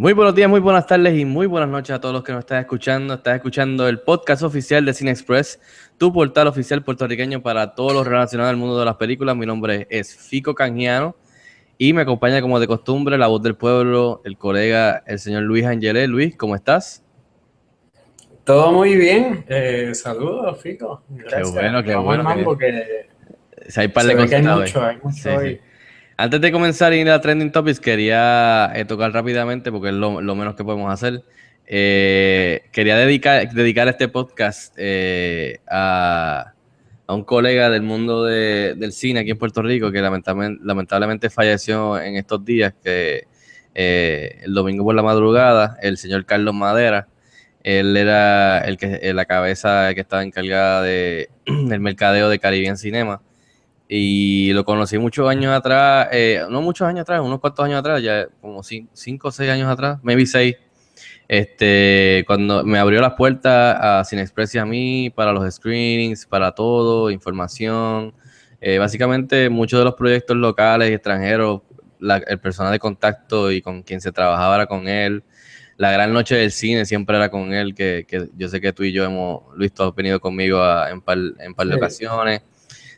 Muy 0.00 0.14
buenos 0.14 0.34
días, 0.34 0.48
muy 0.48 0.60
buenas 0.60 0.86
tardes 0.86 1.14
y 1.18 1.26
muy 1.26 1.46
buenas 1.46 1.68
noches 1.68 1.94
a 1.94 2.00
todos 2.00 2.14
los 2.14 2.24
que 2.24 2.32
nos 2.32 2.38
están 2.40 2.58
escuchando. 2.60 3.12
Estás 3.12 3.34
escuchando 3.36 3.86
el 3.86 4.00
podcast 4.00 4.42
oficial 4.42 4.82
de 4.86 4.94
Cine 4.94 5.10
Express, 5.10 5.60
tu 5.98 6.10
portal 6.10 6.46
oficial 6.46 6.82
puertorriqueño 6.82 7.42
para 7.42 7.74
todos 7.74 7.92
los 7.92 8.06
relacionados 8.06 8.48
al 8.48 8.56
mundo 8.56 8.78
de 8.78 8.86
las 8.86 8.96
películas. 8.96 9.36
Mi 9.36 9.44
nombre 9.44 9.86
es 9.90 10.16
Fico 10.16 10.54
Canjiano 10.54 11.16
y 11.76 11.92
me 11.92 12.00
acompaña 12.00 12.40
como 12.40 12.58
de 12.58 12.66
costumbre 12.66 13.18
la 13.18 13.26
voz 13.26 13.42
del 13.42 13.56
pueblo, 13.56 14.22
el 14.24 14.38
colega, 14.38 15.02
el 15.06 15.18
señor 15.18 15.42
Luis 15.42 15.66
Angelé. 15.66 16.06
Luis, 16.06 16.34
¿cómo 16.34 16.54
estás? 16.54 17.04
Todo 18.44 18.72
muy 18.72 18.96
bien. 18.96 19.44
Eh, 19.48 19.90
saludos, 19.94 20.62
Fico. 20.62 21.02
Gracias. 21.10 21.52
bueno, 21.52 21.82
qué 21.82 21.94
Vamos 21.94 22.24
bueno 22.24 22.56
que- 22.56 23.06
que 23.66 23.70
Si 23.70 23.80
hay 23.80 23.88
par 23.88 24.04
de 24.06 24.12
hay 24.12 24.18
hoy. 24.46 24.60
mucho, 24.60 24.82
hay 24.82 24.96
mucho 25.02 25.16
Sí, 25.22 25.28
hoy. 25.28 25.48
sí. 25.56 25.60
Antes 26.20 26.42
de 26.42 26.52
comenzar 26.52 26.92
a 26.92 26.96
ir 26.96 27.08
a 27.08 27.18
Trending 27.18 27.50
Topics, 27.50 27.80
quería 27.80 28.70
eh, 28.74 28.84
tocar 28.84 29.10
rápidamente, 29.10 29.72
porque 29.72 29.88
es 29.88 29.94
lo, 29.94 30.20
menos 30.20 30.54
que 30.54 30.62
podemos 30.62 30.92
hacer. 30.92 31.22
Eh, 31.66 32.64
quería 32.72 32.94
dedicar, 32.98 33.88
este 33.88 34.08
podcast 34.08 34.74
eh, 34.76 35.60
a, 35.66 36.52
un 37.08 37.24
colega 37.24 37.70
del 37.70 37.80
mundo 37.80 38.24
de- 38.24 38.74
del 38.76 38.92
cine 38.92 39.20
aquí 39.20 39.30
en 39.30 39.38
Puerto 39.38 39.62
Rico 39.62 39.90
que 39.90 40.02
lamentablemente, 40.02 41.30
falleció 41.30 41.98
en 41.98 42.16
estos 42.16 42.44
días, 42.44 42.74
que 42.84 43.24
eh, 43.74 44.40
el 44.42 44.52
domingo 44.52 44.84
por 44.84 44.94
la 44.94 45.02
madrugada, 45.02 45.78
el 45.80 45.96
señor 45.96 46.26
Carlos 46.26 46.52
Madera. 46.52 47.08
Él 47.62 47.96
era 47.96 48.58
el 48.58 48.76
que, 48.76 49.10
la 49.14 49.24
cabeza 49.24 49.94
que 49.94 50.02
estaba 50.02 50.22
encargada 50.22 50.82
de, 50.82 51.30
del 51.46 51.80
mercadeo 51.80 52.28
de 52.28 52.38
Caribbean 52.38 52.76
Cinema 52.76 53.22
y 53.92 54.52
lo 54.52 54.64
conocí 54.64 54.98
muchos 54.98 55.28
años 55.28 55.52
atrás, 55.52 56.06
eh, 56.12 56.42
no 56.48 56.62
muchos 56.62 56.86
años 56.86 57.00
atrás, 57.02 57.20
unos 57.22 57.40
cuantos 57.40 57.64
años 57.64 57.80
atrás, 57.80 58.00
ya 58.00 58.28
como 58.40 58.62
cin- 58.62 58.88
cinco 58.92 59.28
o 59.28 59.32
seis 59.32 59.50
años 59.50 59.68
atrás, 59.68 59.98
maybe 60.04 60.24
seis, 60.26 60.54
este, 61.28 62.22
cuando 62.26 62.64
me 62.64 62.78
abrió 62.78 63.00
las 63.00 63.14
puertas 63.14 63.76
a 63.80 64.04
Cinexpress 64.04 64.54
y 64.54 64.58
a 64.58 64.64
mí 64.64 65.10
para 65.10 65.32
los 65.32 65.52
screenings, 65.54 66.26
para 66.26 66.52
todo, 66.52 67.10
información, 67.10 68.14
eh, 68.60 68.78
básicamente 68.78 69.48
muchos 69.48 69.80
de 69.80 69.84
los 69.84 69.94
proyectos 69.94 70.36
locales 70.36 70.90
y 70.90 70.94
extranjeros, 70.94 71.62
la- 71.98 72.18
el 72.18 72.38
personal 72.38 72.72
de 72.72 72.78
contacto 72.78 73.50
y 73.50 73.60
con 73.60 73.82
quien 73.82 74.00
se 74.00 74.12
trabajaba 74.12 74.54
era 74.56 74.66
con 74.66 74.86
él. 74.88 75.22
La 75.76 75.90
gran 75.90 76.12
noche 76.12 76.36
del 76.36 76.52
cine 76.52 76.84
siempre 76.84 77.16
era 77.16 77.28
con 77.30 77.52
él, 77.54 77.74
que, 77.74 78.04
que 78.06 78.28
yo 78.36 78.48
sé 78.48 78.60
que 78.60 78.72
tú 78.72 78.82
y 78.84 78.92
yo 78.92 79.04
hemos, 79.04 79.42
Luis, 79.56 79.72
tú 79.72 79.82
has 79.82 79.94
venido 79.94 80.20
conmigo 80.20 80.62
a- 80.62 80.90
en 80.90 81.00
par, 81.00 81.18
en 81.38 81.54
par 81.54 81.66
de 81.66 81.72
Sí. 81.74 81.78
ocasiones. 81.78 82.42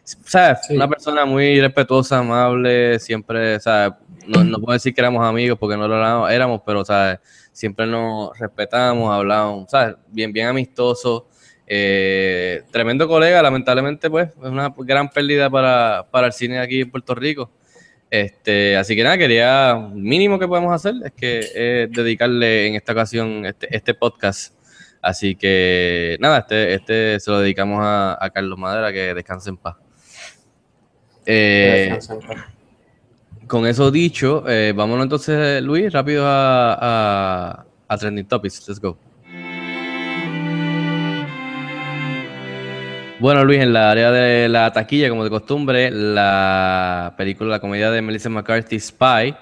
Sí. 0.05 0.75
una 0.75 0.89
persona 0.89 1.25
muy 1.25 1.61
respetuosa, 1.61 2.19
amable, 2.19 2.99
siempre, 2.99 3.57
o 3.57 3.61
sea, 3.61 3.99
no, 4.27 4.43
no 4.45 4.59
puedo 4.59 4.73
decir 4.73 4.95
que 4.95 5.01
éramos 5.01 5.25
amigos 5.25 5.59
porque 5.59 5.77
no 5.77 5.87
lo 5.87 6.29
éramos, 6.29 6.63
pero, 6.67 6.85
sea, 6.85 7.21
siempre 7.53 7.87
nos 7.87 8.37
respetamos, 8.39 9.13
hablamos, 9.13 9.71
¿sabes? 9.71 9.97
Bien, 10.09 10.33
bien 10.33 10.49
amistoso. 10.49 11.29
Eh, 11.67 12.63
tremendo 12.71 13.07
colega, 13.09 13.41
lamentablemente, 13.43 14.11
pues, 14.11 14.29
es 14.29 14.37
una 14.49 14.75
gran 14.77 15.09
pérdida 15.09 15.49
para, 15.49 16.07
para 16.11 16.27
el 16.27 16.33
cine 16.33 16.59
aquí 16.59 16.81
en 16.81 16.91
Puerto 16.91 17.15
Rico. 17.15 17.51
Este, 18.11 18.77
así 18.77 18.95
que 18.95 19.05
nada, 19.05 19.17
quería, 19.17 19.89
mínimo 19.95 20.39
que 20.39 20.47
podemos 20.47 20.75
hacer 20.75 20.95
es 21.03 21.13
que 21.13 21.47
eh, 21.55 21.89
dedicarle 21.91 22.67
en 22.67 22.75
esta 22.75 22.93
ocasión 22.93 23.47
este, 23.47 23.75
este 23.75 23.95
podcast. 23.95 24.55
Así 25.01 25.35
que 25.35 26.19
nada, 26.21 26.41
este, 26.41 26.75
este 26.75 27.21
se 27.21 27.31
lo 27.31 27.41
dedicamos 27.41 27.81
a, 27.81 28.23
a 28.23 28.31
Carlos 28.31 28.59
Madera, 28.59 28.93
que 28.93 29.15
descanse 29.15 29.49
en 29.49 29.57
paz. 29.57 29.77
Eh, 31.27 31.99
con 33.47 33.67
eso 33.67 33.91
dicho, 33.91 34.45
eh, 34.49 34.73
vámonos 34.75 35.05
entonces, 35.05 35.63
Luis, 35.63 35.93
rápido 35.93 36.27
a, 36.27 36.79
a, 36.81 37.67
a 37.89 37.99
Trending 37.99 38.27
Topics. 38.27 38.67
Let's 38.69 38.81
go. 38.81 38.97
Bueno, 43.23 43.45
Luis, 43.45 43.61
en 43.61 43.73
la 43.73 43.89
área 43.93 44.11
de 44.11 44.49
la 44.49 44.73
taquilla, 44.73 45.09
como 45.09 45.23
de 45.23 45.31
costumbre, 45.31 45.93
la 45.93 47.15
película, 47.17 47.51
la 47.51 47.61
comedia 47.61 47.89
de 47.93 48.03
Melissa 48.03 48.29
McCarthy, 48.29 48.81
Spy, 48.81 49.37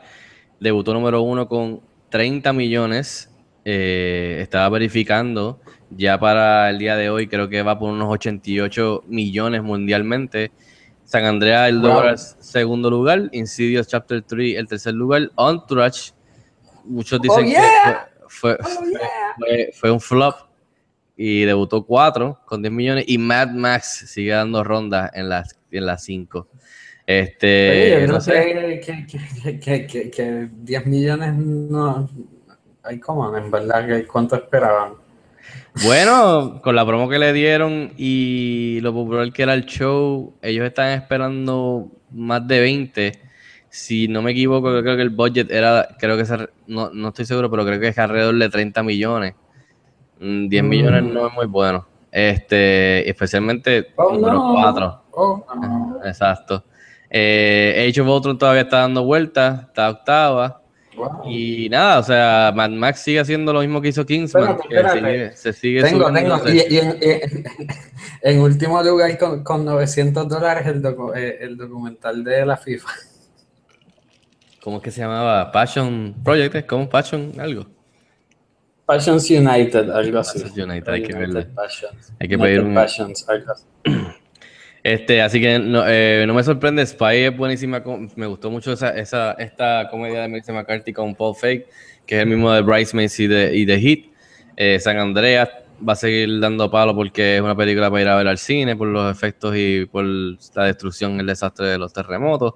debutó 0.58 0.92
número 0.92 1.22
uno 1.22 1.48
con 1.48 1.80
30 2.10 2.52
millones. 2.52 3.30
Eh, 3.64 4.38
estaba 4.42 4.68
verificando, 4.68 5.60
ya 5.88 6.20
para 6.20 6.68
el 6.68 6.78
día 6.78 6.94
de 6.94 7.08
hoy 7.08 7.26
creo 7.26 7.48
que 7.48 7.62
va 7.62 7.78
por 7.78 7.90
unos 7.90 8.10
88 8.10 9.04
millones 9.06 9.62
mundialmente. 9.62 10.50
San 11.10 11.24
Andrea, 11.24 11.66
el 11.68 11.80
Wow. 11.80 12.02
segundo 12.38 12.88
lugar. 12.88 13.28
Insidious 13.32 13.88
Chapter 13.88 14.22
3, 14.22 14.56
el 14.56 14.68
tercer 14.68 14.94
lugar. 14.94 15.28
Entourage, 15.36 16.12
muchos 16.84 17.20
dicen 17.20 17.46
Oh, 17.46 17.48
yeah. 17.48 18.08
que 18.16 18.24
fue, 18.28 18.56
fue, 18.58 18.72
Oh, 18.78 18.84
yeah. 18.84 19.00
fue- 19.36 19.70
fue 19.74 19.90
un 19.90 20.00
flop 20.00 20.36
y 21.16 21.42
debutó 21.42 21.84
4 21.84 22.38
con 22.46 22.62
10 22.62 22.72
millones. 22.72 23.04
Y 23.08 23.18
Mad 23.18 23.48
Max 23.48 24.04
sigue 24.06 24.30
dando 24.30 24.62
rondas 24.62 25.10
en 25.14 25.28
las 25.28 25.58
en 25.72 25.86
las 25.86 26.04
5. 26.04 26.46
Este, 27.06 27.96
Oye, 27.96 28.06
yo 28.06 28.12
no 28.12 28.20
sé. 28.20 28.32
que, 28.32 28.80
que, 28.80 29.06
que, 29.06 29.58
que, 29.60 29.86
que, 29.88 30.10
que 30.12 30.48
10 30.62 30.86
millones 30.86 31.34
no. 31.34 32.08
Hay 32.84 33.00
como, 33.00 33.36
en 33.36 33.50
verdad, 33.50 33.84
¿cuánto 34.10 34.36
esperaban? 34.36 34.92
Bueno, 35.84 36.60
con 36.62 36.74
la 36.74 36.84
promo 36.84 37.08
que 37.08 37.18
le 37.18 37.32
dieron 37.32 37.92
y 37.96 38.80
lo 38.82 38.92
popular 38.92 39.32
que 39.32 39.42
era 39.42 39.54
el 39.54 39.64
show, 39.66 40.34
ellos 40.42 40.66
están 40.66 40.88
esperando 40.90 41.88
más 42.10 42.46
de 42.46 42.60
20. 42.60 43.12
Si 43.68 44.08
no 44.08 44.20
me 44.20 44.32
equivoco, 44.32 44.72
yo 44.74 44.82
creo 44.82 44.96
que 44.96 45.02
el 45.02 45.10
budget 45.10 45.50
era, 45.50 45.88
creo 45.98 46.16
que 46.16 46.24
se- 46.24 46.48
no, 46.66 46.90
no 46.92 47.08
estoy 47.08 47.24
seguro, 47.24 47.50
pero 47.50 47.64
creo 47.64 47.78
que 47.78 47.88
es 47.88 47.98
alrededor 47.98 48.34
de 48.36 48.48
30 48.48 48.82
millones. 48.82 49.34
Mm, 50.18 50.48
10 50.48 50.64
millones 50.64 51.02
Mm. 51.04 51.12
no 51.14 51.26
es 51.28 51.34
muy 51.34 51.46
bueno. 51.46 51.86
Este, 52.10 53.08
especialmente 53.08 53.92
Oh, 53.96 54.12
número 54.12 54.34
no. 54.34 54.52
4. 54.54 55.02
Oh, 55.12 55.44
no. 55.54 56.00
Exacto. 56.04 56.64
Eh, 57.08 57.86
Age 57.88 58.00
of 58.00 58.08
Ultron 58.08 58.36
todavía 58.38 58.62
está 58.62 58.78
dando 58.80 59.04
vueltas, 59.04 59.62
está 59.68 59.88
octava. 59.90 60.59
Wow. 61.00 61.22
Y 61.30 61.68
nada, 61.70 61.98
o 61.98 62.02
sea, 62.02 62.52
Mad 62.54 62.70
Max 62.70 63.00
sigue 63.00 63.20
haciendo 63.20 63.52
lo 63.52 63.60
mismo 63.60 63.80
que 63.80 63.88
hizo 63.88 64.04
Kingsman. 64.06 64.50
Espérate, 64.60 64.74
espérate. 64.98 65.00
sigue- 65.00 65.36
se 65.36 65.52
sigue 65.52 65.82
Tengo, 65.82 66.12
tengo. 66.12 66.38
se- 66.38 66.54
Y, 66.54 66.74
y 66.74 66.78
en, 66.78 66.98
y- 67.00 67.44
en 68.22 68.40
último 68.40 68.82
lugar, 68.82 69.16
con, 69.18 69.42
con 69.42 69.64
900 69.64 70.28
dólares, 70.28 70.66
el, 70.66 70.82
docu- 70.82 71.16
eh, 71.16 71.38
el 71.40 71.56
documental 71.56 72.22
de 72.24 72.44
la 72.46 72.56
FIFA. 72.56 72.88
¿Cómo 74.62 74.76
es 74.78 74.82
que 74.82 74.90
se 74.90 75.00
llamaba? 75.00 75.50
Passion 75.52 76.14
Project, 76.22 76.54
¿es? 76.56 76.64
¿cómo? 76.64 76.88
Passion 76.88 77.32
algo. 77.40 77.66
Passions 78.84 79.30
United, 79.30 79.88
algo 79.90 80.18
así. 80.18 80.40
Passions 80.40 80.58
United, 80.68 80.88
hay 80.92 81.02
que. 81.02 81.14
Passions. 81.54 82.12
Hay 82.18 82.28
que 82.28 82.38
pedir 82.38 82.60
un- 82.60 82.74
Passions, 82.74 83.26
algo 83.28 83.52
así. 83.52 83.64
Este, 84.82 85.20
así 85.20 85.40
que 85.40 85.58
no, 85.58 85.84
eh, 85.86 86.24
no 86.26 86.32
me 86.32 86.42
sorprende, 86.42 86.86
Spy 86.86 87.16
es 87.16 87.36
buenísima, 87.36 87.82
me 88.16 88.26
gustó 88.26 88.50
mucho 88.50 88.72
esa, 88.72 89.32
esta 89.32 89.88
comedia 89.90 90.22
de 90.22 90.28
Melissa 90.28 90.52
McCarthy 90.52 90.92
con 90.92 91.14
Paul 91.14 91.36
Fake, 91.36 91.66
que 92.06 92.16
es 92.16 92.22
el 92.22 92.28
mismo 92.28 92.50
de 92.50 92.62
Bridesmaids 92.62 93.20
y 93.20 93.26
de, 93.26 93.56
y 93.56 93.64
de 93.66 93.78
Hit. 93.78 94.12
Eh, 94.56 94.78
San 94.80 94.98
Andreas 94.98 95.50
va 95.86 95.92
a 95.92 95.96
seguir 95.96 96.40
dando 96.40 96.70
palo 96.70 96.94
porque 96.94 97.36
es 97.36 97.42
una 97.42 97.54
película 97.54 97.90
para 97.90 98.02
ir 98.02 98.08
a 98.08 98.16
ver 98.16 98.28
al 98.28 98.38
cine 98.38 98.76
por 98.76 98.88
los 98.88 99.10
efectos 99.14 99.54
y 99.56 99.86
por 99.86 100.04
la 100.04 100.64
destrucción, 100.64 101.20
el 101.20 101.26
desastre 101.26 101.66
de 101.66 101.78
los 101.78 101.92
terremotos. 101.92 102.54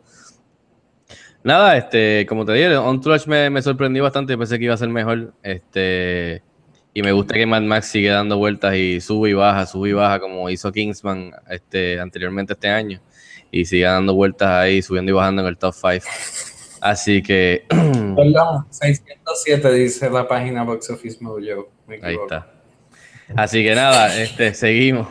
Nada, 1.42 1.76
este, 1.76 2.24
como 2.26 2.46
te 2.46 2.54
dije, 2.54 2.70
Trash 3.02 3.26
me, 3.26 3.50
me 3.50 3.60
sorprendió 3.60 4.02
bastante, 4.02 4.36
pensé 4.38 4.58
que 4.58 4.64
iba 4.64 4.74
a 4.74 4.78
ser 4.78 4.88
mejor. 4.88 5.34
Este, 5.42 6.42
y 6.94 7.02
me 7.02 7.10
gusta 7.10 7.34
que 7.34 7.44
Mad 7.44 7.62
Max 7.62 7.88
sigue 7.88 8.08
dando 8.08 8.38
vueltas 8.38 8.76
y 8.76 9.00
sube 9.00 9.30
y 9.30 9.32
baja, 9.32 9.66
sube 9.66 9.88
y 9.88 9.92
baja, 9.92 10.20
como 10.20 10.48
hizo 10.48 10.70
Kingsman 10.70 11.32
este, 11.50 11.98
anteriormente 11.98 12.52
este 12.52 12.68
año. 12.68 13.00
Y 13.50 13.64
sigue 13.64 13.84
dando 13.84 14.14
vueltas 14.14 14.48
ahí, 14.48 14.80
subiendo 14.80 15.10
y 15.10 15.14
bajando 15.14 15.42
en 15.42 15.48
el 15.48 15.58
top 15.58 15.74
5. 15.74 16.06
Así 16.80 17.20
que 17.22 17.64
Perdón, 17.68 18.66
607 18.70 19.72
dice 19.72 20.08
la 20.08 20.26
página 20.28 20.62
Box 20.62 20.90
Office 20.90 21.18
Mojo. 21.20 21.68
Me 21.86 21.98
ahí 22.00 22.14
está. 22.14 22.46
Así 23.36 23.64
que 23.64 23.74
nada, 23.74 24.16
este, 24.16 24.54
seguimos. 24.54 25.08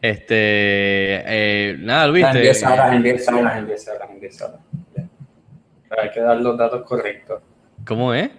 Este, 0.00 0.36
eh, 0.36 1.76
nada, 1.80 2.06
Luis. 2.06 2.24
Te- 2.30 2.40
10 2.42 2.62
horas, 2.62 2.92
en 2.94 3.02
10 3.02 3.28
horas, 3.28 3.58
en 3.58 3.66
10 3.66 3.88
horas, 3.88 4.10
en 4.10 4.20
10 4.20 4.42
horas. 4.42 4.60
Ya. 4.96 5.04
Pero 5.88 6.02
hay 6.02 6.10
que 6.10 6.20
dar 6.20 6.36
los 6.36 6.56
datos 6.56 6.86
correctos. 6.86 7.42
¿Cómo 7.84 8.14
es? 8.14 8.30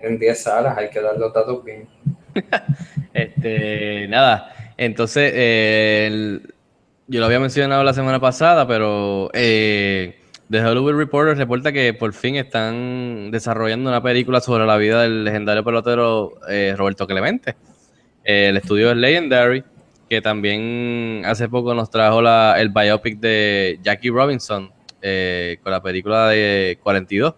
En 0.00 0.18
10 0.18 0.42
salas, 0.42 0.76
hay 0.78 0.90
que 0.90 1.00
dar 1.00 1.16
los 1.18 1.32
datos 1.32 1.64
bien. 1.64 1.88
Este, 3.14 4.06
nada, 4.08 4.52
entonces, 4.76 5.32
eh, 5.34 6.04
el- 6.06 6.54
yo 7.08 7.20
lo 7.20 7.26
había 7.26 7.40
mencionado 7.40 7.82
la 7.82 7.94
semana 7.94 8.20
pasada, 8.20 8.68
pero 8.68 9.30
eh, 9.32 10.20
The 10.50 10.60
Hollywood 10.64 10.94
Reporter 10.94 11.36
reporta 11.36 11.72
que 11.72 11.94
por 11.94 12.12
fin 12.12 12.36
están 12.36 13.30
desarrollando 13.30 13.88
una 13.90 14.02
película 14.02 14.40
sobre 14.40 14.66
la 14.66 14.76
vida 14.76 15.02
del 15.02 15.24
legendario 15.24 15.64
pelotero 15.64 16.34
eh, 16.48 16.74
Roberto 16.76 17.06
Clemente. 17.06 17.56
Eh, 18.24 18.48
el 18.50 18.58
estudio 18.58 18.90
es 18.90 18.96
Legendary, 18.98 19.64
que 20.08 20.20
también 20.20 21.22
hace 21.24 21.48
poco 21.48 21.74
nos 21.74 21.90
trajo 21.90 22.20
la- 22.22 22.56
el 22.60 22.68
biopic 22.68 23.18
de 23.18 23.78
Jackie 23.82 24.10
Robinson 24.10 24.70
eh, 25.00 25.58
con 25.62 25.72
la 25.72 25.82
película 25.82 26.28
de 26.28 26.78
42. 26.82 27.34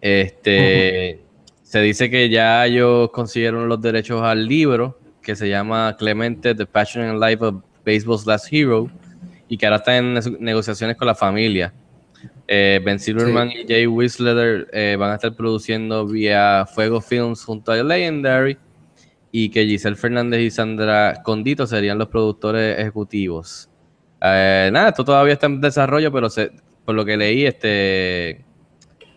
Este, 0.00 1.20
Se 1.66 1.80
dice 1.80 2.08
que 2.08 2.28
ya 2.28 2.64
ellos 2.64 3.10
consiguieron 3.10 3.68
los 3.68 3.80
derechos 3.82 4.22
al 4.22 4.46
libro 4.46 5.00
que 5.20 5.34
se 5.34 5.48
llama 5.48 5.96
Clemente, 5.98 6.54
The 6.54 6.64
Passion 6.64 7.04
and 7.04 7.20
Life 7.20 7.44
of 7.44 7.56
Baseball's 7.84 8.24
Last 8.24 8.46
Hero 8.52 8.88
y 9.48 9.58
que 9.58 9.66
ahora 9.66 9.78
está 9.78 9.96
en 9.96 10.14
ne- 10.14 10.20
negociaciones 10.38 10.96
con 10.96 11.06
la 11.08 11.16
familia. 11.16 11.72
Eh, 12.46 12.80
ben 12.84 13.00
Silverman 13.00 13.50
y 13.50 13.66
Jay 13.66 13.84
Whistler 13.88 14.68
eh, 14.72 14.94
van 14.96 15.10
a 15.10 15.14
estar 15.16 15.34
produciendo 15.34 16.06
vía 16.06 16.66
Fuego 16.72 17.00
Films 17.00 17.42
junto 17.42 17.72
a 17.72 17.82
Legendary 17.82 18.56
y 19.32 19.48
que 19.48 19.66
Giselle 19.66 19.96
Fernández 19.96 20.40
y 20.42 20.50
Sandra 20.52 21.20
Condito 21.24 21.66
serían 21.66 21.98
los 21.98 22.06
productores 22.08 22.78
ejecutivos. 22.78 23.68
Eh, 24.22 24.70
nada, 24.72 24.90
esto 24.90 25.04
todavía 25.04 25.32
está 25.32 25.46
en 25.46 25.60
desarrollo, 25.60 26.12
pero 26.12 26.30
se- 26.30 26.52
por 26.84 26.94
lo 26.94 27.04
que 27.04 27.16
leí, 27.16 27.44
este, 27.44 28.44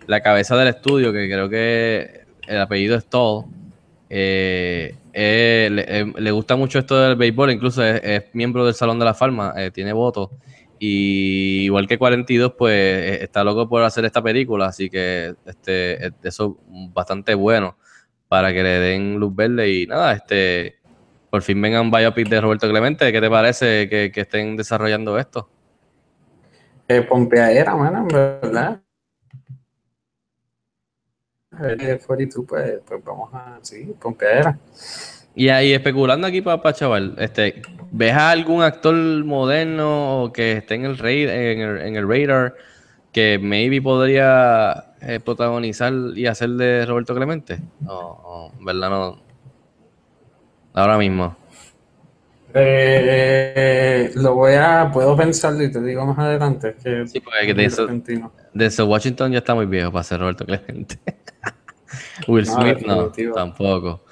la 0.07 0.21
cabeza 0.21 0.57
del 0.57 0.69
estudio, 0.69 1.13
que 1.13 1.27
creo 1.29 1.47
que 1.47 2.21
el 2.49 2.59
apellido 2.61 2.95
es 2.95 3.05
Toll, 3.05 3.45
eh, 4.09 4.95
eh, 5.13 5.69
le, 5.71 5.85
eh, 5.87 6.13
le 6.17 6.31
gusta 6.31 6.55
mucho 6.55 6.79
esto 6.79 6.99
del 6.99 7.15
béisbol, 7.15 7.51
incluso 7.51 7.83
es, 7.83 8.23
miembro 8.33 8.65
del 8.65 8.73
Salón 8.73 8.99
de 8.99 9.05
la 9.05 9.13
Fama, 9.13 9.53
tiene 9.73 9.93
votos. 9.93 10.29
Y 10.79 11.63
igual 11.65 11.87
que 11.87 11.97
42, 11.97 12.53
pues 12.57 13.21
está 13.21 13.43
loco 13.43 13.67
por 13.67 13.83
hacer 13.83 14.05
esta 14.05 14.21
película, 14.21 14.67
así 14.67 14.89
que 14.89 15.35
este, 15.45 16.07
es- 16.07 16.13
eso 16.23 16.57
es 16.67 16.93
bastante 16.93 17.35
bueno 17.35 17.77
para 18.29 18.53
que 18.53 18.63
le 18.63 18.79
den 18.79 19.19
luz 19.19 19.35
verde 19.35 19.71
y 19.71 19.87
nada, 19.87 20.13
este, 20.13 20.79
por 21.29 21.41
fin 21.41 21.61
venga 21.61 21.81
un 21.81 21.91
biopic 21.91 22.27
de 22.29 22.41
Roberto 22.41 22.69
Clemente. 22.69 23.11
¿Qué 23.11 23.21
te 23.21 23.29
parece 23.29 23.89
que, 23.89 24.11
estén 24.15 24.55
desarrollando 24.55 25.17
esto? 25.19 25.49
Eh, 26.87 27.01
Pompeadera, 27.01 27.75
mano, 27.75 27.99
en 27.99 28.07
verdad. 28.07 28.81
Eh, 31.61 31.99
42, 32.05 32.45
pues, 32.47 32.79
pues 32.85 33.03
vamos 33.03 33.29
a. 33.33 33.59
Sí, 33.61 33.93
Pompeadera. 34.01 34.57
Y 35.35 35.49
ahí 35.49 35.73
especulando 35.73 36.27
aquí 36.27 36.41
para 36.41 36.73
chaval, 36.73 37.15
este, 37.17 37.61
¿ves 37.91 38.13
a 38.13 38.31
algún 38.31 38.61
actor 38.61 38.95
moderno 38.95 40.23
o 40.23 40.33
que 40.33 40.53
esté 40.53 40.75
en 40.75 40.85
el, 40.85 40.99
en 41.05 41.61
el, 41.61 41.77
en 41.81 41.95
el 41.95 42.07
radar 42.09 42.55
que 43.13 43.39
maybe 43.41 43.81
podría 43.81 44.93
eh, 45.01 45.19
protagonizar 45.23 45.93
y 46.15 46.25
hacer 46.25 46.49
de 46.51 46.85
Roberto 46.85 47.15
Clemente? 47.15 47.59
O, 47.85 47.93
o, 47.93 48.51
en 48.59 48.65
verdad 48.65 48.89
no. 48.89 49.21
Ahora 50.73 50.97
mismo. 50.97 51.35
Eh, 52.53 54.11
lo 54.15 54.33
voy 54.35 54.53
a. 54.53 54.89
Puedo 54.91 55.15
pensarlo 55.15 55.63
y 55.63 55.71
te 55.71 55.81
digo 55.81 56.05
más 56.05 56.17
adelante. 56.19 56.75
Que 56.83 57.07
Sí, 57.07 57.19
porque 57.19 57.53
de 57.53 57.65
eso- 57.65 57.83
repentino. 57.83 58.31
Desde 58.53 58.83
Washington 58.83 59.31
ya 59.31 59.37
está 59.39 59.53
muy 59.55 59.67
viejo 59.67 59.91
para 59.91 60.03
ser 60.03 60.19
Roberto 60.19 60.45
Clemente. 60.45 60.97
Will 62.27 62.45
No, 62.45 62.55
Smith 62.55 62.77
no, 62.85 62.95
definitivo. 62.97 63.33
tampoco. 63.33 64.03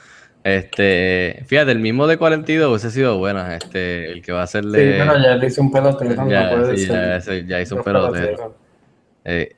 Este, 0.44 1.44
fíjate, 1.48 1.72
el 1.72 1.80
mismo 1.80 2.08
de 2.08 2.18
42 2.18 2.70
hubiese 2.70 2.92
sido 2.92 3.18
buena, 3.18 3.56
este, 3.56 4.12
el 4.12 4.22
que 4.22 4.32
va 4.32 4.42
a 4.42 4.44
Sí, 4.44 4.46
hacerle. 4.46 4.98
pero 4.98 5.18
ya 5.18 5.36
le 5.36 5.48
hice 5.48 5.62
un 5.62 5.72
pelotero, 5.72 6.16
no 6.16 6.30
ya, 6.30 6.50
puede 6.50 6.78
sí, 6.78 6.86
ser. 6.86 6.96
ya, 6.96 7.16
ese- 7.18 7.46
ya 7.48 7.62
hizo 7.62 7.76
un 7.76 7.84
pelotero. 7.84 8.58
Eh, 9.26 9.50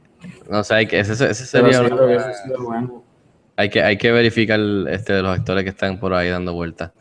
no 0.49 0.63
sé, 0.63 0.73
hay 0.75 0.87
que, 0.87 0.99
ese, 0.99 1.13
ese 1.13 1.33
sería 1.45 1.81
sí, 1.81 1.85
una 1.85 2.33
sido 2.33 2.63
bueno. 2.63 3.03
hay 3.55 3.69
que, 3.69 3.83
hay 3.83 3.97
que 3.97 4.11
verificar 4.11 4.59
este, 4.89 5.13
de 5.13 5.21
los 5.21 5.37
actores 5.37 5.63
que 5.63 5.69
están 5.71 5.99
por 5.99 6.13
ahí 6.13 6.29
dando 6.29 6.53
vueltas. 6.53 6.93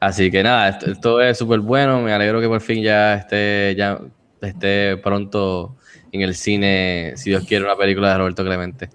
Así 0.00 0.30
que 0.30 0.42
nada, 0.42 0.68
esto, 0.70 0.90
esto 0.90 1.20
es 1.20 1.38
súper 1.38 1.60
bueno. 1.60 2.00
Me 2.02 2.12
alegro 2.12 2.40
que 2.40 2.48
por 2.48 2.60
fin 2.60 2.82
ya 2.82 3.14
esté, 3.16 3.74
ya 3.76 4.00
esté 4.40 4.96
pronto 4.98 5.76
en 6.10 6.22
el 6.22 6.34
cine, 6.34 7.12
si 7.16 7.30
Dios 7.30 7.44
quiere, 7.44 7.64
una 7.64 7.76
película 7.76 8.12
de 8.12 8.18
Roberto 8.18 8.44
Clemente. 8.44 8.90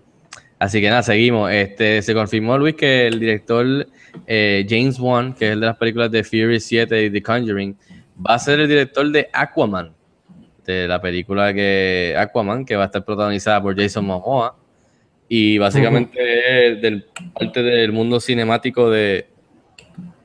Así 0.57 0.80
que 0.80 0.90
nada, 0.90 1.04
seguimos. 1.04 1.52
Este, 1.52 2.02
se 2.02 2.13
confirmó, 2.13 2.57
Luis, 2.57 2.75
que 2.75 3.07
el 3.07 3.19
director 3.19 3.88
eh, 4.25 4.66
James 4.68 5.00
Wan, 5.00 5.34
que 5.34 5.48
es 5.48 5.52
el 5.52 5.60
de 5.60 5.66
las 5.66 5.78
películas 5.78 6.12
de 6.12 6.24
Fury 6.24 6.60
7 6.60 7.06
y 7.06 7.10
The 7.10 7.22
Conjuring, 7.22 7.78
va 8.25 8.36
a 8.36 8.40
ser 8.40 8.60
el 8.62 8.68
director 8.68 9.10
de 9.12 9.30
Aquaman, 9.34 9.94
de 10.66 10.88
la 10.88 11.02
película 11.02 11.54
que 11.54 12.16
Aquaman, 12.18 12.66
que 12.66 12.75
va 12.75 12.84
a 12.84 12.86
estar 12.86 13.04
protagonizada 13.04 13.62
por 13.62 13.80
Jason 13.80 14.06
Momoa. 14.06 14.56
Y 15.28 15.57
básicamente 15.57 16.69
es 16.69 16.81
del, 16.81 17.06
parte 17.34 17.63
del 17.63 17.92
mundo 17.92 18.19
cinemático 18.19 18.90
de, 18.92 19.28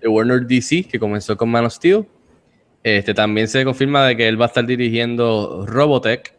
de 0.00 0.08
Warner 0.08 0.46
DC, 0.46 0.84
que 0.84 0.98
comenzó 0.98 1.36
con 1.36 1.48
Man 1.48 1.64
of 1.64 1.72
Steel. 1.72 2.06
Este, 2.82 3.14
también 3.14 3.48
se 3.48 3.64
confirma 3.64 4.06
de 4.06 4.16
que 4.16 4.28
él 4.28 4.40
va 4.40 4.46
a 4.46 4.48
estar 4.48 4.64
dirigiendo 4.64 5.64
Robotech 5.66 6.34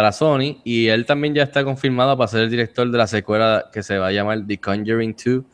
para 0.00 0.12
Sony 0.12 0.62
y 0.64 0.88
él 0.88 1.04
también 1.04 1.34
ya 1.34 1.42
está 1.42 1.62
confirmado 1.62 2.16
para 2.16 2.26
ser 2.26 2.40
el 2.40 2.50
director 2.50 2.90
de 2.90 2.96
la 2.96 3.06
secuela 3.06 3.66
que 3.70 3.82
se 3.82 3.98
va 3.98 4.06
a 4.06 4.12
llamar 4.12 4.46
The 4.46 4.56
Conjuring 4.56 5.14
2, 5.14 5.44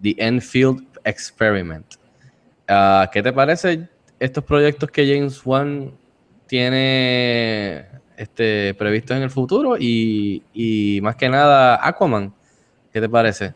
The 0.00 0.14
Enfield 0.18 0.86
Experiment. 1.02 1.84
Ah, 2.68 3.10
¿Qué 3.12 3.24
te 3.24 3.32
parece 3.32 3.88
estos 4.20 4.44
proyectos 4.44 4.88
que 4.92 5.04
James 5.04 5.44
Wan 5.44 5.90
tiene 6.46 7.86
este, 8.16 8.72
previstos 8.74 9.16
en 9.16 9.24
el 9.24 9.30
futuro? 9.30 9.76
Y, 9.76 10.44
y 10.54 11.00
más 11.02 11.16
que 11.16 11.28
nada, 11.28 11.84
Aquaman. 11.84 12.32
¿Qué 12.92 13.00
te 13.00 13.08
parece? 13.08 13.52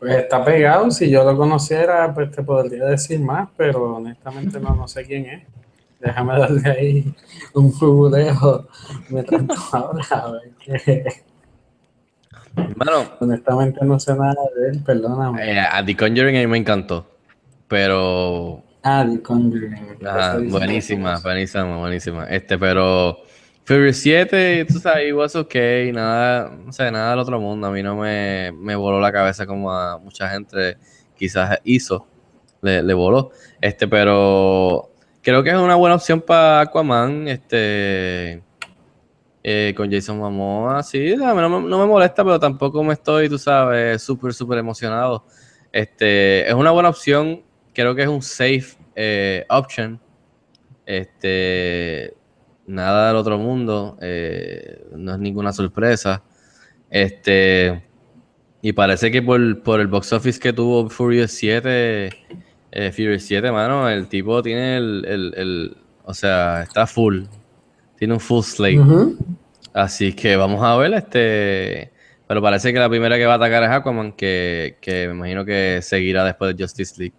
Pues 0.00 0.16
está 0.16 0.44
pegado, 0.44 0.90
si 0.90 1.08
yo 1.08 1.22
lo 1.22 1.36
conociera, 1.36 2.12
pues 2.12 2.32
te 2.32 2.42
podría 2.42 2.86
decir 2.86 3.20
más, 3.20 3.48
pero 3.56 3.98
honestamente 3.98 4.58
no, 4.58 4.74
no 4.74 4.88
sé 4.88 5.04
quién 5.04 5.26
es. 5.26 5.57
Déjame 6.00 6.38
darle 6.38 6.70
ahí 6.70 7.14
un 7.54 7.70
googleo 7.72 8.68
mientras 9.10 9.46
tú 9.46 9.54
hablas, 9.76 10.12
a 10.12 10.30
ver 10.30 10.50
que 10.64 11.24
Bueno, 12.76 13.04
honestamente 13.20 13.84
no 13.84 13.98
sé 13.98 14.14
nada 14.14 14.34
de 14.56 14.68
él, 14.70 14.82
perdóname. 14.84 15.52
eh, 15.52 15.60
a 15.60 15.84
The 15.84 15.96
Conjuring 15.96 16.36
a 16.36 16.40
mí 16.40 16.46
me 16.46 16.58
encantó. 16.58 17.06
Pero 17.66 18.62
Ah, 18.82 19.04
The 19.08 19.20
Conjuring. 19.22 19.98
Dice 19.98 20.38
buenísima, 20.50 21.18
buenísima, 21.18 21.76
buenísima. 21.78 22.24
Este, 22.26 22.56
pero 22.58 23.18
Fury 23.64 23.92
7, 23.92 24.64
tú 24.66 24.78
sabes, 24.78 25.12
was 25.12 25.36
ok, 25.36 25.54
nada, 25.92 26.50
no 26.64 26.72
sé, 26.72 26.90
nada 26.90 27.10
del 27.10 27.18
otro 27.18 27.40
mundo. 27.40 27.66
A 27.66 27.70
mí 27.70 27.82
no 27.82 27.96
me, 27.96 28.52
me 28.52 28.74
voló 28.76 29.00
la 29.00 29.12
cabeza 29.12 29.46
como 29.46 29.70
a 29.72 29.98
mucha 29.98 30.28
gente 30.30 30.78
quizás 31.16 31.58
hizo, 31.64 32.06
le, 32.62 32.82
le 32.82 32.94
voló. 32.94 33.30
Este, 33.60 33.86
pero 33.88 34.87
creo 35.28 35.42
que 35.42 35.50
es 35.50 35.56
una 35.56 35.74
buena 35.74 35.96
opción 35.96 36.22
para 36.22 36.60
Aquaman, 36.62 37.28
este, 37.28 38.42
eh, 39.42 39.74
con 39.76 39.92
Jason 39.92 40.16
Momoa, 40.16 40.82
sí, 40.82 41.14
no 41.16 41.60
me 41.60 41.86
molesta, 41.86 42.24
pero 42.24 42.40
tampoco 42.40 42.82
me 42.82 42.94
estoy, 42.94 43.28
tú 43.28 43.36
sabes, 43.36 44.02
súper, 44.02 44.32
súper 44.32 44.56
emocionado. 44.56 45.26
Este, 45.70 46.48
es 46.48 46.54
una 46.54 46.70
buena 46.70 46.88
opción, 46.88 47.42
creo 47.74 47.94
que 47.94 48.04
es 48.04 48.08
un 48.08 48.22
safe 48.22 48.78
eh, 48.96 49.44
option. 49.50 50.00
Este, 50.86 52.14
nada 52.66 53.08
del 53.08 53.16
otro 53.16 53.36
mundo, 53.36 53.98
eh, 54.00 54.82
no 54.96 55.12
es 55.12 55.18
ninguna 55.18 55.52
sorpresa. 55.52 56.22
Este, 56.88 57.84
y 58.62 58.72
parece 58.72 59.10
que 59.10 59.20
por, 59.20 59.62
por 59.62 59.80
el 59.80 59.88
box 59.88 60.10
office 60.14 60.40
que 60.40 60.54
tuvo 60.54 60.88
Furious 60.88 61.32
7, 61.32 62.08
eh, 62.80 62.92
Furious 62.92 63.22
7, 63.24 63.50
mano, 63.50 63.88
el 63.88 64.06
tipo 64.06 64.40
tiene 64.42 64.76
el, 64.76 65.04
el- 65.06 65.34
el- 65.36 65.76
o 66.04 66.14
sea, 66.14 66.62
está 66.62 66.86
full, 66.86 67.24
tiene 67.98 68.14
un 68.14 68.20
full 68.20 68.42
slate. 68.42 68.76
Así 69.74 70.12
que 70.12 70.36
vamos 70.36 70.62
a 70.62 70.76
ver, 70.76 70.94
este. 70.94 71.90
Pero 72.26 72.40
parece 72.42 72.72
que 72.72 72.78
la 72.78 72.88
primera 72.88 73.16
que 73.16 73.26
va 73.26 73.32
a 73.32 73.36
atacar 73.36 73.62
es 73.64 73.70
Aquaman, 73.70 74.12
que, 74.12 74.76
que 74.80 75.06
me 75.08 75.14
imagino 75.14 75.44
que 75.44 75.80
seguirá 75.82 76.24
después 76.24 76.54
de 76.56 76.62
Justice 76.62 76.94
League. 76.98 77.14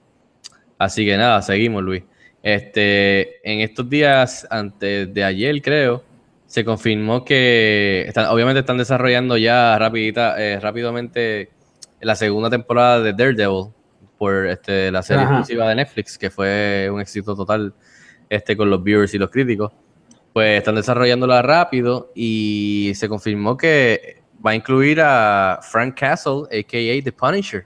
Así 0.78 1.06
que 1.06 1.18
nada, 1.18 1.42
seguimos, 1.42 1.84
Luis. 1.84 2.04
Este, 2.42 3.38
en 3.50 3.60
estos 3.60 3.90
días, 3.90 4.48
antes 4.50 5.14
de 5.14 5.24
ayer, 5.24 5.62
creo, 5.62 6.04
se 6.46 6.64
confirmó 6.64 7.26
que 7.26 8.06
están, 8.08 8.28
obviamente 8.28 8.60
están 8.62 8.78
desarrollando 8.78 9.36
ya 9.38 9.78
rapidita, 9.78 10.42
eh, 10.42 10.60
rápidamente 10.60 11.50
la 12.02 12.16
segunda 12.16 12.50
temporada 12.50 13.02
de 13.02 13.12
Daredevil 13.14 13.74
por 14.20 14.46
este, 14.46 14.92
la 14.92 15.02
serie 15.02 15.24
Ajá. 15.24 15.40
exclusiva 15.40 15.68
de 15.70 15.76
Netflix, 15.76 16.18
que 16.20 16.30
fue 16.30 16.88
un 16.94 17.02
éxito 17.02 17.36
total 17.36 17.74
este, 18.30 18.56
con 18.56 18.70
los 18.70 18.84
viewers 18.84 19.14
y 19.16 19.18
los 19.18 19.32
críticos 19.32 19.72
pues 20.32 20.60
están 20.60 20.76
desarrollándola 20.76 21.42
rápido 21.42 22.12
y 22.14 22.92
se 22.94 23.10
confirmó 23.10 23.58
que 23.58 24.22
va 24.46 24.52
a 24.52 24.56
incluir 24.56 25.02
a 25.02 25.60
Frank 25.64 25.98
Castle, 26.00 26.44
a.k.a. 26.46 27.04
The 27.04 27.12
Punisher. 27.12 27.66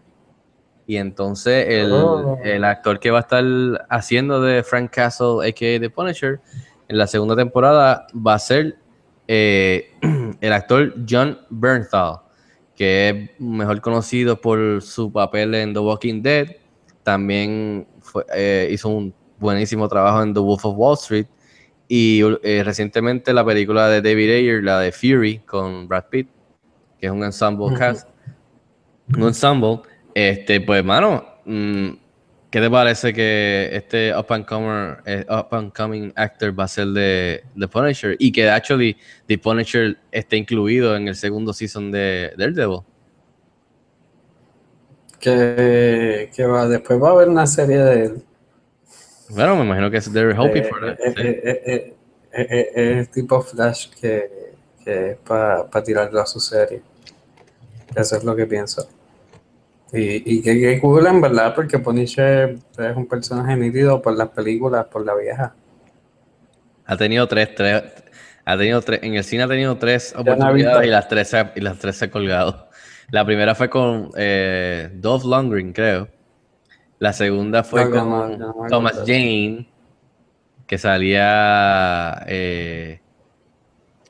Y 0.87 0.95
entonces 0.95 1.65
el, 1.67 1.91
Oh. 1.91 2.39
el 2.41 2.63
actor 2.63 2.99
que 3.01 3.11
va 3.11 3.17
a 3.19 3.21
estar 3.21 3.43
haciendo 3.89 4.41
de 4.41 4.63
Frank 4.63 4.91
Castle, 4.91 5.45
a.k.a. 5.47 5.79
The 5.79 5.89
Punisher, 5.89 6.39
en 6.87 6.97
la 6.97 7.05
segunda 7.05 7.35
temporada 7.35 8.07
va 8.15 8.35
a 8.35 8.39
ser 8.39 8.77
eh, 9.27 9.91
el 10.41 10.53
actor 10.53 10.93
John 11.07 11.37
Bernthal, 11.49 12.21
que 12.75 13.09
es 13.09 13.39
mejor 13.41 13.81
conocido 13.81 14.39
por 14.39 14.81
su 14.81 15.11
papel 15.11 15.53
en 15.55 15.73
The 15.73 15.79
Walking 15.79 16.21
Dead. 16.21 16.47
También 17.03 17.87
fue- 18.01 18.25
eh, 18.35 18.69
hizo 18.71 18.89
un 18.89 19.13
buenísimo 19.39 19.87
trabajo 19.87 20.21
en 20.23 20.33
The 20.33 20.39
Wolf 20.39 20.65
of 20.65 20.75
Wall 20.77 20.93
Street. 20.95 21.27
Y 21.87 22.21
eh, 22.43 22.63
recientemente 22.63 23.33
la 23.33 23.45
película 23.45 23.89
de 23.89 24.01
David 24.01 24.31
Ayer, 24.37 24.63
la 24.63 24.79
de 24.79 24.91
Fury, 24.91 25.39
con 25.39 25.87
Brad 25.87 26.05
Pitt, 26.09 26.27
que 26.99 27.07
es 27.07 27.11
un 27.11 27.23
ensemble 27.23 27.67
cast. 27.77 28.07
Un 29.15 29.23
ensemble. 29.23 29.81
Este, 30.15 30.61
pues, 30.61 30.83
mano, 30.83 31.25
mm, 31.45 31.89
¿qué 32.53 32.61
te 32.61 32.69
parece 32.69 33.11
que 33.13 33.67
este 33.73 34.15
up 34.15 34.27
and, 34.29 34.45
comer, 34.45 34.97
eh, 35.07 35.25
up 35.27 35.47
and 35.55 35.73
coming 35.73 36.13
actor 36.15 36.53
va 36.57 36.65
a 36.65 36.67
ser 36.67 36.85
de 36.89 37.43
The 37.59 37.67
Punisher? 37.67 38.15
Y 38.19 38.31
que 38.31 38.47
actually 38.47 38.95
The 39.25 39.39
Punisher 39.39 39.97
esté 40.11 40.37
incluido 40.37 40.95
en 40.95 41.07
el 41.07 41.15
segundo 41.15 41.51
season 41.51 41.91
de 41.91 42.31
Daredevil. 42.37 42.81
Que, 45.19 46.29
que 46.35 46.45
va, 46.45 46.67
después 46.67 47.01
va 47.01 47.09
a 47.09 47.11
haber 47.13 47.29
una 47.29 47.47
serie 47.47 47.77
de 47.79 48.05
él. 48.05 48.23
Bueno, 49.29 49.55
me 49.55 49.63
imagino 49.65 49.89
que 49.89 49.97
es 49.97 50.13
they're 50.13 50.37
hoping 50.37 50.61
Eh, 50.63 50.69
for 50.69 50.79
that. 50.81 50.99
eh, 50.99 51.13
sí. 51.15 51.21
eh, 51.23 51.95
eh, 52.33 52.71
eh, 52.75 52.99
el 52.99 53.09
tipo 53.09 53.41
Flash 53.41 53.89
que, 53.99 54.29
que 54.83 55.11
es 55.11 55.17
para 55.17 55.67
tirarlo 55.83 56.21
a 56.21 56.27
su 56.27 56.39
serie. 56.39 56.83
Eso 57.95 58.15
es 58.17 58.23
lo 58.23 58.35
que 58.35 58.45
pienso. 58.45 58.87
Y, 59.93 60.37
y 60.37 60.41
que, 60.41 60.79
cool 60.81 61.05
en 61.05 61.21
verdad, 61.21 61.53
porque 61.53 61.77
Punisher 61.77 62.57
es 62.79 62.95
un 62.95 63.07
personaje 63.07 63.55
nítido 63.55 64.01
por 64.01 64.17
las 64.17 64.29
películas, 64.29 64.87
por 64.87 65.05
la 65.05 65.13
vieja. 65.15 65.53
Ha 66.85 66.97
tenido 66.97 67.27
tres, 67.27 67.53
tres, 67.55 67.83
ha 68.43 68.57
tenido 68.57 68.81
tres, 68.81 69.01
en 69.03 69.13
el 69.15 69.23
cine 69.23 69.43
ha 69.43 69.47
tenido 69.47 69.77
tres 69.77 70.13
oportunidades 70.17 70.87
y 70.87 70.89
las 70.89 71.07
tres, 71.07 71.27
se- 71.29 71.51
y 71.55 71.61
las 71.61 71.77
tres 71.77 71.95
se 71.97 72.05
ha 72.05 72.11
colgado. 72.11 72.69
La 73.11 73.23
primera 73.23 73.53
fue 73.53 73.69
con 73.69 74.09
eh, 74.17 74.89
Dolph 74.95 75.25
Lundgren, 75.25 75.71
creo. 75.73 76.07
La 76.99 77.13
segunda 77.13 77.63
fue 77.63 77.85
No, 77.85 77.91
con 77.91 78.09
no- 78.09 78.37
no 78.37 78.67
Thomas. 78.69 78.97
Jane, 79.05 79.69
que 80.65 80.77
salía, 80.79 82.23
eh, 82.27 82.99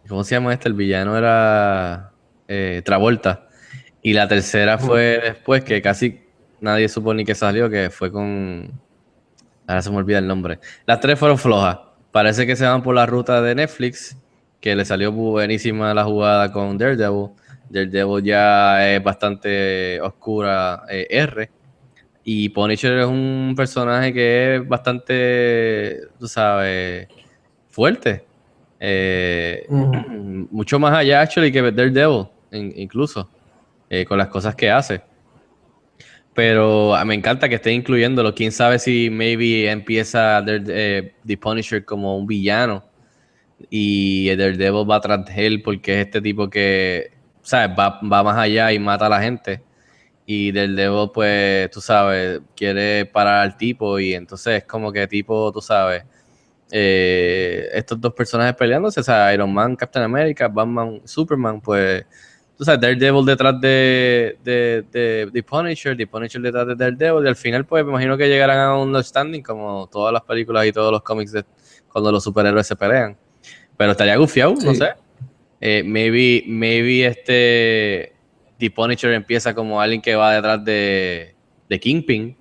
¿cómo 0.07 0.23
se 0.23 0.35
llama 0.35 0.53
este? 0.53 0.69
El 0.69 0.75
villano 0.75 1.17
era 1.17 2.11
eh, 2.47 2.81
Travolta. 2.85 3.47
Y 4.03 4.13
la 4.13 4.27
tercera 4.27 4.77
fue 4.77 5.19
después, 5.23 5.63
que 5.63 5.81
casi 5.81 6.19
nadie 6.59 6.89
supo 6.89 7.13
ni 7.13 7.23
que 7.23 7.33
salió, 7.33 7.69
que 7.69 7.89
fue 7.89 8.11
con... 8.11 8.69
Ahora 9.65 9.81
se 9.81 9.89
me 9.89 9.97
olvida 9.97 10.19
el 10.19 10.27
nombre. 10.27 10.59
Las 10.85 10.99
tres 10.99 11.17
fueron 11.17 11.37
flojas. 11.37 11.79
Parece 12.11 12.45
que 12.45 12.55
se 12.55 12.65
van 12.65 12.83
por 12.83 12.93
la 12.93 13.05
ruta 13.05 13.41
de 13.41 13.55
Netflix, 13.55 14.17
que 14.59 14.75
le 14.75 14.83
salió 14.83 15.11
buenísima 15.11 15.93
la 15.93 16.03
jugada 16.03 16.51
con 16.51 16.77
Daredevil. 16.77 17.29
Daredevil 17.69 18.23
ya 18.23 18.93
es 18.93 19.01
bastante 19.01 19.99
oscura 20.01 20.83
eh, 20.89 21.07
R. 21.09 21.49
Y 22.25 22.49
Punisher 22.49 22.99
es 22.99 23.05
un 23.05 23.53
personaje 23.55 24.13
que 24.13 24.55
es 24.55 24.67
bastante, 24.67 26.01
tú 26.19 26.27
sabes, 26.27 27.07
fuerte. 27.69 28.25
Eh, 28.79 29.65
mucho 30.51 30.77
más 30.77 30.93
allá, 30.93 31.21
actually, 31.21 31.51
que 31.51 31.61
Daredevil, 31.61 32.27
in- 32.51 32.73
incluso, 32.75 33.29
eh, 33.93 34.05
con 34.05 34.17
las 34.17 34.29
cosas 34.29 34.55
que 34.55 34.71
hace. 34.71 35.03
Pero 36.33 36.95
ah, 36.95 37.05
me 37.05 37.13
encanta 37.13 37.47
que 37.47 37.55
esté 37.55 37.71
incluyéndolo. 37.71 38.33
Quién 38.33 38.51
sabe 38.51 38.79
si 38.79 39.11
maybe 39.11 39.69
empieza 39.69 40.43
eh, 40.47 41.13
The 41.23 41.37
Punisher 41.37 41.85
como 41.85 42.17
un 42.17 42.25
villano 42.25 42.83
y 43.69 44.35
Daredevil 44.35 44.89
va 44.89 44.99
tras 44.99 45.29
él 45.37 45.61
porque 45.61 45.93
es 46.01 46.07
este 46.07 46.21
tipo 46.21 46.49
que, 46.49 47.11
¿sabes? 47.43 47.77
Va, 47.77 47.99
va 48.01 48.23
más 48.23 48.37
allá 48.37 48.71
y 48.73 48.79
mata 48.79 49.05
a 49.05 49.09
la 49.09 49.21
gente. 49.21 49.61
Y 50.25 50.51
Daredevil, 50.51 51.11
pues, 51.13 51.69
tú 51.69 51.79
sabes, 51.79 52.41
quiere 52.55 53.05
parar 53.05 53.41
al 53.43 53.57
tipo 53.57 53.99
y 53.99 54.15
entonces 54.15 54.63
es 54.63 54.63
como 54.65 54.91
que 54.91 55.05
tipo, 55.07 55.51
tú 55.51 55.61
sabes, 55.61 56.03
eh, 56.71 57.69
estos 57.73 58.01
dos 58.01 58.13
personajes 58.13 58.55
peleándose, 58.55 59.01
o 59.01 59.03
sea, 59.03 59.31
Iron 59.33 59.53
Man, 59.53 59.75
Captain 59.75 60.03
America, 60.05 60.47
Batman, 60.47 61.01
Superman, 61.05 61.61
pues, 61.61 62.05
tú 62.63 62.65
sabes, 62.65 62.79
Daredevil 62.81 63.25
detrás 63.25 63.59
de, 63.59 64.37
de, 64.43 64.83
de, 64.91 65.29
de 65.31 65.43
Punisher, 65.43 65.97
The 65.97 66.07
Punisher 66.07 66.41
detrás 66.41 66.65
de 66.67 66.75
Daredevil, 66.75 67.25
y 67.25 67.27
al 67.27 67.35
final, 67.35 67.65
pues, 67.65 67.83
me 67.83 67.91
imagino 67.91 68.17
que 68.17 68.27
llegarán 68.29 68.57
a 68.59 68.75
un 68.77 68.87
understanding 68.87 69.41
como 69.41 69.87
todas 69.91 70.13
las 70.13 70.21
películas 70.23 70.65
y 70.65 70.71
todos 70.71 70.91
los 70.91 71.01
cómics 71.03 71.31
de 71.33 71.43
cuando 71.91 72.11
los 72.11 72.23
superhéroes 72.23 72.65
se 72.65 72.75
pelean. 72.75 73.17
Pero 73.75 73.91
estaría 73.91 74.15
gufiado, 74.15 74.53
no 74.53 74.71
Sí. 74.71 74.75
sé. 74.75 74.89
Eh, 75.59 75.83
maybe, 75.85 76.43
maybe 76.47 77.05
este 77.05 78.13
The 78.57 78.69
Punisher 78.71 79.13
empieza 79.13 79.53
como 79.53 79.79
alguien 79.81 80.01
que 80.01 80.15
va 80.15 80.33
detrás 80.33 80.63
de, 80.63 81.35
de 81.69 81.79
Kingpin, 81.79 82.35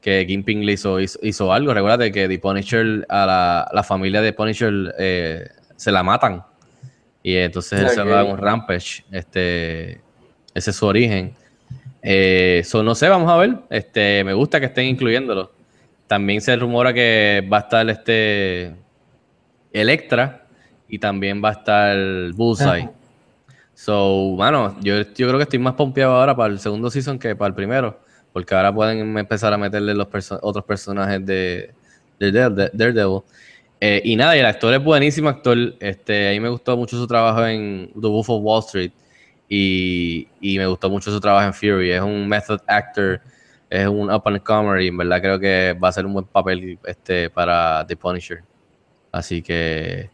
que 0.00 0.24
Kingpin 0.26 0.64
le 0.64 0.72
hizo, 0.72 1.00
hizo, 1.00 1.18
hizo 1.22 1.52
algo. 1.52 1.72
Recuerda 1.74 2.10
que 2.10 2.28
The 2.28 2.38
Punisher, 2.38 3.04
a 3.08 3.26
la, 3.26 3.68
la 3.72 3.82
familia 3.82 4.20
de 4.22 4.32
Punisher 4.32 4.94
eh, 4.98 5.48
se 5.76 5.90
la 5.92 6.02
matan. 6.02 6.44
Y 7.26 7.36
entonces 7.38 7.80
él 7.80 7.88
se 7.88 8.02
va 8.04 8.20
a 8.20 8.24
un 8.24 8.38
rampage. 8.38 9.04
Este, 9.10 10.00
ese 10.54 10.70
es 10.70 10.76
su 10.76 10.86
origen. 10.86 11.34
Eh, 12.00 12.62
so, 12.64 12.84
no 12.84 12.94
sé, 12.94 13.08
vamos 13.08 13.28
a 13.28 13.36
ver. 13.36 13.58
Este, 13.68 14.22
me 14.22 14.32
gusta 14.32 14.60
que 14.60 14.66
estén 14.66 14.84
incluyéndolo. 14.86 15.50
También 16.06 16.40
se 16.40 16.54
rumora 16.54 16.92
que 16.94 17.44
va 17.52 17.56
a 17.56 17.60
estar 17.62 17.90
este 17.90 18.76
Electra 19.72 20.46
y 20.88 21.00
también 21.00 21.42
va 21.44 21.48
a 21.48 21.52
estar 21.52 21.96
Bullseye. 22.34 22.88
So, 23.74 24.34
mano, 24.38 24.76
yo, 24.80 24.94
yo 25.02 25.26
creo 25.26 25.36
que 25.38 25.42
estoy 25.42 25.58
más 25.58 25.74
pompeado 25.74 26.12
ahora 26.14 26.36
para 26.36 26.52
el 26.52 26.60
segundo 26.60 26.90
season 26.90 27.18
que 27.18 27.34
para 27.34 27.48
el 27.48 27.54
primero. 27.54 27.98
Porque 28.32 28.54
ahora 28.54 28.72
pueden 28.72 29.18
empezar 29.18 29.52
a 29.52 29.58
meterle 29.58 29.94
los 29.94 30.06
perso- 30.06 30.38
otros 30.42 30.64
personajes 30.64 31.26
de, 31.26 31.74
de 32.20 32.30
Dare- 32.32 32.54
de 32.54 32.70
Daredevil. 32.72 33.22
Eh, 33.80 34.00
y 34.04 34.16
nada, 34.16 34.36
y 34.36 34.40
el 34.40 34.46
actor 34.46 34.72
es 34.72 34.82
buenísimo 34.82 35.28
actor. 35.28 35.74
Este, 35.80 36.28
a 36.28 36.32
mí 36.32 36.40
me 36.40 36.48
gustó 36.48 36.76
mucho 36.76 36.96
su 36.96 37.06
trabajo 37.06 37.46
en 37.46 37.90
The 37.92 38.08
Wolf 38.08 38.30
of 38.30 38.42
Wall 38.42 38.62
Street. 38.64 38.92
Y, 39.48 40.26
y 40.40 40.58
me 40.58 40.66
gustó 40.66 40.90
mucho 40.90 41.10
su 41.10 41.20
trabajo 41.20 41.46
en 41.46 41.54
Fury. 41.54 41.92
Es 41.92 42.00
un 42.00 42.28
method 42.28 42.60
actor, 42.66 43.20
es 43.70 43.86
un 43.86 44.10
up 44.10 44.22
and 44.24 44.42
comer. 44.42 44.82
Y 44.82 44.88
en 44.88 44.96
verdad 44.96 45.20
creo 45.20 45.38
que 45.38 45.76
va 45.82 45.88
a 45.88 45.92
ser 45.92 46.06
un 46.06 46.14
buen 46.14 46.24
papel 46.26 46.78
este, 46.84 47.30
para 47.30 47.84
The 47.86 47.96
Punisher. 47.96 48.42
Así 49.12 49.42
que. 49.42 50.10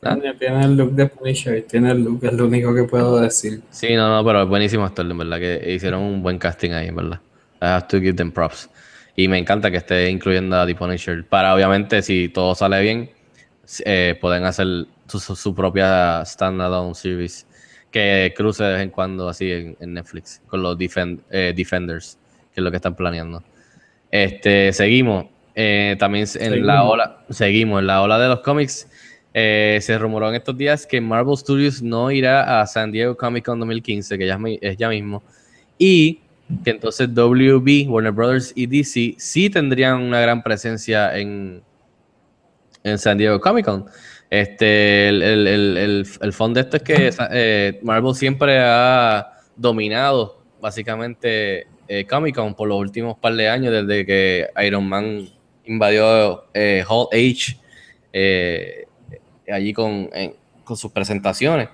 Tiene, 0.00 0.32
tiene 0.34 0.64
el 0.64 0.76
look 0.76 0.92
de 0.92 1.06
Punisher, 1.06 1.62
tiene 1.64 1.90
el 1.90 2.02
look, 2.02 2.24
es 2.24 2.32
lo 2.32 2.46
único 2.46 2.74
que 2.74 2.84
puedo 2.84 3.20
decir. 3.20 3.60
Sí, 3.68 3.94
no, 3.94 4.08
no, 4.08 4.24
pero 4.24 4.42
es 4.42 4.48
buenísimo 4.48 4.84
actor, 4.84 5.04
en 5.04 5.18
verdad, 5.18 5.38
que 5.38 5.74
hicieron 5.74 6.00
un 6.00 6.22
buen 6.22 6.38
casting 6.38 6.70
ahí, 6.70 6.88
en 6.88 6.96
verdad. 6.96 7.20
I 7.60 7.66
have 7.66 7.86
to 7.88 8.00
give 8.00 8.14
them 8.14 8.32
props. 8.32 8.70
Y 9.16 9.28
me 9.28 9.38
encanta 9.38 9.70
que 9.70 9.76
esté 9.78 10.08
incluyendo 10.10 10.56
a 10.56 10.66
The 10.66 10.74
Punisher. 10.74 11.24
Para, 11.26 11.54
obviamente, 11.54 12.02
si 12.02 12.28
todo 12.28 12.54
sale 12.54 12.80
bien, 12.80 13.10
eh, 13.84 14.16
pueden 14.20 14.44
hacer 14.44 14.66
su, 15.06 15.18
su- 15.20 15.54
propia 15.54 16.24
standalone 16.24 16.94
series 16.94 17.46
que 17.90 18.32
cruce 18.36 18.62
de 18.64 18.72
vez 18.74 18.82
en 18.82 18.90
cuando 18.90 19.28
así 19.28 19.50
en, 19.50 19.76
en 19.80 19.94
Netflix 19.94 20.40
con 20.46 20.62
los 20.62 20.78
Defend- 20.78 21.20
eh, 21.30 21.52
Defenders, 21.56 22.18
que 22.54 22.60
es 22.60 22.64
lo 22.64 22.70
que 22.70 22.76
están 22.76 22.94
planeando. 22.94 23.42
Este, 24.10 24.72
seguimos. 24.72 25.26
Eh, 25.54 25.96
también 25.98 26.26
en 26.38 26.64
la 26.66 26.74
Seguimos. 26.74 26.92
ola, 26.92 27.24
seguimos 27.30 27.80
en 27.80 27.86
la 27.88 28.02
ola 28.02 28.18
de 28.18 28.28
los 28.28 28.40
cómics. 28.40 28.88
Eh, 29.34 29.78
se 29.82 29.98
rumoró 29.98 30.28
en 30.28 30.36
estos 30.36 30.56
días 30.56 30.86
que 30.86 31.00
Marvel 31.00 31.36
Studios 31.36 31.82
no 31.82 32.10
irá 32.10 32.60
a 32.60 32.66
San 32.66 32.90
Diego 32.90 33.16
Comic 33.16 33.44
Con 33.44 33.58
2015, 33.60 34.16
que 34.18 34.26
ya 34.26 34.34
es, 34.44 34.58
es 34.60 34.76
ya 34.76 34.88
mismo, 34.88 35.22
y 35.78 36.20
que 36.64 36.70
entonces 36.70 37.08
WB, 37.14 37.88
Warner 37.88 38.12
Brothers 38.12 38.52
y 38.54 38.66
DC 38.66 39.14
sí 39.18 39.50
tendrían 39.50 40.00
una 40.02 40.20
gran 40.20 40.42
presencia 40.42 41.16
en, 41.18 41.62
en 42.84 42.98
San 42.98 43.18
Diego 43.18 43.40
Comic 43.40 43.64
Con. 43.64 43.86
Este, 44.30 45.08
el, 45.08 45.22
el, 45.22 45.46
el, 45.48 46.06
el, 46.20 46.32
fondo 46.32 46.58
de 46.60 46.64
esto 46.64 46.76
es 46.76 46.82
que 46.84 47.10
eh, 47.32 47.80
Marvel 47.82 48.14
siempre 48.14 48.58
ha 48.60 49.26
dominado 49.56 50.40
básicamente 50.60 51.66
eh, 51.88 52.06
Comic 52.08 52.36
Con 52.36 52.54
por 52.54 52.68
los 52.68 52.78
últimos 52.78 53.18
par 53.18 53.34
de 53.34 53.48
años, 53.48 53.72
desde 53.72 54.06
que 54.06 54.46
Iron 54.64 54.88
Man 54.88 55.28
invadió 55.64 56.44
eh, 56.54 56.84
Hall 56.88 57.08
H 57.12 57.58
eh, 58.12 58.86
allí 59.50 59.72
con, 59.72 60.08
en- 60.12 60.34
con 60.64 60.76
sus 60.76 60.92
presentaciones. 60.92 61.68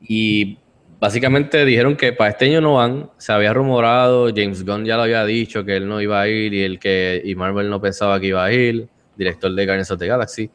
Y 0.00 0.58
básicamente 1.02 1.64
dijeron 1.64 1.96
que 1.96 2.12
para 2.12 2.30
este 2.30 2.44
año 2.44 2.60
no 2.60 2.74
van. 2.74 3.10
Se 3.18 3.32
había 3.32 3.52
rumorado, 3.52 4.28
James 4.28 4.64
Gunn 4.64 4.84
ya 4.84 4.94
lo 4.94 5.02
había 5.02 5.24
dicho 5.24 5.64
que 5.64 5.78
él 5.78 5.88
no 5.88 6.00
iba 6.00 6.20
a 6.20 6.28
ir 6.28 6.54
y 6.54 6.62
el 6.62 6.78
que 6.78 7.20
y 7.24 7.34
Marvel 7.34 7.68
no 7.68 7.80
pensaba 7.80 8.20
que 8.20 8.28
iba 8.28 8.44
a 8.44 8.52
ir, 8.52 8.88
director 9.16 9.52
de 9.52 9.66
Guardians 9.66 9.90
of 9.90 9.98
the 9.98 10.06
Galaxy. 10.06 10.48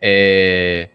Eh, 0.00 0.88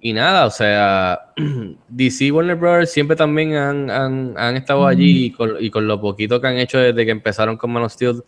y 0.00 0.14
nada, 0.14 0.46
o 0.46 0.50
sea, 0.50 1.32
DC 1.88 2.24
y 2.24 2.30
Warner 2.30 2.56
Brothers 2.56 2.90
siempre 2.90 3.16
también 3.16 3.54
han, 3.54 3.90
han, 3.90 4.34
han 4.38 4.56
estado 4.56 4.86
allí 4.86 5.26
y 5.26 5.30
con, 5.30 5.62
y 5.62 5.68
con, 5.68 5.86
lo 5.86 6.00
poquito 6.00 6.40
que 6.40 6.46
han 6.46 6.56
hecho 6.56 6.78
desde 6.78 7.04
que 7.04 7.10
empezaron 7.10 7.58
con 7.58 7.70
Man 7.70 7.82
of 7.82 7.92
Steel, 7.92 8.22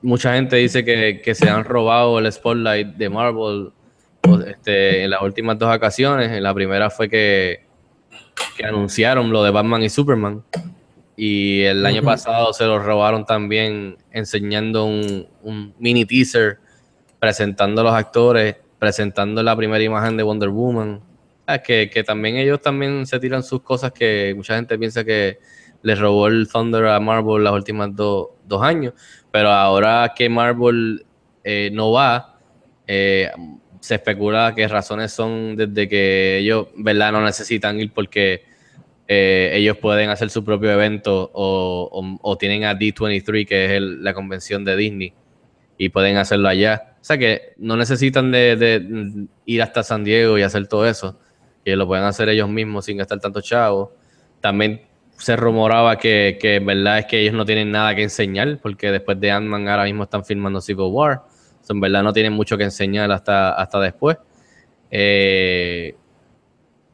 mucha 0.00 0.32
gente 0.32 0.56
dice 0.56 0.82
que, 0.82 1.20
que 1.22 1.34
se 1.34 1.50
han 1.50 1.64
robado 1.64 2.18
el 2.20 2.32
spotlight 2.32 2.96
de 2.96 3.10
Marvel 3.10 3.70
este, 4.46 5.04
en 5.04 5.10
las 5.10 5.20
últimas 5.20 5.58
dos 5.58 5.76
ocasiones. 5.76 6.32
En 6.32 6.42
la 6.42 6.54
primera 6.54 6.88
fue 6.88 7.10
que, 7.10 7.65
que 8.56 8.64
anunciaron 8.64 9.30
lo 9.30 9.42
de 9.42 9.50
Batman 9.50 9.82
y 9.82 9.88
Superman. 9.88 10.42
Y 11.16 11.62
el 11.62 11.84
año 11.86 12.02
pasado 12.02 12.52
se 12.52 12.64
lo 12.64 12.78
robaron 12.78 13.24
también 13.24 13.96
enseñando 14.10 14.84
un, 14.84 15.26
un 15.42 15.74
mini 15.78 16.04
teaser 16.04 16.58
presentando 17.18 17.80
a 17.80 17.84
los 17.84 17.94
actores 17.94 18.56
presentando 18.78 19.42
la 19.42 19.56
primera 19.56 19.82
imagen 19.82 20.16
de 20.16 20.22
Wonder 20.22 20.50
Woman. 20.50 21.00
que, 21.64 21.90
que, 21.90 22.04
también 22.04 22.36
ellos 22.36 22.60
también 22.60 23.06
se 23.06 23.18
tiran 23.18 23.42
sus 23.42 23.62
cosas 23.62 23.92
que 23.92 24.32
mucha 24.36 24.56
gente 24.56 24.78
piensa 24.78 25.04
que 25.04 25.38
les 25.82 25.98
robó 25.98 26.26
el 26.26 26.48
Thunder 26.48 26.86
a 26.86 27.00
Marvel 27.00 27.44
los 27.44 27.52
últimos 27.52 27.94
dos 27.94 28.62
años. 28.62 28.94
Pero 29.30 29.50
ahora 29.50 30.12
que 30.16 30.28
Marvel 30.28 31.04
eh, 31.44 31.70
no 31.72 31.92
va, 31.92 32.38
eh, 32.86 33.30
se 33.86 33.94
especula 33.94 34.52
que 34.52 34.66
razones 34.66 35.12
son 35.12 35.54
desde 35.54 35.88
que 35.88 36.38
ellos, 36.38 36.66
¿verdad? 36.74 37.12
No 37.12 37.22
necesitan 37.22 37.78
ir 37.78 37.92
porque 37.92 38.42
eh, 39.06 39.52
ellos 39.54 39.76
pueden 39.76 40.10
hacer 40.10 40.28
su 40.28 40.44
propio 40.44 40.72
evento 40.72 41.30
o, 41.32 42.36
tienen 42.36 42.64
a 42.64 42.76
D23, 42.76 43.46
que 43.46 43.76
es 43.76 43.80
la 43.80 44.12
convención 44.12 44.64
de 44.64 44.76
Disney, 44.76 45.14
y 45.78 45.90
pueden 45.90 46.16
hacerlo 46.16 46.48
allá. 46.48 46.96
O 47.00 47.04
sea 47.04 47.16
que 47.16 47.52
no 47.58 47.76
necesitan 47.76 48.32
de, 48.32 49.28
ir 49.44 49.62
hasta 49.62 49.84
San 49.84 50.02
Diego 50.02 50.36
y 50.36 50.42
hacer 50.42 50.66
todo 50.66 50.84
eso. 50.84 51.20
Que 51.64 51.76
lo 51.76 51.86
pueden 51.86 52.06
hacer 52.06 52.28
ellos 52.28 52.48
mismos 52.48 52.86
sin 52.86 52.96
gastar 52.96 53.20
tanto 53.20 53.40
chavo. 53.40 53.92
También 54.40 54.82
se 55.16 55.36
rumoraba 55.36 55.96
que, 55.96 56.38
que, 56.40 56.56
en 56.56 56.66
verdad 56.66 56.98
es 56.98 57.06
que 57.06 57.20
ellos 57.20 57.34
no 57.34 57.44
tienen 57.44 57.70
nada 57.70 57.94
que 57.94 58.02
enseñar, 58.02 58.58
porque 58.60 58.90
después 58.90 59.20
de 59.20 59.30
Ant-Man 59.30 59.68
ahora 59.68 59.84
mismo 59.84 60.02
están 60.02 60.24
filmando 60.24 60.60
Civil 60.60 60.88
War. 60.90 61.35
En 61.72 61.80
verdad 61.80 62.02
no 62.02 62.12
tienen 62.12 62.32
mucho 62.32 62.56
que 62.56 62.64
enseñar 62.64 63.10
hasta, 63.10 63.52
hasta 63.52 63.80
después. 63.80 64.16
Eh, 64.90 65.94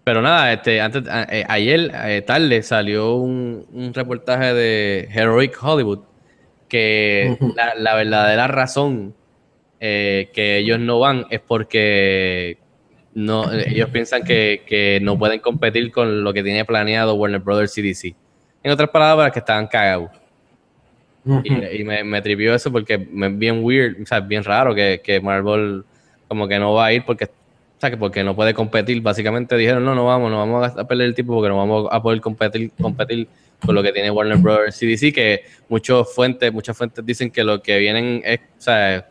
pero 0.04 0.20
nada, 0.20 0.52
este, 0.52 0.80
antes, 0.80 1.04
eh, 1.30 1.44
ayer 1.48 1.92
eh, 2.06 2.22
tarde 2.22 2.62
salió 2.62 3.16
un, 3.16 3.66
un, 3.72 3.94
reportaje 3.94 4.52
de 4.52 5.08
Heroic 5.12 5.56
Hollywood 5.62 6.00
que 6.68 7.36
la, 7.56 7.74
la 7.76 7.94
verdadera 7.94 8.48
razón 8.48 9.14
eh, 9.84 10.30
que 10.32 10.58
ellos 10.58 10.78
no 10.78 11.00
van 11.00 11.26
es 11.28 11.40
porque 11.40 12.56
no, 13.14 13.52
ellos 13.52 13.90
piensan 13.90 14.22
que, 14.22 15.00
no 15.02 15.18
pueden 15.18 15.40
competir 15.40 15.90
con 15.90 16.22
lo 16.22 16.32
que 16.32 16.44
tiene 16.44 16.64
planeado 16.64 17.14
Warner 17.14 17.40
Brothers 17.40 17.74
CDC. 17.74 18.14
En 18.62 18.70
otras 18.70 18.90
palabras, 18.90 19.32
que 19.32 19.40
estaban 19.40 19.66
cagados. 19.66 20.10
Y, 21.24 21.84
me, 21.84 22.02
me 22.02 22.20
tripió 22.20 22.54
eso 22.54 22.72
porque 22.72 22.94
es 22.94 23.38
bien 23.38 23.62
weird, 23.62 24.02
o 24.02 24.06
sea, 24.06 24.18
es 24.18 24.26
bien 24.26 24.42
raro 24.42 24.74
que, 24.74 25.00
que, 25.04 25.20
Marvel 25.20 25.84
como 26.26 26.48
que 26.48 26.58
no 26.58 26.74
va 26.74 26.86
a 26.86 26.92
ir 26.92 27.04
porque, 27.04 27.26
o 27.26 27.28
sea, 27.78 27.90
que 27.90 27.96
porque 27.96 28.24
no 28.24 28.34
puede 28.34 28.54
competir. 28.54 29.00
Básicamente 29.00 29.56
dijeron, 29.56 29.84
no, 29.84 29.94
no 29.94 30.06
vamos, 30.06 30.30
no 30.30 30.38
vamos 30.38 30.76
a 30.76 30.88
perder 30.88 31.06
el 31.06 31.14
tiempo 31.14 31.34
porque 31.34 31.48
no 31.48 31.58
vamos 31.58 31.88
a 31.90 32.02
poder 32.02 32.20
competir, 32.20 32.72
competir 32.80 33.28
con 33.64 33.74
lo 33.74 33.82
que 33.82 33.92
tiene 33.92 34.10
Warner 34.10 34.38
Brothers 34.38 34.76
CDC, 34.78 35.14
que 35.14 35.44
muchas 35.68 36.12
fuentes, 36.12 36.52
muchas 36.52 36.76
fuentes 36.76 37.04
dicen 37.04 37.30
que 37.30 37.44
lo 37.44 37.62
que 37.62 37.78
vienen 37.78 38.20
es, 38.24 38.40
o 38.40 38.60
sea, 38.60 39.06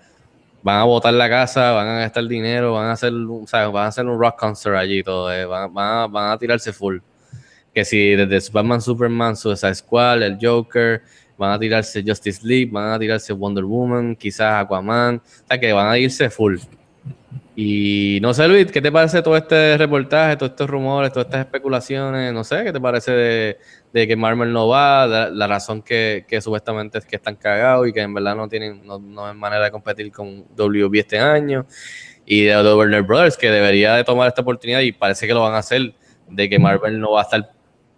van 0.64 0.80
a 0.80 0.84
botar 0.84 1.14
la 1.14 1.30
casa, 1.30 1.72
van 1.72 1.88
a 1.88 2.00
gastar 2.00 2.28
dinero, 2.28 2.74
van 2.74 2.88
a 2.88 2.92
hacer, 2.94 3.14
o 3.14 3.46
sea, 3.48 3.68
van 3.70 3.86
a 3.86 3.88
hacer 3.88 4.06
un 4.06 4.20
rock 4.20 4.38
concert 4.38 4.76
allí 4.76 5.00
y 5.00 5.04
todo, 5.04 5.32
eh, 5.32 5.46
van, 5.46 5.74
van, 5.74 5.98
a, 5.98 6.08
van, 6.08 6.32
a, 6.32 6.38
tirarse 6.38 6.74
full. 6.74 6.98
Que 7.74 7.86
si 7.86 8.16
desde 8.16 8.52
Batman, 8.52 8.82
Superman, 8.82 9.36
Suicide 9.36 9.76
Squad, 9.76 10.24
el 10.24 10.38
Joker, 10.42 11.04
van 11.42 11.54
a 11.54 11.60
tirarse 11.60 12.04
Justice 12.06 12.40
League, 12.44 12.70
van 12.72 12.94
a 12.94 13.00
tirarse 13.00 13.34
Wonder 13.34 13.66
Woman, 13.66 14.16
quizás 14.16 14.64
Aquaman, 14.64 15.20
o 15.50 15.60
que 15.60 15.74
van 15.74 15.88
a 15.88 15.98
irse 15.98 16.30
full. 16.30 16.58
Y 17.56 18.20
no 18.22 18.32
sé, 18.34 18.48
Luis, 18.48 18.72
¿qué 18.72 18.80
te 18.80 18.92
parece 18.92 19.24
todo 19.24 19.36
este 19.36 19.76
reportaje, 19.76 20.38
todos 20.38 20.52
estos 20.52 20.70
rumores, 20.70 21.12
todas 21.12 21.26
estas 21.26 21.42
especulaciones? 21.42 22.32
No 22.32 22.44
sé, 22.44 22.64
¿qué 22.64 22.72
te 22.72 22.80
parece 22.80 23.12
de, 23.92 24.08
que 24.08 24.16
Marvel 24.16 24.54
no 24.54 24.68
va, 24.68 25.08
la, 25.08 25.48
razón 25.48 25.82
que, 25.82 26.26
supuestamente 26.40 27.00
es 27.00 27.06
que 27.06 27.16
están 27.16 27.36
cagados 27.36 27.88
y 27.88 27.94
que 27.94 28.02
en 28.02 28.14
verdad 28.14 28.36
no 28.36 28.48
tienen, 28.48 28.86
no, 28.86 29.00
no 29.00 29.26
hay 29.26 29.36
manera 29.36 29.66
de 29.66 29.72
competir 29.72 30.12
con 30.12 30.46
WB 30.56 31.00
este 31.00 31.18
año, 31.18 31.66
y 32.24 32.44
de, 32.44 32.64
de 32.64 32.74
Warner 32.76 33.02
Brothers, 33.02 33.36
que 33.36 33.50
debería 33.50 33.96
de 33.96 34.04
tomar 34.04 34.28
esta 34.28 34.42
oportunidad 34.42 34.82
y 34.82 34.92
parece 34.92 35.26
que 35.26 35.34
lo 35.34 35.42
van 35.42 35.56
a 35.56 35.58
hacer, 35.58 35.96
de 36.30 36.50
que 36.50 36.60
Marvel 36.60 37.00
no 37.00 37.14
va 37.14 37.22
a 37.22 37.24
estar 37.24 37.52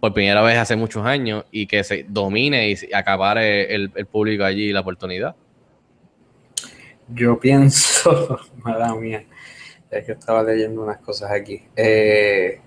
por 0.04 0.14
primera 0.14 0.42
vez 0.42 0.58
hace 0.58 0.76
muchos 0.76 1.06
años 1.06 1.46
y 1.50 1.66
que 1.66 1.82
se 1.82 2.06
domine 2.10 2.72
y 2.72 2.94
acapare 2.94 3.74
el, 3.74 3.90
público 4.12 4.44
allí 4.44 4.74
la 4.74 4.82
oportunidad. 4.82 5.34
Yo 7.08 7.40
pienso, 7.40 8.38
madre 8.58 9.00
mía, 9.00 9.24
es 9.90 10.06
que 10.06 10.12
estaba 10.12 10.44
leyendo 10.44 10.84
unas 10.84 10.98
cosas 10.98 11.32
aquí. 11.32 11.64
Eh, 11.78 12.60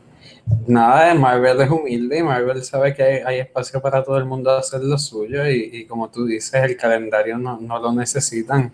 Nada, 0.66 1.12
Marvel 1.12 1.60
es 1.60 1.68
humilde 1.68 2.20
y 2.20 2.22
Marvel 2.22 2.64
sabe 2.64 2.94
que 2.94 3.02
hay, 3.02 3.40
espacio 3.40 3.82
para 3.82 4.02
todo 4.02 4.16
el 4.16 4.24
mundo 4.24 4.50
hacer 4.52 4.82
lo 4.82 4.96
suyo 4.96 5.46
y, 5.46 5.84
como 5.84 6.08
tú 6.08 6.24
dices, 6.24 6.54
el 6.64 6.74
calendario 6.78 7.36
no, 7.36 7.58
lo 7.60 7.92
necesitan. 7.92 8.72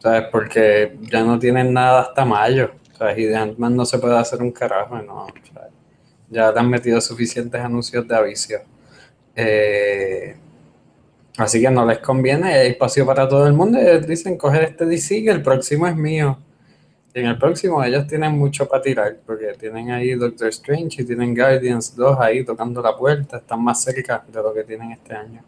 ¿Sabes? 0.00 0.24
Porque 0.30 0.98
ya 1.10 1.24
no 1.24 1.38
tienen 1.38 1.72
nada 1.72 2.02
hasta 2.02 2.26
mayo. 2.26 2.72
¿sabes? 2.98 3.16
Y 3.16 3.24
de 3.24 3.36
ant 3.36 3.58
no 3.58 3.86
se 3.86 3.98
puede 3.98 4.18
hacer 4.18 4.42
un 4.42 4.52
carajo, 4.52 5.00
¿no? 5.00 5.28
Ya 6.34 6.52
te 6.52 6.58
han 6.60 6.68
metido 6.68 7.00
suficientes 7.00 7.60
anuncios 7.60 8.06
de 8.06 8.16
aviso. 8.16 8.54
Eh, 9.36 10.36
así 11.38 11.60
que 11.60 11.70
no 11.70 11.86
les 11.86 11.98
conviene, 11.98 12.54
hay 12.54 12.70
espacio 12.70 13.06
para 13.06 13.28
todo 13.28 13.46
el 13.46 13.52
mundo. 13.52 13.78
Ellos 13.78 14.06
dicen, 14.06 14.36
coger 14.36 14.64
este 14.64 14.84
DC 14.84 15.22
que 15.22 15.30
el 15.30 15.42
próximo 15.42 15.86
es 15.86 15.96
mío 15.96 16.38
en 17.14 17.26
el 17.26 17.38
próximo 17.38 17.82
ellos 17.82 18.06
tienen 18.06 18.32
mucho 18.32 18.68
para 18.68 18.82
tirar, 18.82 19.16
porque 19.24 19.52
tienen 19.58 19.90
ahí 19.92 20.14
Doctor 20.14 20.48
Strange 20.48 21.02
y 21.02 21.04
tienen 21.04 21.34
Guardians 21.34 21.94
2 21.94 22.18
ahí 22.20 22.44
tocando 22.44 22.82
la 22.82 22.96
puerta, 22.96 23.36
están 23.36 23.62
más 23.62 23.82
cerca 23.82 24.24
de 24.26 24.42
lo 24.42 24.52
que 24.52 24.64
tienen 24.64 24.90
este 24.90 25.14
año. 25.14 25.40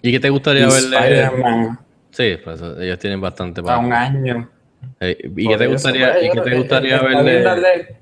¿Y 0.00 0.10
qué 0.10 0.20
te 0.20 0.30
gustaría 0.30 0.66
verle? 0.66 1.76
Sí, 2.10 2.36
pues 2.42 2.62
ellos 2.78 2.98
tienen 2.98 3.20
bastante 3.20 3.62
para... 3.62 3.78
un 3.78 3.92
año. 3.92 4.48
¿Y 5.00 5.48
qué 5.48 5.56
te 5.58 5.66
gustaría, 5.66 6.24
¿y 6.24 6.30
qué 6.30 6.40
te 6.40 6.56
gustaría 6.56 7.02
verle? 7.02 7.96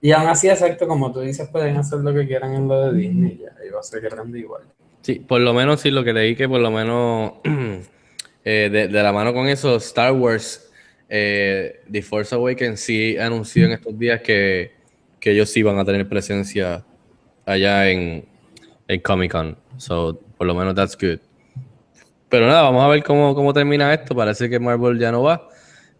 Y 0.00 0.12
aún 0.12 0.28
así, 0.28 0.48
exacto, 0.48 0.88
como 0.88 1.12
tú 1.12 1.20
dices, 1.20 1.48
pueden 1.48 1.76
hacer 1.76 1.98
lo 2.00 2.14
que 2.14 2.26
quieran 2.26 2.54
en 2.54 2.68
lo 2.68 2.86
de 2.86 2.98
Disney, 2.98 3.38
ya, 3.38 3.52
y 3.66 3.70
va 3.70 3.80
a 3.80 3.82
ser 3.82 4.00
grande 4.00 4.38
igual. 4.38 4.62
Sí, 5.02 5.16
por 5.16 5.40
lo 5.40 5.52
menos 5.52 5.80
sí, 5.80 5.90
lo 5.90 6.04
que 6.04 6.12
leí 6.12 6.36
que 6.36 6.48
por 6.48 6.60
lo 6.60 6.70
menos 6.70 7.34
eh, 8.44 8.68
de, 8.72 8.88
de 8.88 9.02
la 9.02 9.12
mano 9.12 9.32
con 9.32 9.46
eso, 9.46 9.76
Star 9.76 10.12
Wars 10.12 10.70
eh, 11.12 11.82
The 11.90 12.02
Force 12.02 12.32
Awakens 12.32 12.80
sí 12.80 13.18
anunció 13.18 13.66
en 13.66 13.72
estos 13.72 13.98
días 13.98 14.20
que, 14.22 14.72
que, 15.18 15.32
ellos 15.32 15.50
sí 15.50 15.60
van 15.64 15.76
a 15.76 15.84
tener 15.84 16.08
presencia 16.08 16.84
allá 17.44 17.90
en, 17.90 18.24
en 18.86 19.00
Comic 19.00 19.32
Con. 19.32 19.58
So, 19.76 20.20
por 20.38 20.46
lo 20.46 20.54
menos 20.54 20.76
that's 20.76 20.96
good. 20.96 21.18
Pero 22.28 22.46
nada, 22.46 22.62
vamos 22.62 22.84
a 22.84 22.88
ver 22.88 23.02
cómo, 23.02 23.34
cómo 23.34 23.52
termina 23.52 23.92
esto. 23.92 24.14
Parece 24.14 24.48
que 24.48 24.60
Marvel 24.60 25.00
ya 25.00 25.10
no 25.10 25.24
va, 25.24 25.48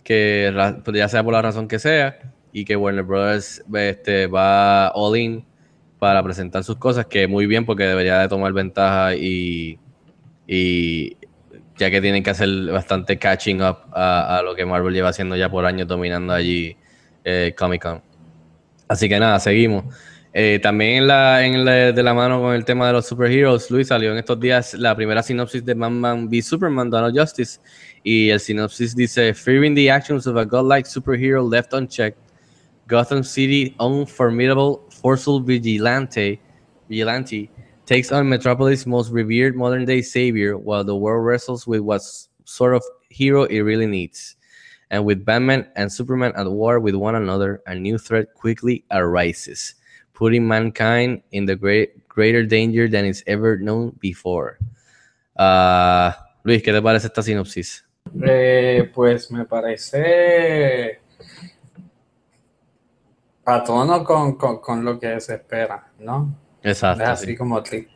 que 0.04 0.52
pues 0.84 0.96
ya 0.96 1.08
sea 1.08 1.24
por 1.24 1.32
la 1.32 1.42
razón 1.42 1.66
que 1.66 1.80
sea, 1.80 2.29
y 2.52 2.64
que 2.64 2.76
Warner 2.76 3.04
Brothers 3.04 3.62
este, 3.74 4.26
va 4.26 4.90
all 4.90 5.16
in 5.16 5.44
para 5.98 6.22
presentar 6.22 6.64
sus 6.64 6.76
cosas, 6.76 7.06
que 7.06 7.26
muy 7.26 7.46
bien 7.46 7.64
porque 7.66 7.84
debería 7.84 8.18
de 8.18 8.28
tomar 8.28 8.52
ventaja 8.52 9.14
y, 9.14 9.78
ya 11.76 11.90
que 11.90 12.00
tienen 12.00 12.22
que 12.22 12.30
hacer 12.30 12.48
bastante 12.72 13.18
catching 13.18 13.62
up 13.62 13.78
a, 13.92 14.42
lo 14.44 14.54
que 14.54 14.64
Marvel 14.64 14.92
lleva 14.92 15.10
haciendo 15.10 15.36
ya 15.36 15.50
por 15.50 15.64
años 15.64 15.86
dominando 15.86 16.32
allí 16.32 16.76
eh, 17.24 17.54
Comic 17.56 17.82
Con. 17.82 18.02
Así 18.88 19.08
que 19.08 19.20
nada, 19.20 19.38
seguimos. 19.38 19.84
Eh, 20.32 20.60
también 20.62 20.98
en 20.98 21.06
la, 21.08 21.44
en 21.44 21.64
de 21.64 22.02
la 22.02 22.14
mano 22.14 22.40
con 22.40 22.54
el 22.54 22.64
tema 22.64 22.86
de 22.86 22.92
los 22.92 23.06
superheroes, 23.06 23.70
Luis 23.70 23.88
salió 23.88 24.12
en 24.12 24.18
estos 24.18 24.38
días 24.38 24.74
la 24.74 24.94
primera 24.94 25.22
sinopsis 25.22 25.64
de 25.64 25.74
Man-Man 25.74 26.28
v 26.28 26.40
Superman, 26.42 26.92
of 26.92 27.12
Justice. 27.14 27.60
Y 28.02 28.30
el 28.30 28.40
sinopsis 28.40 28.94
dice: 28.94 29.34
Fearing 29.34 29.74
the 29.74 29.90
actions 29.90 30.26
of 30.26 30.36
a 30.36 30.44
godlike 30.44 30.86
superhero 30.86 31.48
left 31.48 31.72
unchecked, 31.72 32.18
Gotham 32.90 33.22
City 33.22 33.76
own 33.79 34.05
formidable, 34.05 34.83
forceful 34.90 35.38
vigilante, 35.38 36.40
vigilante 36.88 37.48
takes 37.87 38.11
on 38.11 38.29
Metropolis' 38.29 38.85
most 38.85 39.12
revered 39.12 39.55
modern 39.55 39.85
day 39.85 40.03
savior 40.03 40.59
while 40.59 40.83
the 40.83 40.96
world 40.96 41.24
wrestles 41.24 41.68
with 41.68 41.83
what 41.83 42.03
sort 42.44 42.74
of 42.74 42.83
hero 43.09 43.44
it 43.44 43.61
really 43.61 43.87
needs. 43.87 44.35
And 44.90 45.05
with 45.05 45.24
Batman 45.24 45.68
and 45.76 45.87
Superman 45.87 46.33
at 46.35 46.50
war 46.50 46.81
with 46.81 46.96
one 46.96 47.14
another, 47.14 47.62
a 47.68 47.76
new 47.76 47.96
threat 47.96 48.35
quickly 48.35 48.85
arises, 48.90 49.76
putting 50.12 50.48
mankind 50.48 51.22
in 51.31 51.46
the 51.46 51.55
great, 51.55 52.09
greater 52.09 52.44
danger 52.44 52.88
than 52.88 53.05
it's 53.05 53.22
ever 53.29 53.57
known 53.57 53.96
before. 54.00 54.59
Uh, 55.37 56.11
Luis, 56.42 56.61
¿qué 56.61 56.72
te 56.72 56.83
parece 56.83 57.07
esta 57.07 57.22
sinopsis? 57.22 57.85
Eh, 58.20 58.90
pues 58.92 59.31
me 59.31 59.44
parece 59.44 60.98
a 63.50 63.64
tono 63.64 64.02
con, 64.04 64.34
con, 64.36 64.58
con 64.60 64.84
lo 64.84 64.98
que 64.98 65.20
se 65.20 65.34
espera, 65.34 65.86
¿no? 66.00 66.34
Exacto. 66.62 67.02
Es 67.02 67.08
así 67.10 67.26
sí. 67.26 67.36
como 67.36 67.62
triste. 67.62 67.94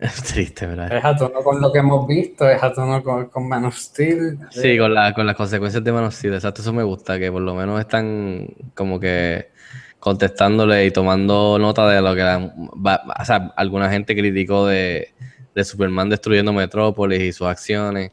Es 0.00 0.22
triste, 0.22 0.66
¿verdad? 0.66 0.92
Es 0.96 1.04
a 1.04 1.16
tono 1.16 1.40
con 1.42 1.60
lo 1.60 1.72
que 1.72 1.78
hemos 1.80 2.06
visto, 2.06 2.48
es 2.48 2.62
a 2.62 2.72
tono 2.72 3.02
con, 3.02 3.26
con 3.28 3.48
Man 3.48 3.64
of 3.64 3.76
Steel. 3.76 4.38
Sí, 4.50 4.78
con, 4.78 4.94
la, 4.94 5.12
con 5.12 5.26
las 5.26 5.34
consecuencias 5.36 5.82
de 5.82 5.92
Man 5.92 6.04
of 6.04 6.14
Steel, 6.14 6.34
exacto, 6.34 6.62
eso 6.62 6.72
me 6.72 6.82
gusta, 6.84 7.18
que 7.18 7.30
por 7.32 7.42
lo 7.42 7.54
menos 7.54 7.80
están 7.80 8.48
como 8.74 9.00
que 9.00 9.50
contestándole 9.98 10.86
y 10.86 10.90
tomando 10.92 11.58
nota 11.58 11.88
de 11.88 12.00
lo 12.00 12.14
que 12.14 12.22
la- 12.22 12.38
va- 12.86 13.02
o 13.20 13.24
sea, 13.24 13.52
alguna 13.56 13.90
gente 13.90 14.14
criticó 14.14 14.66
de, 14.66 15.12
de 15.54 15.64
Superman 15.64 16.08
destruyendo 16.08 16.52
Metrópolis 16.52 17.20
y 17.20 17.32
sus 17.32 17.48
acciones. 17.48 18.12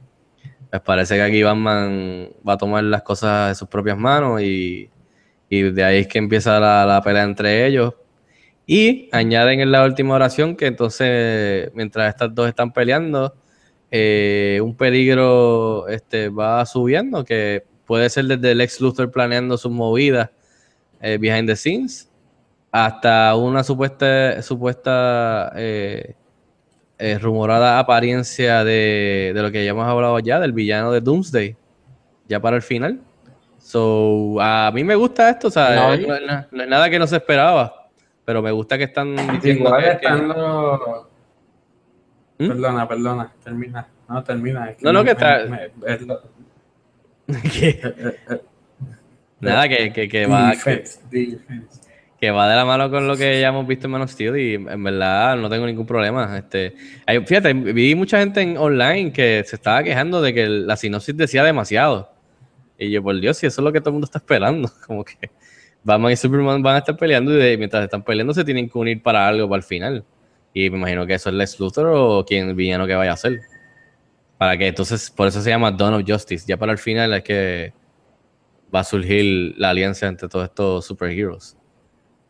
Pues 0.72 0.82
parece 0.82 1.16
que 1.16 1.22
aquí 1.22 1.44
Batman 1.44 2.30
va 2.48 2.54
a 2.54 2.58
tomar 2.58 2.84
las 2.84 3.04
cosas 3.04 3.50
en 3.50 3.56
sus 3.56 3.68
propias 3.68 3.98
manos 3.98 4.42
y, 4.42 4.90
y 5.60 5.72
de 5.72 5.84
ahí 5.84 5.98
es 6.00 6.08
que 6.08 6.18
empieza 6.20 6.60
la, 6.60 6.86
la 6.86 7.02
pelea 7.02 7.24
entre 7.24 7.66
ellos. 7.68 7.94
Y 8.68 9.10
añaden 9.12 9.60
en 9.60 9.72
la 9.72 9.86
última 9.86 10.16
oración 10.16 10.56
que 10.56 10.66
entonces, 10.68 11.72
mientras 11.76 12.10
estas 12.10 12.34
dos 12.34 12.48
están 12.48 12.74
peleando, 12.74 13.36
eh, 13.92 14.60
un 14.64 14.76
peligro 14.76 15.88
este, 15.88 16.30
va 16.30 16.66
subiendo, 16.66 17.24
que 17.24 17.64
puede 17.86 18.10
ser 18.10 18.26
desde 18.26 18.52
el 18.52 18.62
ex 18.62 18.82
Luthor 18.82 19.12
planeando 19.12 19.58
sus 19.58 19.72
movidas 19.72 20.32
eh, 21.00 21.18
behind 21.20 21.48
the 21.48 21.56
scenes, 21.56 22.10
hasta 22.72 23.36
una 23.36 23.64
supuesta, 23.64 24.42
supuesta 24.42 25.54
eh, 25.56 26.16
rumorada 27.22 27.80
apariencia 27.80 28.64
de, 28.64 29.32
de 29.36 29.42
lo 29.42 29.52
que 29.52 29.64
ya 29.64 29.72
hemos 29.72 29.88
hablado 29.88 30.18
ya, 30.20 30.40
del 30.40 30.54
villano 30.54 30.92
de 30.92 31.02
Doomsday, 31.02 31.56
ya 32.28 32.40
para 32.42 32.56
el 32.56 32.64
final. 32.64 33.00
So, 33.66 34.38
a 34.40 34.70
mí 34.72 34.84
me 34.84 34.94
gusta 34.94 35.28
esto, 35.32 35.48
o 35.48 35.52
sea, 35.52 35.74
No, 35.74 35.88
no, 35.98 36.16
es 36.16 36.22
na- 36.24 36.48
no 36.52 36.64
es 36.64 36.70
nada 36.70 36.88
que 36.88 37.00
no 37.00 37.08
se 37.08 37.16
esperaba, 37.16 37.88
pero 38.24 38.44
me 38.44 38.52
gusta 38.52 38.78
que 38.78 38.84
están 38.84 39.16
diciendo 39.16 39.66
Igual 39.66 39.82
que- 39.84 39.90
que- 39.90 39.94
están 39.96 40.28
los... 40.28 40.80
¿Mm? 42.38 42.48
Perdona, 42.48 42.88
perdona, 42.88 43.34
termina. 43.44 43.88
No, 44.08 44.24
termina. 44.24 44.70
es 44.70 44.84
No, 44.84 44.94
no, 44.94 45.00
me- 45.00 45.06
que 45.06 45.12
está- 45.14 45.40
me- 45.46 45.50
me- 45.50 45.94
es 45.94 46.02
lo- 46.04 46.22
que- 47.42 47.82
nada, 49.40 49.68
que, 49.68 49.92
que, 49.92 50.08
que 50.10 50.28
va, 50.28 50.52
que, 50.52 50.58
defense, 50.58 51.00
defense. 51.10 51.82
que 52.20 52.30
va 52.30 52.48
de 52.48 52.56
la 52.56 52.66
mano 52.66 52.92
con 52.92 53.08
lo 53.08 53.18
que 53.18 53.42
ya 53.42 53.48
hemos 53.48 53.66
visto 53.66 53.88
en 53.88 53.92
Man 53.94 54.02
of 54.04 54.12
Steel 54.12 54.38
y 54.38 54.54
en 54.54 54.84
verdad 54.84 55.38
no 55.38 55.50
tengo 55.50 55.66
ningún 55.66 55.88
problema. 55.88 56.38
Este, 56.38 56.76
fíjate, 57.26 57.52
vi 57.54 57.96
mucha 57.96 58.20
gente 58.20 58.42
en 58.42 58.58
online 58.60 59.12
que 59.12 59.44
se 59.44 59.56
estaba 59.56 59.82
quejando 59.82 60.22
de 60.22 60.36
que 60.36 60.46
la 60.48 60.76
sinopsis 60.78 61.18
decía 61.18 61.44
demasiado. 61.44 62.14
Y 62.78 62.92
yo, 62.92 63.02
por 63.04 63.20
Dios, 63.20 63.38
si 63.38 63.46
eso 63.48 63.62
es 63.62 63.64
lo 63.66 63.72
que 63.72 63.80
todo 63.80 63.90
el 63.92 63.94
mundo 63.94 64.06
está 64.06 64.20
esperando, 64.20 64.70
como 64.88 65.04
que 65.06 65.32
Batman 65.84 66.12
y 66.12 66.16
Superman 66.18 66.62
van 66.64 66.76
a 66.76 66.80
estar 66.80 66.98
peleando 66.98 67.32
y 67.34 67.38
de- 67.38 67.58
mientras 67.58 67.84
están 67.84 68.04
peleando 68.04 68.34
se 68.34 68.44
tienen 68.44 68.70
que 68.70 68.78
unir 68.78 69.02
para 69.02 69.28
algo 69.28 69.48
para 69.48 69.58
el 69.58 69.64
final. 69.64 70.04
Y 70.54 70.70
me 70.70 70.78
imagino 70.78 71.06
que 71.06 71.14
eso 71.16 71.30
es 71.30 71.36
Lex 71.36 71.60
Luthor 71.60 71.88
o 71.94 72.26
quien 72.26 72.50
el 72.50 72.56
villano 72.56 72.88
que 72.88 72.96
vaya 72.96 73.14
a 73.14 73.18
ser. 73.18 73.42
Para 74.38 74.58
que 74.58 74.68
entonces, 74.68 75.10
por 75.12 75.28
eso 75.28 75.42
se 75.42 75.50
llama 75.50 75.72
Dawn 75.72 75.94
of 75.96 76.04
Justice. 76.08 76.46
Ya 76.48 76.58
para 76.58 76.72
el 76.74 76.78
final 76.78 77.14
es 77.14 77.24
que 77.24 77.74
va 78.74 78.82
a 78.82 78.84
surgir 78.84 79.54
la 79.58 79.70
alianza 79.70 80.08
entre 80.08 80.28
todos 80.28 80.46
estos 80.46 80.86
superheroes. 80.86 81.58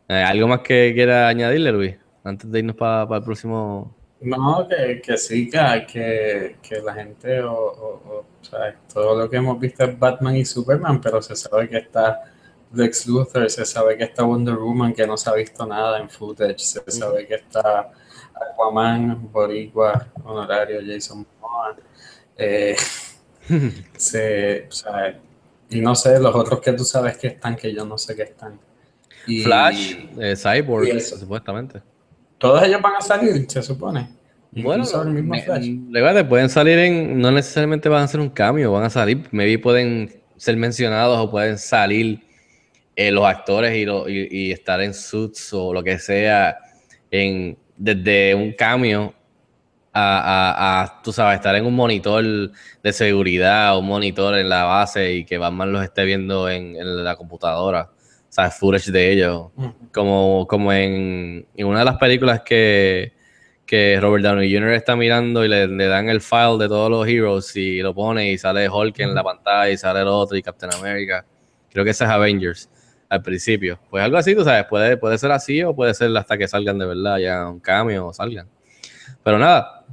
Eh, 0.08 0.14
¿Algo 0.14 0.46
más 0.48 0.60
que 0.60 0.92
quiera 0.94 1.26
añadirle, 1.28 1.72
Luis? 1.72 1.96
Antes 2.22 2.50
de 2.50 2.60
irnos 2.60 2.76
para 2.76 3.16
el 3.16 3.22
próximo. 3.24 3.95
No, 4.20 4.66
que, 4.68 5.00
que 5.02 5.16
sí, 5.18 5.50
que, 5.50 6.56
que, 6.62 6.80
la 6.80 6.94
gente, 6.94 7.40
o, 7.42 7.52
o- 7.52 8.02
o, 8.08 8.18
o 8.40 8.44
sea, 8.44 8.74
todo 8.92 9.14
lo 9.18 9.28
que 9.28 9.36
hemos 9.36 9.60
visto 9.60 9.84
es 9.84 9.98
Batman 9.98 10.36
y 10.36 10.44
Superman, 10.44 11.00
pero 11.00 11.20
se 11.20 11.36
sabe 11.36 11.68
que 11.68 11.76
está 11.78 12.22
Lex 12.72 13.06
Luthor, 13.06 13.50
se 13.50 13.64
sabe 13.66 13.96
que 13.96 14.04
está 14.04 14.22
Wonder 14.24 14.54
Woman, 14.56 14.94
que 14.94 15.06
no 15.06 15.16
se 15.16 15.28
ha 15.28 15.34
visto 15.34 15.66
nada 15.66 15.98
en 16.00 16.08
footage, 16.08 16.58
se 16.58 16.82
sabe 16.90 17.26
que 17.26 17.34
está 17.34 17.90
Aquaman, 18.34 19.30
Boricua, 19.30 20.08
Honorario, 20.24 20.80
Jason 20.84 21.26
Momoa, 21.40 21.76
eh, 22.38 22.74
se, 23.96 24.66
o 24.68 24.72
sea, 24.72 25.20
y 25.68 25.80
no 25.80 25.94
sé, 25.94 26.18
los 26.18 26.34
otros 26.34 26.60
que 26.60 26.72
tú 26.72 26.84
sabes 26.84 27.18
que 27.18 27.28
están, 27.28 27.54
que 27.56 27.72
yo 27.74 27.84
no 27.84 27.98
sé 27.98 28.16
que 28.16 28.22
están. 28.22 28.58
Y 29.26 29.42
Flash, 29.42 29.96
eh, 30.20 30.34
Cyborg, 30.36 30.88
y 30.88 31.00
supuestamente. 31.00 31.82
Todos 32.38 32.62
ellos 32.62 32.80
van 32.82 32.94
a 32.96 33.00
salir, 33.00 33.46
se 33.48 33.62
supone. 33.62 34.08
Bueno, 34.52 34.84
el 35.02 35.08
mismo 35.10 35.32
me- 35.34 35.42
Flash. 35.42 35.68
pueden 36.24 36.48
salir 36.48 36.78
en. 36.78 37.18
No 37.20 37.30
necesariamente 37.30 37.88
van 37.88 38.02
a 38.02 38.04
hacer 38.04 38.20
un 38.20 38.30
cambio, 38.30 38.72
van 38.72 38.84
a 38.84 38.90
salir. 38.90 39.26
Maybe 39.30 39.58
pueden 39.58 40.22
ser 40.36 40.56
mencionados 40.56 41.18
o 41.18 41.30
pueden 41.30 41.58
salir 41.58 42.20
eh, 42.94 43.10
los 43.10 43.26
actores 43.26 43.76
y, 43.76 43.84
lo- 43.84 44.08
y- 44.08 44.28
y 44.30 44.52
estar 44.52 44.80
en 44.80 44.94
suits 44.94 45.52
o 45.52 45.74
lo 45.74 45.82
que 45.84 45.98
sea, 45.98 46.56
en, 47.10 47.58
desde 47.76 48.34
un 48.34 48.52
cambio 48.52 49.12
a, 49.92 50.18
a- 50.18 50.82
a, 50.82 51.02
tú 51.02 51.12
sabes, 51.12 51.36
estar 51.36 51.54
en 51.54 51.66
un 51.66 51.74
monitor 51.74 52.24
de 52.24 52.92
seguridad 52.92 53.76
o 53.76 53.80
un 53.80 53.86
monitor 53.86 54.36
en 54.38 54.48
la 54.48 54.64
base 54.64 55.12
y 55.12 55.24
que 55.26 55.36
Batman 55.36 55.72
los 55.72 55.82
esté 55.82 56.04
viendo 56.06 56.48
en, 56.48 56.76
en 56.76 57.04
la 57.04 57.16
computadora. 57.16 57.90
Sea, 58.36 58.50
footage 58.50 58.90
de 58.90 59.12
ellos. 59.12 59.46
Como, 59.94 60.46
como 60.46 60.70
en, 60.70 61.46
en 61.54 61.66
una 61.66 61.78
de 61.78 61.84
las 61.86 61.96
películas 61.96 62.42
que, 62.42 63.14
que 63.64 63.98
Robert 63.98 64.22
Downey 64.22 64.52
Jr. 64.52 64.74
está 64.74 64.94
mirando 64.94 65.42
y 65.42 65.48
le, 65.48 65.66
le 65.66 65.86
dan 65.86 66.10
el 66.10 66.20
file 66.20 66.58
de 66.58 66.68
todos 66.68 66.90
los 66.90 67.08
heroes 67.08 67.56
y 67.56 67.80
lo 67.80 67.94
pone 67.94 68.30
y 68.30 68.36
sale 68.36 68.68
Hulk 68.68 69.00
en 69.00 69.14
la 69.14 69.24
pantalla 69.24 69.70
y 69.70 69.78
sale 69.78 70.02
el 70.02 70.08
otro 70.08 70.36
y 70.36 70.42
Captain 70.42 70.70
America. 70.74 71.24
Creo 71.70 71.82
que 71.82 71.92
ese 71.92 72.04
es 72.04 72.10
Avengers 72.10 72.68
al 73.08 73.22
principio. 73.22 73.80
Pues 73.88 74.04
algo 74.04 74.18
así, 74.18 74.34
tú 74.34 74.44
sabes, 74.44 74.66
puede, 74.66 74.98
puede 74.98 75.16
ser 75.16 75.32
así 75.32 75.62
o 75.62 75.74
puede 75.74 75.94
ser 75.94 76.14
hasta 76.14 76.36
que 76.36 76.46
salgan 76.46 76.78
de 76.78 76.84
verdad, 76.84 77.16
ya 77.16 77.48
un 77.48 77.60
cambio 77.60 78.08
o 78.08 78.12
salgan. 78.12 78.50
Pero 79.24 79.38
nada, 79.38 79.86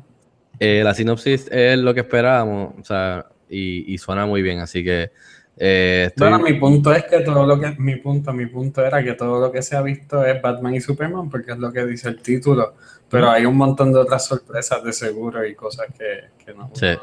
eh, 0.59 0.81
la 0.83 0.93
sinopsis 0.93 1.47
es 1.49 1.77
lo 1.77 1.93
que 1.93 2.01
esperábamos, 2.01 2.73
o 2.77 2.83
sea, 2.83 3.25
y, 3.49 3.93
y 3.93 3.97
suena 3.99 4.25
muy 4.25 4.41
bien, 4.41 4.59
así 4.59 4.83
que 4.83 5.11
eh, 5.57 6.05
estoy... 6.07 6.29
Bueno, 6.29 6.43
mi 6.43 6.53
punto 6.53 6.93
es 6.93 7.03
que 7.05 7.19
todo 7.19 7.45
lo 7.45 7.59
que, 7.59 7.71
mi 7.77 7.97
punto, 7.97 8.33
mi 8.33 8.45
punto 8.45 8.85
era 8.85 9.03
que 9.03 9.13
todo 9.13 9.39
lo 9.39 9.51
que 9.51 9.61
se 9.61 9.75
ha 9.75 9.81
visto 9.81 10.23
es 10.25 10.41
Batman 10.41 10.75
y 10.75 10.81
Superman, 10.81 11.29
porque 11.29 11.51
es 11.51 11.57
lo 11.57 11.71
que 11.71 11.85
dice 11.85 12.09
el 12.09 12.21
título, 12.21 12.75
pero 13.09 13.29
hay 13.29 13.45
un 13.45 13.55
montón 13.55 13.93
de 13.93 13.99
otras 13.99 14.25
sorpresas 14.25 14.83
de 14.83 14.93
seguro 14.93 15.45
y 15.45 15.55
cosas 15.55 15.87
que, 15.97 16.43
que 16.43 16.53
no. 16.53 16.71
Sí, 16.73 16.93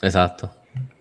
exacto. 0.00 0.50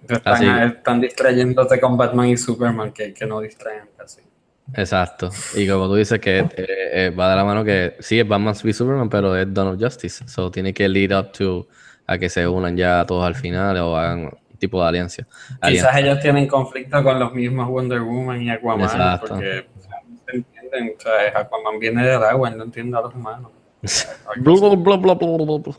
Están, 0.08 0.34
Así. 0.34 0.76
están 0.76 1.00
distrayéndote 1.00 1.80
con 1.80 1.96
Batman 1.96 2.28
y 2.28 2.38
Superman 2.38 2.92
que, 2.92 3.14
que 3.14 3.26
no 3.26 3.40
distraen 3.40 3.86
casi. 3.98 4.22
Exacto. 4.74 5.30
Y 5.56 5.68
como 5.68 5.88
tú 5.88 5.96
dices 5.96 6.20
que 6.20 6.40
eh, 6.40 6.50
eh, 6.58 7.10
va 7.18 7.30
de 7.30 7.36
la 7.36 7.44
mano 7.44 7.64
que 7.64 7.96
sí 8.00 8.20
es 8.20 8.28
Batman 8.28 8.56
v 8.62 8.74
Superman, 8.74 9.10
pero 9.10 9.36
es 9.36 9.54
Dawn 9.54 9.76
of 9.76 9.82
Justice. 9.82 10.28
So 10.28 10.52
tiene 10.52 10.74
que 10.74 10.88
lead 10.88 11.18
up 11.18 11.32
to 11.32 11.68
a 12.08 12.18
que 12.18 12.30
se 12.30 12.48
unan 12.48 12.76
ya 12.76 13.06
todos 13.06 13.26
al 13.26 13.36
final 13.36 13.78
o 13.78 13.98
hagan 13.98 14.32
tipo 14.62 14.82
de 14.82 14.88
alianza. 14.88 15.28
Quizás 15.62 15.98
ellos 15.98 16.20
tienen 16.20 16.48
conflicto 16.48 17.04
con 17.04 17.20
los 17.20 17.34
mismos 17.34 17.68
Wonder 17.68 18.02
Woman 18.02 18.42
y 18.44 18.50
Aquaman, 18.50 18.86
Exacto. 18.86 19.28
porque 19.28 19.66
o 19.78 19.82
sea, 19.82 19.98
no 20.08 20.18
se 20.26 20.38
entienden. 20.38 20.94
O 20.98 21.02
sea, 21.02 21.42
Aquaman 21.42 21.80
viene 21.80 22.06
del 22.06 22.24
agua, 22.24 22.50
él 22.50 22.58
no 22.58 22.64
entiende 22.64 22.98
a 22.98 23.02
los 23.02 23.14
humanos. 23.14 23.52
Bla, 24.38 24.54
bla, 24.54 24.76
bla, 24.76 24.98
bla, 24.98 25.16
bla, 25.16 25.28
bla, 25.38 25.58
bla. 25.58 25.76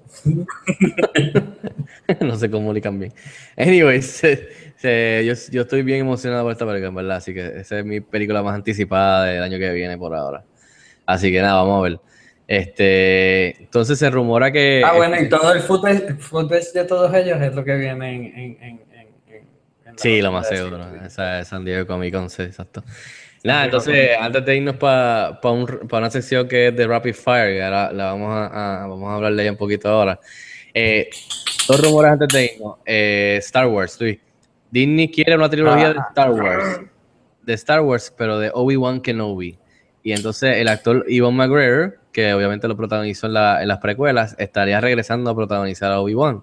no 2.21 2.37
se 2.37 2.51
comunican 2.51 2.99
bien. 2.99 3.15
Anyways, 3.57 4.23
yo, 4.83 5.33
yo 5.53 5.63
estoy 5.63 5.83
bien 5.83 6.01
emocionado 6.01 6.43
por 6.43 6.53
esta 6.53 6.67
película, 6.67 6.89
en 6.89 6.95
verdad. 6.97 7.19
Así 7.19 7.33
que 7.33 7.61
esa 7.61 7.79
es 7.79 7.85
mi 7.85 8.01
película 8.01 8.43
más 8.43 8.57
anticipada 8.57 9.27
del 9.27 9.43
año 9.43 9.57
que 9.57 9.73
viene 9.73 9.97
por 9.97 10.15
ahora. 10.17 10.45
Así 11.07 11.31
que 11.31 11.41
nada, 11.41 11.63
vamos 11.63 11.79
a 11.79 11.83
ver. 11.83 12.01
Este, 12.49 13.57
entonces 13.63 13.99
se 13.99 14.11
rumora 14.11 14.51
que. 14.53 14.83
Ah, 14.85 14.93
bueno, 14.97 15.21
y 15.21 15.29
todo 15.29 15.53
el 15.53 15.61
footage, 15.61 16.15
footage 16.19 16.73
de 16.75 16.85
todos 16.85 17.13
ellos 17.15 17.41
es 17.41 17.55
lo 17.55 17.65
que 17.65 17.77
viene 17.77 18.15
en. 18.15 18.25
en, 18.25 18.35
en, 18.63 18.81
en- 18.81 18.83
Sí, 19.97 20.23
lo 20.23 20.33
más 20.33 20.49
de 20.49 20.57
seguro. 20.57 20.79
Esa 21.05 21.41
es 21.41 21.49
San 21.49 21.65
Diego 21.67 21.87
Comic 21.87 22.15
Con, 22.15 22.31
sí, 22.31 22.43
exacto. 22.43 22.83
Nada, 23.45 23.67
entonces, 23.67 24.11
antes 24.19 24.43
de 24.45 24.57
irnos 24.57 24.77
para 24.77 25.39
una 25.43 26.11
sección 26.11 26.49
que 26.49 26.69
es 26.69 26.77
de 26.77 26.87
Rapid 26.87 27.13
Fire, 27.15 27.53
que 27.55 27.63
ahora 27.63 27.93
la 27.93 28.05
vamos 28.07 28.31
a, 28.33 28.85
a- 28.85 28.87
vamos 28.87 29.11
a 29.11 29.15
hablar 29.17 29.35
de 29.35 29.43
ella 29.43 29.53
un 29.53 29.59
poquito 29.59 29.89
ahora. 29.91 30.19
Eh, 30.73 31.11
dos 31.69 31.81
rumores 31.85 32.13
antes 32.13 32.29
de 32.29 32.53
irnos. 32.55 32.77
Eh, 32.87 33.37
Star 33.41 33.67
Wars, 33.67 34.01
Luis. 34.01 34.19
Disney 34.71 35.11
quiere 35.11 35.37
una 35.37 35.51
trilogía 35.51 35.93
de 35.93 35.99
Ah. 35.99 36.07
Star 36.09 36.31
Wars. 36.31 36.81
De 37.43 37.53
Star 37.55 37.81
Wars, 37.83 38.15
pero 38.17 38.39
de 38.39 38.51
Obi-Wan 38.55 39.01
Kenobi. 39.03 39.59
Y 40.03 40.13
entonces 40.13 40.57
el 40.57 40.69
actor 40.69 41.05
Ewan 41.09 41.35
McGregor, 41.35 41.99
que 42.13 42.33
obviamente 42.35 42.69
lo 42.69 42.77
protagonizó 42.77 43.27
en, 43.27 43.35
la- 43.35 43.63
en 43.63 43.69
las 43.69 43.79
precuelas, 43.79 44.37
estaría 44.39 44.81
regresando 44.81 45.31
a 45.31 45.35
protagonizar 45.35 45.91
a 45.93 46.01
Obi-Wan. 46.01 46.43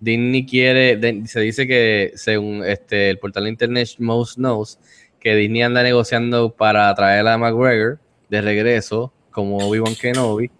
Disney 0.00 0.44
quiere, 0.46 0.96
de- 0.96 1.26
se 1.26 1.40
dice 1.40 1.66
que 1.66 2.12
según 2.14 2.64
este, 2.64 3.10
el 3.10 3.18
portal 3.18 3.44
de 3.44 3.50
internet 3.50 3.88
Most 3.98 4.36
Knows, 4.36 4.78
que 5.20 5.34
Disney 5.34 5.62
anda 5.62 5.82
negociando 5.82 6.50
para 6.50 6.94
traer 6.94 7.26
a 7.26 7.38
McGregor 7.38 7.98
de 8.28 8.40
regreso 8.42 9.12
como 9.30 9.58
Obi-Wan 9.58 9.94
Kenobi 9.94 10.50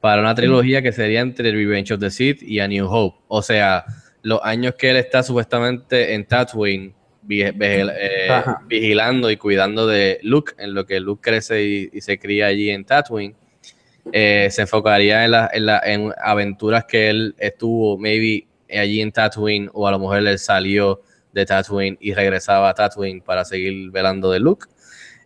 para 0.00 0.20
una 0.20 0.34
trilogía 0.34 0.80
que 0.82 0.92
sería 0.92 1.20
entre 1.20 1.50
Revenge 1.50 1.92
of 1.94 2.00
the 2.00 2.10
Sith 2.10 2.42
y 2.42 2.60
A 2.60 2.68
New 2.68 2.86
Hope. 2.88 3.18
O 3.28 3.42
sea, 3.42 3.84
los 4.22 4.40
años 4.42 4.74
que 4.76 4.90
él 4.90 4.96
está 4.96 5.22
supuestamente 5.22 6.14
en 6.14 6.24
Tatooine 6.26 6.94
eh, 7.28 8.26
vigilando 8.68 9.30
y 9.30 9.36
cuidando 9.36 9.86
de 9.86 10.18
Luke, 10.22 10.52
en 10.58 10.72
lo 10.74 10.86
que 10.86 10.98
Luke 11.00 11.20
crece 11.22 11.62
y, 11.64 11.90
y 11.92 12.00
se 12.00 12.18
cría 12.18 12.46
allí 12.46 12.70
en 12.70 12.84
Tatooine. 12.84 13.34
Eh, 14.12 14.48
se 14.50 14.62
enfocaría 14.62 15.24
en, 15.24 15.30
la- 15.32 15.50
en, 15.52 15.66
la- 15.66 15.82
en 15.84 16.12
aventuras 16.22 16.84
que 16.86 17.10
él 17.10 17.34
estuvo, 17.38 17.98
maybe 17.98 18.46
allí 18.70 19.00
en 19.00 19.12
Tatooine, 19.12 19.70
o 19.72 19.86
a 19.86 19.90
lo 19.90 19.98
mejor 19.98 20.18
él 20.18 20.38
salió 20.38 21.02
de 21.32 21.44
Tatooine 21.44 21.96
y 22.00 22.14
regresaba 22.14 22.70
a 22.70 22.74
Tatooine 22.74 23.20
para 23.20 23.44
seguir 23.44 23.90
velando 23.90 24.30
de 24.30 24.40
Luke. 24.40 24.66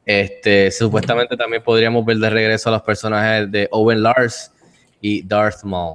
Este, 0.04 0.70
supuestamente 0.72 1.36
también 1.36 1.62
podríamos 1.62 2.04
ver 2.04 2.16
de 2.18 2.28
regreso 2.28 2.68
a 2.68 2.72
los 2.72 2.82
personajes 2.82 3.50
de 3.52 3.68
Owen 3.70 4.02
Lars 4.02 4.50
y 5.00 5.22
Darth 5.22 5.62
Maul. 5.62 5.94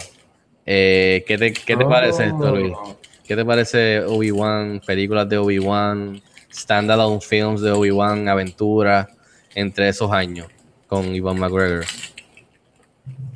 Eh, 0.65 1.23
¿qué, 1.27 1.37
te, 1.37 1.53
qué 1.53 1.75
te 1.75 1.85
parece 1.85 2.25
esto, 2.25 2.55
Luis? 2.55 2.73
Oh. 2.75 2.97
¿Qué 3.25 3.35
te 3.35 3.43
parece 3.43 3.99
Obi-Wan, 4.01 4.81
películas 4.85 5.27
de 5.27 5.37
Obi-Wan, 5.37 6.21
standalone 6.49 7.19
films 7.19 7.59
de 7.61 7.71
Obi-Wan, 7.71 8.29
aventuras 8.29 9.07
entre 9.53 9.89
esos 9.89 10.09
años 10.11 10.47
con 10.87 11.13
Ivan 11.13 11.37
McGregor? 11.37 11.83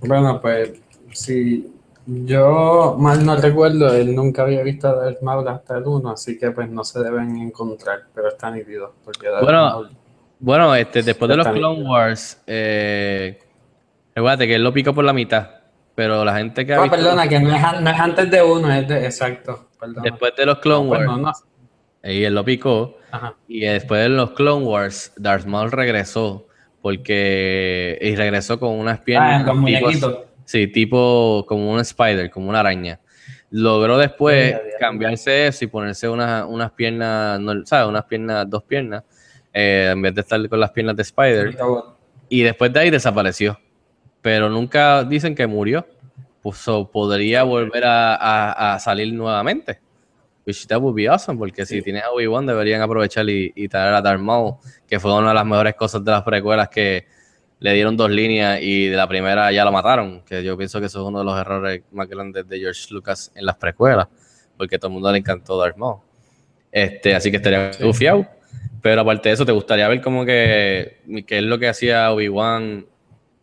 Bueno, 0.02 0.42
pues 0.42 0.72
si 1.12 1.72
yo 2.06 2.96
mal 3.00 3.24
no 3.26 3.36
recuerdo, 3.36 3.94
él 3.94 4.16
nunca 4.16 4.42
había 4.44 4.64
visto 4.64 4.94
Darth 4.96 5.22
Maul 5.22 5.48
hasta 5.48 5.78
el 5.78 5.86
1, 5.86 6.10
así 6.12 6.38
que 6.38 6.52
pues 6.52 6.70
no 6.70 6.84
se 6.84 7.00
deben 7.02 7.38
encontrar, 7.38 8.04
pero 8.14 8.30
está 8.30 8.50
nítido. 8.52 8.94
Porque 9.06 9.28
Darth 9.30 9.44
Bueno, 9.44 9.60
Maul- 9.70 9.90
Bueno, 10.40 10.76
este, 10.76 11.04
después 11.04 11.30
de 11.30 11.38
los. 11.38 11.48
Clone 11.48 11.84
Wars, 11.88 12.42
eh, 12.48 13.40
recuérdate 14.16 14.48
que 14.48 14.56
él 14.56 14.64
lo 14.64 14.74
picó 14.74 14.94
por 14.94 15.04
la 15.06 15.14
mitad, 15.14 15.48
pero 15.94 16.26
la 16.26 16.36
gente 16.38 16.66
que 16.66 16.74
ha 16.74 16.80
Ah, 16.80 16.82
visto- 16.84 16.98
perdona, 16.98 17.28
que 17.28 17.40
no 17.40 17.56
es, 17.56 17.64
an- 17.64 17.84
no 17.84 17.90
es 17.92 18.00
antes 18.00 18.32
de 18.32 18.42
uno, 18.42 18.72
es 18.74 18.88
de, 18.88 19.06
exacto. 19.06 19.68
Perdona. 19.80 20.02
después 20.04 20.34
de 20.36 20.46
los 20.48 20.58
Clone 20.60 20.84
No, 20.84 20.90
pues, 20.90 21.00
Wars, 21.08 21.12
no, 21.12 21.18
no. 21.28 22.12
y 22.12 22.24
él 22.24 22.34
lo 22.36 22.44
picó, 22.44 22.98
Ajá. 23.12 23.36
Y 23.48 23.62
después 23.62 24.02
de 24.02 24.10
los 24.10 24.32
Clone 24.32 24.66
Wars, 24.66 25.12
Darth 25.18 25.46
Maul 25.46 25.72
regresó 25.72 26.48
porque 26.82 27.98
y 28.02 28.16
regresó 28.16 28.60
con 28.60 28.72
unas 28.80 29.00
Ah, 29.00 29.04
piernas 29.04 29.40
en 29.42 29.46
los 29.46 29.56
tipo- 29.94 30.26
sí, 30.46 30.68
tipo 30.68 31.46
como 31.48 31.72
un 31.72 31.80
spider, 31.80 32.30
como 32.30 32.50
una 32.50 32.60
araña. 32.62 33.00
Logró 33.52 33.98
después 33.98 34.54
cambiarse 34.80 35.48
eso 35.48 35.66
y 35.66 35.68
ponerse 35.68 36.08
unas, 36.08 36.46
unas 36.48 36.72
piernas, 36.72 37.40
no, 37.40 37.66
¿sabes? 37.66 37.88
Unas 37.88 38.06
piernas, 38.06 38.50
dos 38.50 38.64
piernas, 38.64 39.04
eh, 39.54 39.90
en 39.92 40.02
vez 40.02 40.16
de 40.16 40.22
estar 40.22 40.48
con 40.50 40.60
las 40.60 40.72
piernas 40.72 40.96
de 40.96 41.02
spider. 41.04 41.56
Y 42.30 42.42
después 42.44 42.72
de 42.72 42.80
ahí 42.80 42.90
desapareció. 42.90 43.60
Pero 44.22 44.50
nunca 44.50 45.04
dicen 45.04 45.36
que 45.36 45.48
murió. 45.48 45.86
Pues 46.42 46.58
so, 46.58 46.90
podría 46.90 47.44
volver 47.44 47.84
a, 47.86 48.16
a- 48.16 48.74
a 48.76 48.80
salir 48.80 49.14
nuevamente. 49.14 49.80
Which 50.46 50.66
that 50.68 50.80
would 50.82 50.96
be 50.96 51.08
awesome, 51.08 51.38
porque 51.38 51.66
si 51.66 51.82
tienes 51.84 52.04
a 52.04 52.10
Obi-Wan 52.12 52.46
deberían 52.48 52.82
aprovechar 52.82 53.30
y, 53.30 53.52
y 53.56 53.68
traer 53.68 53.94
a 53.94 54.02
Darth 54.02 54.20
Maul, 54.22 54.56
que 54.88 55.00
fue 55.00 55.14
una 55.16 55.30
de 55.30 55.36
las 55.36 55.46
mejores 55.46 55.76
cosas 55.76 56.04
de 56.04 56.12
las 56.12 56.24
precuelas 56.24 56.68
que 56.70 57.06
le 57.60 57.74
dieron 57.74 57.96
dos 57.96 58.10
líneas 58.10 58.60
y 58.60 58.88
de 58.88 58.98
la 58.98 59.08
primera 59.08 59.52
ya 59.52 59.64
lo 59.64 59.72
mataron, 59.72 60.24
que 60.26 60.44
yo 60.44 60.58
pienso 60.58 60.80
que 60.80 60.88
eso 60.88 61.02
es 61.02 61.08
uno 61.08 61.20
de 61.20 61.26
los 61.26 61.40
errores 61.40 61.84
más 61.92 62.08
grandes 62.10 62.48
de 62.50 62.60
George 62.60 62.88
Lucas 62.92 63.32
en 63.36 63.46
las 63.46 63.56
precuelas, 63.56 64.08
porque 64.58 64.78
a 64.78 64.80
todo 64.80 64.88
el 64.88 64.94
mundo 64.94 65.12
le 65.12 65.20
encantó 65.20 65.60
Darth 65.60 65.78
Maul. 65.78 65.98
Este, 66.72 67.14
así 67.14 67.30
que 67.30 67.38
estaría 67.38 67.70
gufiado. 67.82 68.26
Pero 68.82 69.02
aparte 69.02 69.30
de 69.30 69.34
eso, 69.36 69.46
¿te 69.46 69.52
gustaría 69.52 69.88
ver 69.88 70.02
como 70.02 70.26
que 70.26 71.02
qué 71.28 71.38
es 71.38 71.44
lo 71.44 71.60
que 71.60 71.68
hacía 71.70 72.12
Obi-Wan 72.12 72.84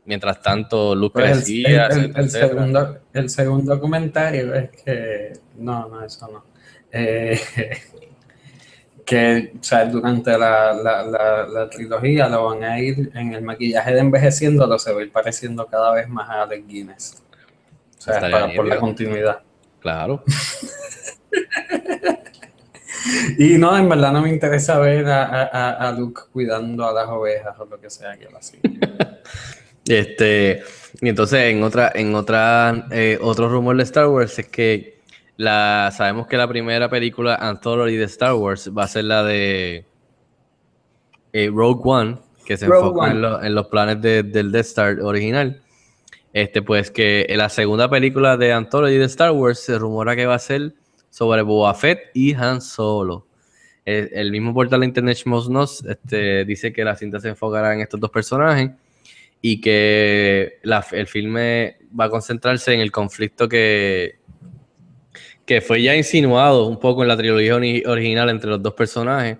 mientras 0.04 0.42
tanto 0.42 0.96
Luke 0.96 1.12
Pues 1.20 1.30
crecía? 1.30 1.86
el- 1.86 1.98
el- 2.06 2.12
el 2.16 2.30
segundo, 2.30 2.98
el 3.12 3.30
segundo 3.30 3.78
comentario 3.80 4.52
es 4.52 4.70
que. 4.70 5.32
No, 5.58 5.88
no, 5.88 6.04
eso 6.04 6.26
no. 6.26 6.44
Eh, 6.92 7.38
que 9.04 9.52
o 9.58 9.62
sea, 9.64 9.86
durante 9.86 10.36
la, 10.36 10.72
la, 10.74 11.02
la, 11.02 11.46
la 11.46 11.70
trilogía 11.70 12.28
lo 12.28 12.46
van 12.46 12.62
a 12.64 12.78
ir 12.80 13.10
en 13.14 13.32
el 13.32 13.42
maquillaje 13.42 13.94
de 13.94 14.00
envejeciéndolo, 14.00 14.78
se 14.78 14.92
va 14.92 15.00
a 15.00 15.04
ir 15.04 15.10
pareciendo 15.12 15.66
cada 15.66 15.94
vez 15.94 16.08
más 16.08 16.28
a 16.28 16.42
Alex 16.42 16.66
Guinness. 16.66 17.22
O 17.98 18.00
sea, 18.00 18.20
para, 18.20 18.44
bien, 18.46 18.56
por 18.56 18.66
la 18.66 18.76
continuidad. 18.78 19.40
Claro. 19.80 20.22
Y 23.38 23.56
no, 23.58 23.76
en 23.76 23.88
verdad 23.88 24.12
no 24.12 24.22
me 24.22 24.28
interesa 24.28 24.78
ver 24.78 25.06
a, 25.06 25.24
a, 25.24 25.42
a- 25.44 25.88
a 25.88 25.92
Luke 25.92 26.22
cuidando 26.32 26.86
a 26.86 26.92
las 26.92 27.08
ovejas 27.08 27.54
o 27.58 27.64
lo 27.64 27.80
que 27.80 27.88
sea 27.90 28.16
que 28.16 28.24
él 28.24 28.36
hacía. 28.36 28.60
Este, 29.88 30.62
y 31.00 31.08
entonces 31.08 31.44
en 31.44 31.62
otra, 31.62 31.90
en 31.94 32.14
otra, 32.14 32.86
eh, 32.90 33.18
otro 33.22 33.48
rumor 33.48 33.74
de 33.74 33.84
Star 33.84 34.06
Wars 34.08 34.38
es 34.38 34.46
que 34.48 34.97
la, 35.38 35.90
sabemos 35.96 36.26
que 36.26 36.36
la 36.36 36.46
primera 36.46 36.90
película 36.90 37.36
anthology 37.36 37.96
de 37.96 38.04
Star 38.04 38.34
Wars 38.34 38.70
va 38.76 38.84
a 38.84 38.88
ser 38.88 39.04
la 39.04 39.22
de 39.24 39.86
eh, 41.32 41.50
Rogue 41.52 41.80
One, 41.84 42.18
que 42.46 42.56
se 42.56 42.66
Rogue 42.66 42.88
enfoca 42.88 43.10
en, 43.10 43.22
lo- 43.22 43.42
en 43.42 43.54
los 43.54 43.66
planes 43.68 44.02
de- 44.02 44.22
del 44.24 44.50
Death 44.52 44.66
Star 44.66 45.00
original. 45.00 45.62
Este, 46.32 46.60
pues 46.60 46.90
que 46.90 47.26
la 47.36 47.48
segunda 47.48 47.88
película 47.88 48.36
de 48.36 48.52
anthology 48.52 48.96
de 48.96 49.04
Star 49.06 49.30
Wars 49.30 49.60
se 49.60 49.78
rumora 49.78 50.14
que 50.14 50.26
va 50.26 50.34
a 50.34 50.38
ser 50.38 50.74
sobre 51.10 51.42
Boba 51.42 51.72
Fett 51.74 52.10
y 52.14 52.34
Han 52.34 52.60
Solo. 52.60 53.26
El, 53.84 54.10
el 54.12 54.30
mismo 54.30 54.52
portal 54.52 54.80
de 54.80 54.86
Internet 54.86 55.18
Nos 55.24 55.82
este, 55.84 56.44
dice 56.44 56.72
que 56.72 56.84
la 56.84 56.94
cinta 56.96 57.18
se 57.20 57.28
enfocará 57.30 57.72
en 57.72 57.80
estos 57.80 57.98
dos 57.98 58.10
personajes 58.10 58.70
y 59.40 59.60
que 59.60 60.58
la- 60.64 60.84
el 60.92 61.06
filme 61.06 61.78
va 61.98 62.06
a 62.06 62.10
concentrarse 62.10 62.74
en 62.74 62.80
el 62.80 62.90
conflicto 62.92 63.48
que, 63.48 64.17
que 65.48 65.62
fue 65.62 65.80
ya 65.82 65.96
insinuado 65.96 66.66
un 66.66 66.78
poco 66.78 67.00
en 67.00 67.08
la 67.08 67.16
trilogía 67.16 67.56
ori- 67.56 67.82
original 67.86 68.28
entre 68.28 68.50
los 68.50 68.62
dos 68.62 68.74
personajes. 68.74 69.38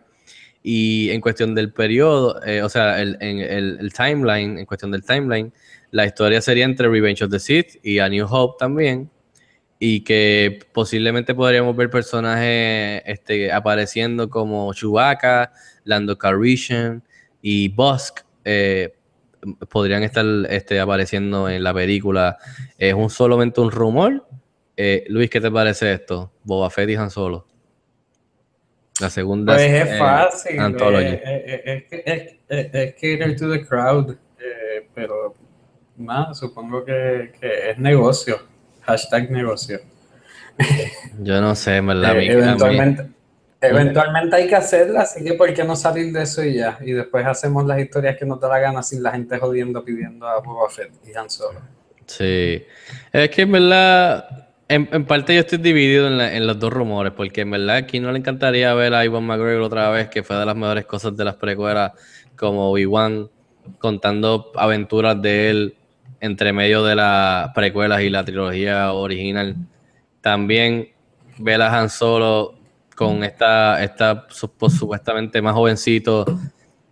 Y 0.63 1.11
en 1.11 1.21
cuestión 1.21 1.55
del 1.55 1.71
periodo, 1.71 2.43
eh, 2.45 2.63
o 2.63 2.69
sea, 2.71 3.01
el, 3.03 3.19
en 3.21 3.41
el, 3.41 3.77
el 3.79 3.93
timeline, 3.93 4.59
en 4.59 4.65
cuestión 4.65 4.91
del 4.91 5.05
timeline, 5.05 5.53
la 5.91 6.07
historia 6.07 6.41
sería 6.41 6.65
entre 6.65 6.89
Revenge 6.89 7.23
of 7.25 7.31
the 7.31 7.39
Sith 7.39 7.77
y 7.83 7.99
A 7.99 8.09
New 8.09 8.27
Hope 8.27 8.57
también. 8.59 9.11
Y 9.79 10.01
que 10.01 10.61
posiblemente 10.73 11.35
podríamos 11.35 11.77
ver 11.77 11.91
personajes 11.91 13.03
este, 13.05 13.53
apareciendo 13.53 14.31
como 14.31 14.73
Chewbacca, 14.73 15.53
Lando 15.85 16.17
Calrissian 16.17 17.03
y 17.43 17.69
Busk. 17.69 18.21
eh, 18.45 18.95
podrían 19.69 20.03
estar 20.03 20.25
este, 20.49 20.81
apareciendo 20.81 21.49
en 21.51 21.63
la 21.63 21.75
película. 21.75 22.39
Es 22.79 22.95
un 22.95 23.11
solamente 23.11 23.61
un 23.61 23.71
rumor. 23.71 24.27
Eh, 24.81 25.05
Luis, 25.09 25.29
¿qué 25.29 25.41
te 25.41 25.51
parece 25.51 25.93
esto? 25.93 26.31
Boba 26.45 26.71
Fett 26.71 26.89
y 26.91 26.95
Han 26.95 27.11
Solo. 27.11 27.45
La 29.01 29.11
segunda 29.11 29.55
Pues 29.55 29.67
es 29.73 29.89
eh, 29.89 29.99
fácil. 29.99 30.53
Eh, 30.61 31.63
Es, 31.65 31.85
que- 31.85 32.03
es, 32.49 32.73
es, 32.75 32.95
cater 32.95 33.37
to 33.37 33.51
the 33.51 33.67
crowd. 33.67 34.15
pero 34.95 35.35
nada, 35.97 36.33
supongo 36.33 36.85
que, 36.85 37.33
que 37.41 37.71
es 37.71 37.79
negocio. 37.79 38.39
Hashtag 38.83 39.33
negocio. 39.33 39.81
Yo 41.23 41.41
no 41.41 41.57
sé, 41.57 41.81
verdad. 41.81 42.17
eventualmente, 42.17 43.09
eventualmente 43.61 44.37
hay 44.37 44.47
que 44.49 44.55
hacerla, 44.57 45.01
así 45.03 45.25
que 45.25 45.35
¿por 45.35 45.53
qué 45.55 45.65
no 45.65 45.75
salir 45.75 46.13
de 46.13 46.23
eso 46.23 46.45
y 46.45 46.55
ya? 46.55 46.79
Y 46.81 46.93
después 46.93 47.27
hacemos 47.27 47.65
las 47.67 47.81
historias 47.81 48.17
que 48.17 48.25
nos 48.27 48.41
da 48.41 48.49
la 48.49 48.61
gana 48.61 48.83
sin 48.85 49.03
la 49.03 49.11
gente 49.11 49.39
jodiendo 49.39 49.85
pidiendo 49.85 50.27
a 50.29 50.39
Boba 50.41 50.71
Fett 50.71 50.93
y 51.05 51.17
Han 51.17 51.29
Solo. 51.31 51.61
Sí. 52.07 52.65
Es 53.13 53.29
que 53.31 53.43
en 53.43 53.53
verdad, 53.53 54.38
en, 54.69 55.05
parte 55.07 55.35
yo 55.35 55.41
estoy 55.41 55.59
dividido 55.59 56.07
en, 56.09 56.19
la- 56.19 56.35
en 56.35 56.47
los 56.47 56.59
dos 56.59 56.73
rumores, 56.73 57.13
porque 57.13 57.43
en 57.43 57.51
verdad 57.51 57.77
aquí 57.77 58.01
no 58.01 58.13
le 58.13 58.19
encantaría 58.19 58.73
ver 58.75 58.95
a 58.95 59.05
Ivan 59.05 59.25
McGregor 59.25 59.63
otra 59.63 59.91
vez, 59.91 60.09
que 60.09 60.23
fue 60.23 60.37
de 60.37 60.47
las 60.47 60.57
mejores 60.57 60.85
cosas 60.87 61.17
de 61.17 61.25
las 61.25 61.37
precuelas, 61.37 61.93
como 62.37 62.71
Obi-Wan 62.71 63.31
contando 63.79 64.51
aventuras 64.57 65.21
de 65.21 65.51
él 65.51 65.75
entre 66.21 66.53
medio 66.53 66.83
de 66.85 66.95
las 66.97 67.51
precuelas 67.55 68.01
y 68.03 68.11
la 68.11 68.25
trilogía 68.25 68.93
original. 68.93 69.57
También 70.21 70.89
ver 71.39 71.63
a 71.63 71.79
Han 71.79 71.89
Solo 71.91 72.55
con 72.97 73.23
esta, 73.25 73.83
esta 73.83 74.27
sup- 74.29 74.69
supuestamente 74.71 75.41
más 75.41 75.55
jovencito, 75.55 76.25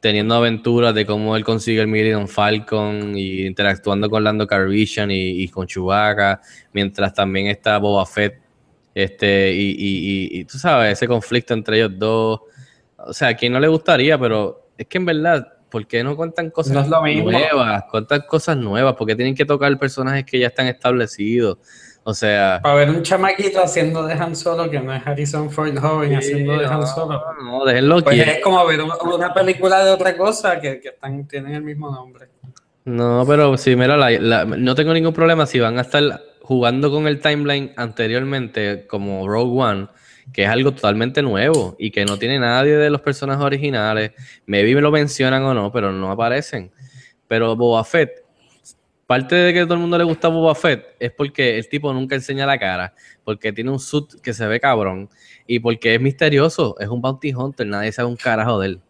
teniendo 0.00 0.34
aventuras 0.34 0.94
de 0.94 1.04
cómo 1.06 1.36
él 1.36 1.44
consigue 1.44 1.80
el 1.80 1.88
Millennium 1.88 2.26
Falcon 2.28 3.16
y 3.16 3.46
interactuando 3.46 4.08
con 4.10 4.22
Lando 4.22 4.46
Calrissian 4.46 5.10
y, 5.10 5.42
y 5.42 5.48
con 5.48 5.66
Chewbacca, 5.66 6.40
mientras 6.72 7.12
también 7.14 7.46
está 7.48 7.78
Boba 7.78 8.06
Fett, 8.06 8.40
este, 8.94 9.52
y, 9.52 9.70
y- 9.70 10.28
y- 10.36 10.40
y 10.40 10.44
tú 10.44 10.58
sabes, 10.58 10.92
ese 10.92 11.06
conflicto 11.08 11.54
entre 11.54 11.76
ellos 11.78 11.92
dos. 11.98 12.40
O 12.98 13.12
sea, 13.12 13.28
a 13.28 13.34
quien 13.34 13.52
no 13.52 13.60
le 13.60 13.68
gustaría, 13.68 14.18
pero 14.18 14.70
es 14.78 14.86
que 14.86 14.98
en 14.98 15.04
verdad, 15.06 15.46
¿por 15.70 15.86
qué 15.86 16.02
no 16.02 16.16
cuentan 16.16 16.50
cosas 16.50 16.72
No 16.74 16.80
es 16.80 16.88
lo 16.88 17.02
mismo. 17.02 17.30
nuevas? 17.30 17.84
Cuentan 17.90 18.22
cosas 18.28 18.56
nuevas, 18.56 18.94
porque 18.96 19.14
tienen 19.16 19.34
que 19.34 19.44
tocar 19.44 19.76
personajes 19.78 20.24
que 20.24 20.38
ya 20.38 20.46
están 20.48 20.66
establecidos. 20.66 21.58
O 22.08 22.14
sea, 22.14 22.60
Para 22.62 22.76
ver 22.76 22.90
un 22.90 23.02
chamaquito 23.02 23.60
haciendo 23.60 24.06
de 24.06 24.14
Han 24.14 24.36
Solo 24.36 24.70
que 24.70 24.78
no 24.78 24.94
es 24.94 25.04
Harrison 25.04 25.50
Ford 25.50 25.76
joven 25.76 26.14
haciendo 26.14 26.56
de 26.56 26.64
Han 26.64 26.86
Solo. 26.86 27.20
no, 27.42 27.64
déjenlo 27.64 28.00
Pues 28.00 28.14
quieto. 28.14 28.30
es 28.30 28.40
como 28.44 28.64
ver 28.64 28.80
un- 28.80 28.92
una 29.12 29.34
película 29.34 29.84
de 29.84 29.90
otra 29.90 30.16
cosa 30.16 30.60
que, 30.60 30.78
que 30.80 30.90
están, 30.90 31.26
tienen 31.26 31.54
el 31.54 31.62
mismo 31.62 31.90
nombre. 31.90 32.28
No, 32.84 33.24
pero 33.26 33.56
sí, 33.56 33.74
mira, 33.74 33.96
la- 33.96 34.12
la- 34.12 34.44
no 34.44 34.76
tengo 34.76 34.94
ningún 34.94 35.12
problema 35.12 35.46
si 35.46 35.58
van 35.58 35.78
a 35.78 35.80
estar 35.80 36.20
jugando 36.42 36.92
con 36.92 37.08
el 37.08 37.18
timeline 37.20 37.72
anteriormente, 37.76 38.86
como 38.86 39.26
Rogue 39.26 39.60
One, 39.60 39.88
que 40.32 40.44
es 40.44 40.48
algo 40.48 40.70
totalmente 40.72 41.22
nuevo 41.22 41.74
y 41.76 41.90
que 41.90 42.04
no 42.04 42.18
tiene 42.20 42.38
nadie 42.38 42.76
de 42.76 42.88
los 42.88 43.00
personajes 43.00 43.42
originales. 43.44 44.12
Maybe 44.46 44.76
me 44.76 44.80
lo 44.80 44.92
mencionan 44.92 45.42
o 45.42 45.54
no, 45.54 45.72
pero 45.72 45.90
no 45.90 46.12
aparecen. 46.12 46.70
Pero 47.26 47.56
Boba 47.56 47.82
Fett, 47.82 48.22
parte 49.06 49.34
de 49.34 49.52
que 49.52 49.60
a 49.60 49.64
todo 49.64 49.74
el 49.74 49.80
mundo 49.80 49.96
le 49.96 50.04
gusta 50.04 50.28
Boba 50.28 50.54
Fett 50.54 50.96
es 50.98 51.12
porque 51.12 51.58
el 51.58 51.68
tipo 51.68 51.92
nunca 51.92 52.14
enseña 52.14 52.44
la 52.44 52.58
cara, 52.58 52.94
porque 53.24 53.52
tiene 53.52 53.70
un 53.70 53.78
suit 53.78 54.20
que 54.20 54.34
se 54.34 54.46
ve 54.46 54.60
cabrón 54.60 55.08
y 55.46 55.60
porque 55.60 55.94
es 55.94 56.00
misterioso, 56.00 56.76
es 56.80 56.88
un 56.88 57.00
bounty 57.00 57.32
hunter, 57.32 57.66
nadie 57.66 57.92
sabe 57.92 58.08
un 58.08 58.16
carajo 58.16 58.60
de 58.60 58.66
él. 58.68 58.80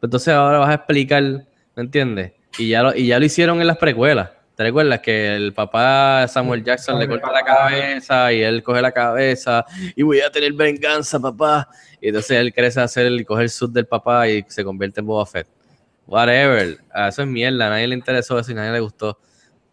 Entonces 0.00 0.32
ahora 0.34 0.58
vas 0.58 0.70
a 0.70 0.74
explicar, 0.74 1.22
¿me 1.22 1.82
entiendes? 1.82 2.32
Y 2.58 2.68
ya 2.68 2.82
lo, 2.82 2.94
y 2.94 3.06
ya 3.06 3.18
lo 3.18 3.24
hicieron 3.24 3.60
en 3.60 3.66
las 3.66 3.76
precuelas. 3.76 4.30
¿Te 4.54 4.64
recuerdas 4.64 4.98
que 5.00 5.36
el 5.36 5.52
papá 5.52 6.26
Samuel 6.26 6.64
Jackson 6.64 6.98
le 6.98 7.06
corta 7.06 7.30
la 7.30 7.44
cabeza 7.44 8.32
y 8.32 8.42
él 8.42 8.60
coge 8.64 8.82
la 8.82 8.90
cabeza 8.90 9.64
y 9.94 10.02
voy 10.02 10.20
a 10.20 10.30
tener 10.30 10.52
venganza, 10.52 11.20
papá? 11.20 11.68
Y 12.00 12.08
entonces 12.08 12.38
él 12.38 12.52
crece 12.52 12.80
a 12.80 12.84
hacer 12.84 13.24
coge 13.24 13.44
el 13.44 13.50
sud 13.50 13.70
del 13.70 13.86
papá 13.86 14.28
y 14.28 14.44
se 14.48 14.64
convierte 14.64 14.98
en 14.98 15.06
Boba 15.06 15.26
Fett. 15.26 15.46
Whatever. 16.08 16.78
Eso 17.08 17.22
es 17.22 17.28
mierda. 17.28 17.68
A 17.68 17.70
nadie 17.70 17.86
le 17.86 17.94
interesó 17.94 18.36
eso 18.36 18.50
y 18.50 18.54
a 18.54 18.56
nadie 18.56 18.72
le 18.72 18.80
gustó. 18.80 19.20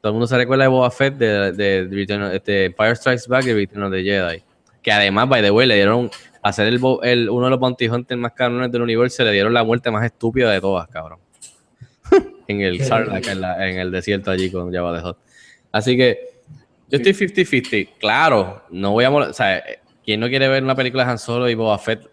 Todo 0.05 0.11
el 0.11 0.13
mundo 0.13 0.27
se 0.27 0.37
recuerda 0.37 0.65
de 0.65 0.67
Boba 0.67 0.91
Fett 0.91 1.15
de, 1.15 1.51
de, 1.51 1.87
de, 1.87 1.95
Return 1.95 2.21
of- 2.21 2.43
de 2.43 2.65
Empire 2.65 2.95
Strikes 2.95 3.23
Back 3.27 3.47
y 3.47 3.53
Return 3.53 3.81
of 3.85 3.91
the 3.91 4.03
Jedi. 4.03 4.43
Que 4.83 4.91
además, 4.91 5.27
by 5.27 5.41
the 5.41 5.49
way, 5.49 5.65
le 5.65 5.73
dieron 5.73 6.11
a 6.43 6.53
ser 6.53 6.67
el, 6.67 6.79
el- 7.01 7.27
uno 7.27 7.45
de 7.45 7.49
los 7.49 7.59
bounty 7.59 7.87
hunters 7.87 8.21
más 8.21 8.33
cabrones 8.33 8.71
del 8.71 8.83
universo, 8.83 9.23
le 9.23 9.31
dieron 9.31 9.51
la 9.51 9.63
muerte 9.63 9.89
más 9.89 10.05
estúpida 10.05 10.51
de 10.51 10.61
todas, 10.61 10.87
cabrón. 10.89 11.17
en 12.47 12.61
el 12.61 12.83
Sarlacc, 12.83 13.25
en, 13.29 13.41
la- 13.41 13.67
en 13.67 13.79
el 13.79 13.89
desierto 13.89 14.29
allí 14.29 14.51
con 14.51 14.71
Jabba 14.71 15.01
the 15.01 15.07
Hutt. 15.07 15.17
Así 15.71 15.97
que 15.97 16.19
yo 16.87 16.99
estoy 16.99 17.13
50-50. 17.13 17.89
Claro, 17.99 18.61
no 18.69 18.91
voy 18.91 19.05
a 19.05 19.09
molestar. 19.09 19.31
O 19.31 19.33
sea, 19.33 19.57
eh, 19.57 19.79
¿quién 20.05 20.19
no 20.19 20.29
quiere 20.29 20.47
ver 20.47 20.61
una 20.61 20.75
película 20.75 21.03
de 21.03 21.09
Han 21.13 21.17
Solo 21.17 21.49
y 21.49 21.55
Boba 21.55 21.79
Fett? 21.79 22.07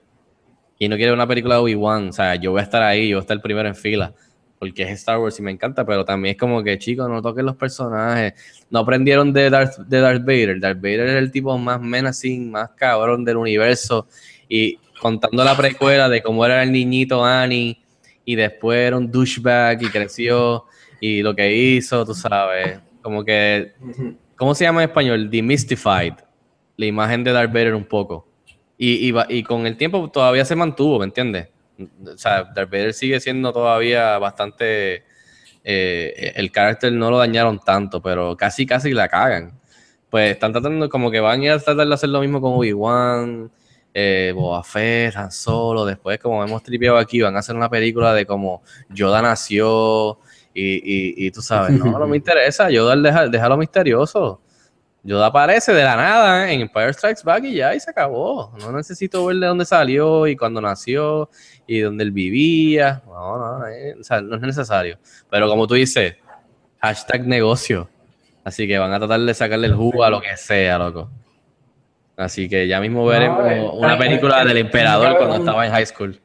¿Quién 0.78 0.88
no 0.90 0.96
quiere 0.96 1.11
ver 1.11 1.18
una 1.18 1.28
película 1.28 1.57
de 1.57 1.61
Obi-Wan? 1.61 2.09
O 2.09 2.12
sea, 2.14 2.37
yo 2.37 2.52
voy 2.52 2.61
a 2.61 2.62
estar 2.62 2.83
ahí, 2.83 3.11
yo 3.11 3.18
voy 3.18 3.20
a 3.20 3.24
estar 3.24 3.42
primero 3.42 3.68
en 3.68 3.74
fila. 3.76 4.14
Porque 4.62 4.85
es 4.85 4.90
Star 4.90 5.18
Wars 5.18 5.37
y 5.40 5.42
me 5.42 5.51
encanta, 5.51 5.85
pero 5.85 6.05
también 6.05 6.35
es 6.35 6.38
como 6.38 6.62
que, 6.62 6.79
chicos, 6.79 7.09
no 7.09 7.20
toquen 7.20 7.44
los 7.44 7.57
personajes. 7.57 8.35
No 8.70 8.79
aprendieron 8.79 9.33
de 9.33 9.51
Darth, 9.51 9.77
de 9.79 9.98
Darth 9.98 10.20
Vader. 10.20 10.61
Darth 10.61 10.81
Vader 10.81 11.09
es 11.09 11.14
el 11.16 11.33
tipo 11.33 11.59
más 11.59 11.81
menacing, 11.81 12.48
más 12.48 12.70
cabrón 12.77 13.25
del 13.25 13.38
universo. 13.38 14.07
Y 14.48 14.79
contando 15.01 15.42
la 15.42 15.57
precuela 15.57 16.09
de 16.09 16.22
cómo 16.22 16.46
era 16.46 16.62
el 16.62 16.70
niñito 16.70 17.25
Annie 17.25 17.83
y 18.25 18.37
después 18.37 18.79
era 18.79 18.96
un 18.96 19.11
douchebag 19.11 19.83
y 19.83 19.87
creció 19.87 20.66
y 21.01 21.22
lo 21.22 21.35
que 21.35 21.53
hizo, 21.53 22.07
tú 22.07 22.14
sabes, 22.14 22.79
como 23.03 23.25
que, 23.25 23.72
¿cómo 24.37 24.55
se 24.55 24.62
llama 24.62 24.85
en 24.85 24.90
español? 24.90 25.29
Demystified, 25.29 26.12
la 26.77 26.87
imagen 26.87 27.25
de 27.25 27.33
Darth 27.33 27.53
Vader 27.53 27.75
un 27.75 27.85
poco. 27.85 28.29
Y 28.79 29.42
con 29.42 29.66
el 29.66 29.77
tiempo 29.77 30.09
todavía 30.09 30.44
se 30.44 30.55
mantuvo, 30.55 31.01
¿me 31.01 31.07
entiendes? 31.07 31.48
O 31.78 32.16
sea, 32.16 32.44
Darth 32.54 32.70
Vader 32.70 32.94
sigue 32.94 33.20
siendo 33.20 33.52
todavía 33.52 34.18
bastante... 34.18 35.04
eh, 35.64 36.32
el 36.37 36.50
carácter 36.52 36.92
no 36.92 37.11
lo 37.11 37.18
dañaron 37.18 37.58
tanto, 37.61 38.00
pero 38.02 38.37
casi, 38.37 38.66
casi 38.66 38.92
la 38.92 39.08
cagan. 39.08 39.58
Pues 40.11 40.32
están 40.32 40.52
tratando, 40.52 40.88
como 40.88 41.11
que 41.11 41.20
van 41.20 41.46
a 41.48 41.58
tratar 41.58 41.87
de 41.87 41.94
hacer 41.94 42.11
lo 42.11 42.20
mismo 42.20 42.40
con 42.40 42.52
Obi-Wan, 42.54 43.50
eh, 43.94 44.32
Boba 44.35 44.62
Fett, 44.62 45.16
Han 45.16 45.32
Solo. 45.32 45.85
Después, 45.87 46.18
como 46.18 46.44
hemos 46.44 46.62
tripeado 46.62 46.98
aquí, 46.98 47.20
van 47.22 47.37
a 47.37 47.38
hacer 47.38 47.56
una 47.56 47.70
película 47.70 48.12
de 48.14 48.26
cómo 48.26 48.62
Yoda 48.90 49.22
nació 49.22 50.18
y, 50.52 50.74
y, 50.76 51.26
y 51.26 51.30
tú 51.30 51.40
sabes, 51.42 51.78
no, 51.78 51.87
no 51.98 52.06
me 52.06 52.16
interesa. 52.16 52.70
Yoda 52.70 52.94
deja, 52.96 53.28
déjalo 53.28 53.56
misterioso. 53.56 54.40
Yoda 55.04 55.26
aparece 55.26 55.72
de 55.72 55.82
la 55.82 55.96
nada 55.96 56.52
en 56.52 56.60
Empire 56.60 56.92
Strikes 56.92 57.22
Back 57.24 57.44
y 57.44 57.54
ya, 57.54 57.74
y 57.74 57.80
se 57.80 57.90
acabó. 57.90 58.52
No 58.60 58.70
necesito 58.72 59.26
ver 59.26 59.36
de 59.36 59.46
dónde 59.46 59.64
salió 59.64 60.26
y 60.26 60.36
cuándo 60.36 60.60
nació 60.60 61.28
y 61.66 61.80
dónde 61.80 62.04
él 62.04 62.12
vivía. 62.12 63.02
No, 63.06 63.38
no, 63.38 63.66
eh, 63.66 63.96
o 63.98 64.04
sea, 64.04 64.20
no 64.20 64.36
es 64.36 64.42
necesario. 64.42 64.98
Pero 65.28 65.48
como 65.48 65.66
tú 65.66 65.74
dices, 65.74 66.14
hashtag 66.80 67.26
negocio. 67.26 67.88
Así 68.44 68.66
que 68.66 68.78
van 68.78 68.92
a 68.92 68.98
tratar 68.98 69.20
de 69.20 69.34
sacarle 69.34 69.66
el 69.68 69.74
jugo 69.74 70.04
a 70.04 70.10
lo 70.10 70.20
que 70.20 70.36
sea, 70.36 70.78
loco. 70.78 71.10
Así 72.16 72.48
que 72.48 72.68
ya 72.68 72.80
mismo 72.80 73.06
veremos 73.06 73.50
eh, 73.50 73.68
una 73.72 73.94
eh, 73.94 73.98
película 73.98 74.42
eh, 74.42 74.46
del 74.46 74.58
emperador 74.58 75.16
cuando 75.16 75.36
estaba 75.36 75.66
en 75.66 75.72
high 75.72 75.86
school. 75.86 76.20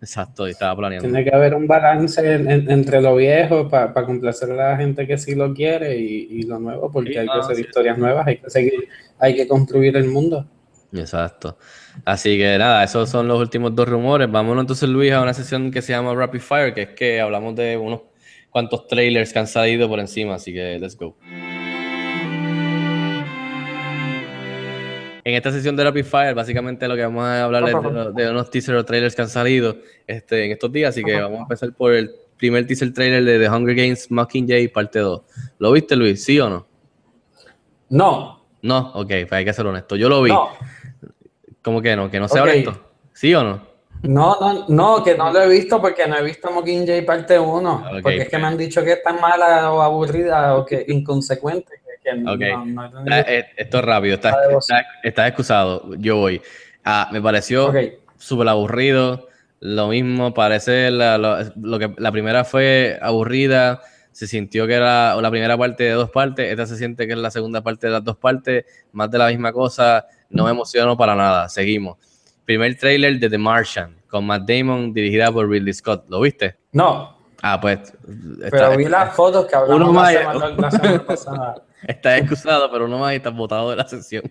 Exacto, 0.00 0.48
y 0.48 0.52
estaba 0.52 0.74
planeando. 0.76 1.06
Tiene 1.08 1.24
que 1.28 1.34
haber 1.34 1.54
un 1.54 1.66
balance 1.66 2.20
en- 2.34 2.50
en- 2.50 2.70
entre 2.70 3.02
lo 3.02 3.16
viejo 3.16 3.68
para 3.68 3.92
complacer 3.92 4.50
a 4.52 4.54
la 4.70 4.76
gente 4.76 5.06
que 5.06 5.18
sí 5.18 5.34
lo 5.34 5.52
quiere 5.52 5.96
y, 5.98 6.26
y 6.30 6.42
lo 6.44 6.58
nuevo, 6.58 6.90
porque 6.90 7.12
Sí, 7.12 7.18
hay 7.18 7.26
no, 7.26 7.34
que 7.34 7.38
hacer 7.40 7.56
sí, 7.56 7.62
historias 7.62 7.98
nuevas, 7.98 8.26
hay 8.26 8.38
que 8.38 8.48
seguir, 8.48 8.88
hay 9.18 9.34
que 9.36 9.46
construir 9.46 9.96
el 9.96 10.08
mundo. 10.08 10.46
Exacto. 10.92 11.58
Así 12.04 12.36
que 12.38 12.56
nada, 12.58 12.82
esos 12.82 13.08
son 13.10 13.28
los 13.28 13.38
últimos 13.38 13.74
dos 13.74 13.88
rumores. 13.88 14.30
Vámonos 14.30 14.62
entonces, 14.62 14.88
Luis, 14.88 15.12
a 15.12 15.22
una 15.22 15.34
sesión 15.34 15.70
que 15.70 15.82
se 15.82 15.92
llama 15.92 16.14
Rapid 16.14 16.40
Fire, 16.40 16.74
que 16.74 16.82
es 16.82 16.88
que 16.90 17.20
hablamos 17.20 17.54
de 17.54 17.76
unos 17.76 18.00
cuantos 18.50 18.86
trailers 18.88 19.32
que 19.32 19.38
han 19.38 19.46
salido 19.46 19.88
por 19.88 20.00
encima. 20.00 20.34
Así 20.36 20.52
que 20.52 20.78
let's 20.78 20.96
go. 20.96 21.16
En 25.24 25.34
esta 25.34 25.52
sesión 25.52 25.76
de 25.76 25.84
Rapid 25.84 26.04
Fire, 26.04 26.34
básicamente 26.34 26.88
lo 26.88 26.96
que 26.96 27.02
vamos 27.02 27.24
a 27.24 27.44
hablar 27.44 27.64
es 27.68 28.14
de, 28.14 28.30
unos 28.30 28.50
teaser 28.50 28.74
o 28.76 28.84
trailers 28.84 29.14
que 29.14 29.22
han 29.22 29.28
salido 29.28 29.76
este, 30.06 30.46
en 30.46 30.52
estos 30.52 30.72
días. 30.72 30.90
Así 30.90 31.04
que 31.04 31.20
vamos 31.20 31.40
a 31.40 31.42
empezar 31.42 31.72
por 31.72 31.92
el 31.92 32.10
primer 32.36 32.66
teaser 32.66 32.92
trailer 32.92 33.24
de 33.24 33.38
The 33.38 33.50
Hunger 33.50 33.74
Games 33.74 34.10
Mockingjay 34.10 34.68
parte 34.68 34.98
2. 35.00 35.22
¿Lo 35.58 35.72
viste, 35.72 35.94
Luis? 35.96 36.24
¿Sí 36.24 36.40
o 36.40 36.48
no? 36.48 36.66
No, 37.90 38.44
No, 38.62 38.92
ok, 38.94 39.08
pues 39.08 39.32
hay 39.32 39.44
que 39.44 39.52
ser 39.52 39.66
honesto. 39.66 39.96
Yo 39.96 40.08
lo 40.08 40.22
vi. 40.22 40.30
no, 40.30 40.50
¿Cómo 41.62 41.82
que 41.82 41.94
no? 41.96 42.10
¿Que 42.10 42.18
no 42.18 42.28
sea 42.28 42.42
Ok. 42.42 42.48
honesto? 42.48 42.80
¿Sí 43.12 43.34
o 43.34 43.42
no? 43.42 43.70
no, 44.02 44.38
no, 44.40 44.64
no, 44.68 45.04
que 45.04 45.14
no 45.14 45.30
lo 45.30 45.42
he 45.42 45.48
visto 45.48 45.78
porque 45.80 46.06
no 46.06 46.16
he 46.16 46.22
visto 46.22 46.50
Mockingjay 46.50 47.04
parte 47.04 47.38
1, 47.38 47.74
Ok, 47.74 48.02
porque 48.02 48.22
es 48.22 48.28
que 48.30 48.38
me 48.38 48.46
han 48.46 48.56
dicho 48.56 48.82
que 48.82 48.92
es 48.92 49.02
tan 49.02 49.20
mala 49.20 49.70
o 49.72 49.82
aburrida 49.82 50.56
o 50.56 50.64
que 50.64 50.86
inconsecuente 50.88 51.79
que, 52.02 52.10
que 52.10 52.30
Ok. 52.30 52.40
no, 52.66 52.88
no 52.88 53.04
tenido- 53.04 53.16
eh, 53.28 53.46
Esto 53.56 53.78
es 53.78 53.84
rápido, 53.84 54.14
estás, 54.14 54.34
estás- 54.58 54.84
estás 55.02 55.28
excusado. 55.28 55.94
Yo 55.96 56.16
voy. 56.16 56.40
Ah, 56.84 57.08
me 57.12 57.20
pareció 57.20 57.66
Ok. 57.68 57.76
súper 58.18 58.48
aburrido. 58.48 59.28
Lo 59.60 59.88
mismo, 59.88 60.32
parece 60.32 60.90
la, 60.90 61.18
lo, 61.18 61.36
lo 61.60 61.78
que 61.78 61.92
la 61.98 62.10
primera 62.12 62.44
fue 62.44 62.98
aburrida. 63.02 63.80
Se 64.12 64.26
sintió 64.26 64.66
que 64.66 64.74
era 64.74 65.14
la 65.20 65.30
primera 65.30 65.56
parte 65.56 65.84
de 65.84 65.90
dos 65.92 66.10
partes. 66.10 66.50
Esta 66.50 66.66
se 66.66 66.76
siente 66.76 67.06
que 67.06 67.12
es 67.12 67.18
la 67.18 67.30
segunda 67.30 67.60
parte 67.62 67.86
de 67.86 67.92
las 67.92 68.02
dos 68.04 68.16
partes. 68.16 68.64
Más 68.92 69.10
de 69.10 69.18
la 69.18 69.28
misma 69.28 69.52
cosa. 69.52 70.06
No 70.30 70.44
me 70.44 70.50
emociono 70.50 70.96
para 70.96 71.14
nada. 71.14 71.48
Seguimos. 71.48 71.98
Primer 72.44 72.76
trailer 72.76 73.18
de 73.20 73.28
The 73.30 73.38
Martian 73.38 73.94
con 74.08 74.26
Matt 74.26 74.48
Damon, 74.48 74.92
dirigida 74.92 75.30
por 75.30 75.48
Ridley 75.48 75.72
Scott. 75.74 76.06
¿Lo 76.08 76.20
viste? 76.20 76.56
No, 76.72 77.16
Ah, 77.42 77.60
pues. 77.60 77.92
pero 78.50 78.56
está- 78.56 78.76
vi 78.76 78.84
las 78.86 79.14
fotos 79.14 79.46
que 79.46 79.54
hablamos 79.56 79.88
Uno 79.90 80.02
la 80.02 80.08
semana, 80.10 80.48
la 80.58 80.70
semana 80.70 81.04
pasada. 81.06 81.54
Estás 81.86 82.20
excusado, 82.20 82.70
pero 82.70 82.88
no 82.88 82.98
más 82.98 83.12
y 83.12 83.16
estás 83.16 83.34
botado 83.34 83.70
de 83.70 83.76
la 83.76 83.86
sesión. 83.86 84.22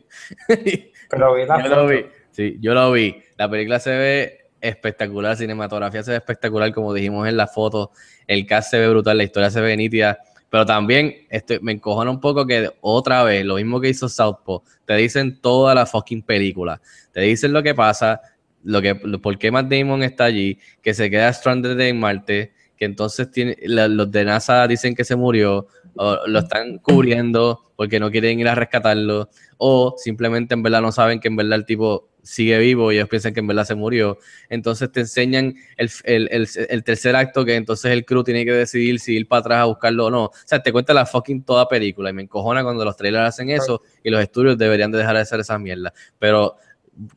Pero 1.09 1.33
vi 1.33 1.41
yo 1.47 1.75
lo 1.75 1.87
vi. 1.87 2.05
Sí, 2.31 2.57
yo 2.61 2.73
lo 2.73 2.91
vi. 2.91 3.23
La 3.37 3.49
película 3.49 3.79
se 3.79 3.89
ve 3.89 4.39
espectacular, 4.61 5.35
cinematografía 5.35 6.03
se 6.03 6.11
ve 6.11 6.17
espectacular, 6.17 6.71
como 6.73 6.93
dijimos 6.93 7.27
en 7.27 7.35
la 7.37 7.47
foto. 7.47 7.91
El 8.27 8.45
cast 8.45 8.69
se 8.71 8.79
ve 8.79 8.89
brutal, 8.89 9.17
la 9.17 9.23
historia 9.23 9.49
se 9.49 9.61
ve 9.61 9.75
nítida. 9.75 10.19
Pero 10.49 10.65
también 10.65 11.27
estoy, 11.29 11.59
me 11.61 11.71
encojona 11.71 12.09
un 12.09 12.19
poco 12.19 12.45
que 12.45 12.69
otra 12.81 13.23
vez, 13.23 13.45
lo 13.45 13.55
mismo 13.55 13.79
que 13.79 13.89
hizo 13.89 14.09
Southpaw, 14.09 14.63
te 14.85 14.95
dicen 14.95 15.39
toda 15.41 15.75
la 15.75 15.85
fucking 15.85 16.23
película. 16.23 16.81
Te 17.11 17.21
dicen 17.21 17.53
lo 17.53 17.61
que 17.61 17.75
pasa, 17.75 18.21
lo 18.63 18.81
que, 18.81 18.95
por 18.95 19.37
qué 19.37 19.51
Matt 19.51 19.67
Damon 19.67 20.03
está 20.03 20.25
allí, 20.25 20.59
que 20.81 20.93
se 20.93 21.09
queda 21.09 21.31
stranded 21.31 21.79
en 21.79 21.99
Marte, 21.99 22.53
que 22.79 22.85
entonces 22.85 23.29
tiene, 23.29 23.57
la- 23.63 23.87
los 23.89 24.09
de 24.09 24.23
NASA 24.25 24.65
dicen 24.67 24.95
que 24.95 25.03
se 25.03 25.15
murió, 25.17 25.67
o 25.95 26.17
lo 26.27 26.39
están 26.39 26.77
cubriendo 26.77 27.61
porque 27.75 27.99
no 27.99 28.09
quieren 28.09 28.39
ir 28.39 28.47
a 28.47 28.55
rescatarlo, 28.55 29.29
o 29.57 29.95
simplemente 29.97 30.53
en 30.53 30.63
verdad 30.63 30.81
no 30.81 30.91
saben 30.93 31.19
que 31.19 31.27
en 31.27 31.35
verdad 31.35 31.59
el 31.59 31.65
tipo 31.65 32.07
sigue 32.23 32.57
vivo 32.59 32.91
y 32.91 32.97
ellos 32.97 33.09
piensan 33.09 33.33
que 33.33 33.39
en 33.39 33.47
verdad 33.47 33.65
se 33.65 33.75
murió. 33.75 34.17
Entonces 34.49 34.91
te 34.91 35.01
enseñan 35.01 35.55
el, 35.77 35.89
el- 36.03 36.27
el- 36.31 36.47
el 36.69 36.83
tercer 36.83 37.15
acto 37.15 37.43
que 37.43 37.55
entonces 37.55 37.91
el 37.91 38.05
crew 38.05 38.23
tiene 38.23 38.45
que 38.45 38.51
decidir 38.51 38.99
si 38.99 39.15
ir 39.15 39.27
para 39.27 39.39
atrás 39.41 39.59
a 39.61 39.65
buscarlo 39.65 40.05
o 40.05 40.11
no. 40.11 40.25
O 40.25 40.31
sea, 40.45 40.61
te 40.61 40.71
cuenta 40.71 40.93
la 40.93 41.05
fucking 41.05 41.43
toda 41.43 41.67
película 41.67 42.09
y 42.09 42.13
me 42.13 42.21
encojona 42.23 42.63
cuando 42.63 42.85
los 42.85 42.95
trailers 42.95 43.27
hacen 43.29 43.49
eso 43.49 43.81
y 44.03 44.09
los 44.09 44.21
estudios 44.21 44.57
deberían 44.57 44.91
de 44.91 44.99
dejar 44.99 45.15
de 45.15 45.21
hacer 45.21 45.39
esa 45.39 45.57
mierda. 45.57 45.93
Pero 46.19 46.55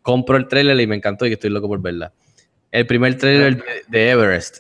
compro 0.00 0.36
el 0.36 0.48
trailer 0.48 0.78
y 0.80 0.86
me 0.86 0.96
encantó 0.96 1.26
y 1.26 1.32
estoy 1.32 1.50
loco 1.50 1.68
por 1.68 1.80
verla. 1.82 2.12
El 2.70 2.86
primer 2.86 3.18
trailer 3.18 3.56
de, 3.56 3.62
de 3.88 4.10
Everest, 4.10 4.58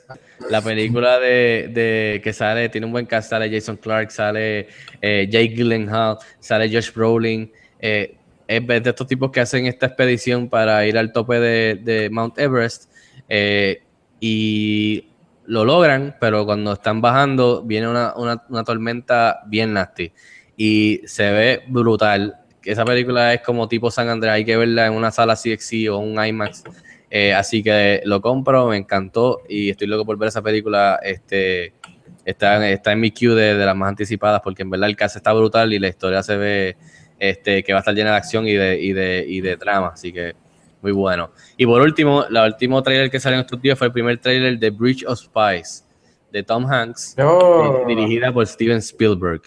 la 0.50 0.60
película 0.62 1.18
de, 1.18 1.70
de 1.72 2.20
que 2.22 2.32
sale, 2.32 2.68
tiene 2.68 2.86
un 2.86 2.92
buen 2.92 3.06
cast, 3.06 3.30
sale 3.30 3.50
Jason 3.50 3.76
Clark, 3.76 4.10
sale 4.10 4.68
eh, 5.00 5.26
Jake 5.30 5.54
Gyllenhaal, 5.54 6.18
sale 6.40 6.68
Josh 6.72 6.92
Brolin, 6.92 7.50
eh, 7.80 8.16
es 8.46 8.66
de 8.66 8.82
estos 8.90 9.06
tipos 9.06 9.30
que 9.30 9.40
hacen 9.40 9.66
esta 9.66 9.86
expedición 9.86 10.48
para 10.48 10.84
ir 10.86 10.98
al 10.98 11.12
tope 11.12 11.40
de, 11.40 12.08
Mount 12.10 12.38
Everest 12.38 12.90
eh, 13.28 13.82
y 14.20 15.06
lo 15.46 15.64
logran, 15.64 16.16
pero 16.20 16.44
cuando 16.44 16.72
están 16.74 17.00
bajando 17.00 17.62
viene 17.62 17.88
una, 17.88 18.14
una- 18.16 18.42
una 18.48 18.64
tormenta 18.64 19.40
bien 19.46 19.72
nasty 19.72 20.12
y 20.56 21.00
se 21.06 21.30
ve 21.32 21.62
brutal. 21.68 22.36
esa 22.64 22.84
película 22.84 23.32
es 23.34 23.40
como 23.40 23.66
tipo 23.68 23.90
San 23.90 24.08
Andrés, 24.08 24.32
hay 24.32 24.44
que 24.44 24.56
verla 24.56 24.86
en 24.86 24.92
una 24.92 25.10
sala 25.10 25.34
CXC 25.34 25.88
o 25.90 25.98
un 25.98 26.22
IMAX. 26.24 26.62
Eh, 27.14 27.34
así 27.34 27.62
que 27.62 28.00
lo 28.06 28.22
compro, 28.22 28.68
me 28.68 28.78
encantó 28.78 29.42
y 29.46 29.68
estoy 29.68 29.86
loco 29.86 30.06
por 30.06 30.16
ver 30.16 30.28
esa 30.28 30.40
película. 30.40 30.98
Este, 31.02 31.74
está, 32.24 32.66
está 32.70 32.92
en 32.92 33.00
mi 33.00 33.10
queue 33.10 33.34
de, 33.34 33.54
de 33.54 33.66
las 33.66 33.76
más 33.76 33.90
anticipadas 33.90 34.40
porque 34.42 34.62
en 34.62 34.70
verdad 34.70 34.88
el 34.88 34.96
caso 34.96 35.18
está 35.18 35.30
brutal 35.34 35.74
y 35.74 35.78
la 35.78 35.88
historia 35.88 36.22
se 36.22 36.36
ve 36.38 36.76
este, 37.18 37.62
que 37.62 37.72
va 37.74 37.80
a 37.80 37.82
estar 37.82 37.94
llena 37.94 38.12
de 38.12 38.16
acción 38.16 38.46
y 38.48 38.54
de, 38.54 38.80
y 38.80 38.92
de, 38.94 39.24
y 39.28 39.42
de 39.42 39.58
trama. 39.58 39.88
Así 39.92 40.10
que 40.10 40.32
muy 40.80 40.92
bueno. 40.92 41.32
Y 41.58 41.66
por 41.66 41.82
último, 41.82 42.24
el 42.24 42.36
último 42.38 42.82
trailer 42.82 43.10
que 43.10 43.20
salió 43.20 43.38
en 43.38 43.44
estos 43.44 43.60
días 43.60 43.78
fue 43.78 43.88
el 43.88 43.92
primer 43.92 44.16
trailer 44.18 44.58
de 44.58 44.70
Bridge 44.70 45.04
of 45.06 45.18
Spies 45.20 45.84
de 46.32 46.42
Tom 46.42 46.64
Hanks, 46.66 47.14
Oh, 47.18 47.84
di- 47.86 47.94
dirigida 47.94 48.32
por 48.32 48.46
Steven 48.46 48.78
Spielberg. 48.78 49.42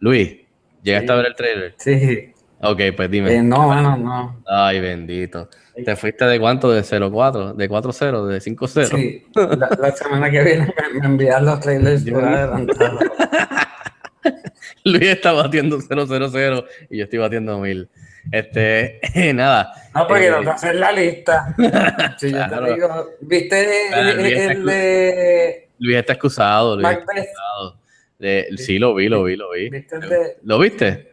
Luis, 0.00 0.34
¿llegaste 0.82 1.06
Sí. 1.08 1.12
a 1.12 1.16
ver 1.16 1.26
el 1.26 1.34
trailer? 1.34 1.74
Sí. 1.76 2.31
Ok, 2.62 2.80
pues 2.96 3.10
dime. 3.10 3.34
Eh, 3.34 3.42
no, 3.42 3.66
bueno, 3.66 3.96
no. 3.96 4.42
Ay, 4.46 4.80
bendito. 4.80 5.48
¿Te 5.84 5.96
fuiste 5.96 6.24
de 6.26 6.38
cuánto? 6.38 6.70
¿De 6.70 6.82
0-4? 6.82 7.54
¿De 7.54 7.68
4-0? 7.68 8.26
¿De 8.26 8.38
5-0? 8.40 8.84
Sí. 8.96 9.26
La, 9.34 9.68
la 9.80 9.90
semana 9.96 10.30
que 10.30 10.42
viene 10.44 10.72
me, 10.92 11.00
me 11.00 11.06
envían 11.06 11.44
los 11.44 11.58
trailers 11.60 12.04
por 12.08 12.24
adelantado. 12.24 12.98
Luis 14.84 15.02
está 15.08 15.32
batiendo 15.32 15.78
0-0-0 15.78 16.64
y 16.90 16.98
yo 16.98 17.04
estoy 17.04 17.18
batiendo 17.18 17.58
1000. 17.58 17.88
Este, 18.30 19.00
nada. 19.34 19.72
No, 19.94 20.06
porque 20.06 20.26
Eh, 20.26 20.30
no 20.30 20.42
te 20.42 20.50
haces 20.50 20.74
la 20.74 20.92
lista. 20.92 21.54
Si 22.18 22.30
yo 22.30 22.36
Claro. 22.36 22.66
te 22.66 22.74
digo, 22.74 23.08
¿viste 23.22 23.88
el, 23.92 24.16
Luis 24.16 24.32
está 24.32 24.52
el 24.52 24.66
de 24.66 25.68
Luis 25.78 25.96
está 25.96 26.12
excusado. 26.12 26.76
Luis 26.76 26.88
está 26.98 27.12
excusado. 27.18 27.76
De- 28.18 28.46
sí, 28.56 28.78
lo 28.78 28.94
vi, 28.94 29.08
lo 29.08 29.24
vi, 29.24 29.34
lo 29.36 29.50
vi. 29.50 29.68
¿Viste 29.70 29.96
el 29.96 30.08
de- 30.08 30.36
¿Lo 30.44 30.58
viste? 30.60 31.11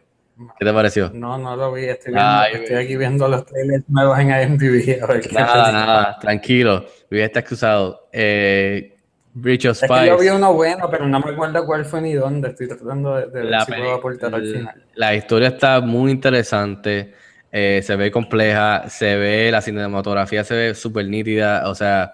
¿Qué 0.58 0.64
te 0.64 0.72
pareció? 0.72 1.10
No, 1.12 1.36
no 1.38 1.56
lo 1.56 1.72
vi. 1.72 1.84
Estoy, 1.84 2.12
viendo- 2.14 2.30
Ay, 2.30 2.52
estoy 2.54 2.76
aquí 2.76 2.96
viendo 2.96 3.28
los 3.28 3.44
trailers 3.46 3.84
nuevos 3.88 4.18
en 4.18 4.28
IMDb. 4.30 5.02
A 5.02 5.06
ver 5.06 5.20
qué 5.20 5.28
Nada, 5.34 5.72
nada, 5.72 6.18
tranquilo. 6.20 6.86
Luis 7.10 7.22
está 7.24 7.40
excusado. 7.40 8.08
Eh, 8.12 8.96
Bridge 9.32 9.66
of 9.66 9.80
Es 9.82 9.88
que 9.88 10.06
yo 10.06 10.16
vi 10.18 10.24
Spies. 10.26 10.32
uno 10.32 10.52
bueno, 10.54 10.88
pero 10.90 11.06
no 11.06 11.20
me 11.20 11.30
acuerdo 11.30 11.64
cuál 11.64 11.84
fue 11.84 12.00
ni 12.00 12.14
dónde. 12.14 12.48
Estoy 12.48 12.68
tratando 12.68 13.14
de, 13.16 13.26
de 13.26 13.30
ver 13.32 13.44
La, 13.44 13.64
si 13.64 13.70
peli- 13.70 13.82
puedo 13.82 13.94
aportar 13.96 14.34
al 14.34 14.44
final. 14.46 14.84
la 14.94 15.14
historia 15.14 15.48
está 15.48 15.80
muy 15.80 16.10
interesante, 16.10 17.12
eh, 17.52 17.80
se 17.82 17.94
ve 17.96 18.10
compleja, 18.10 18.88
se 18.88 19.16
ve, 19.16 19.50
la 19.52 19.60
cinematografía 19.60 20.42
se 20.42 20.54
ve 20.54 20.74
súper 20.74 21.06
nítida, 21.06 21.68
o 21.68 21.74
sea, 21.76 22.12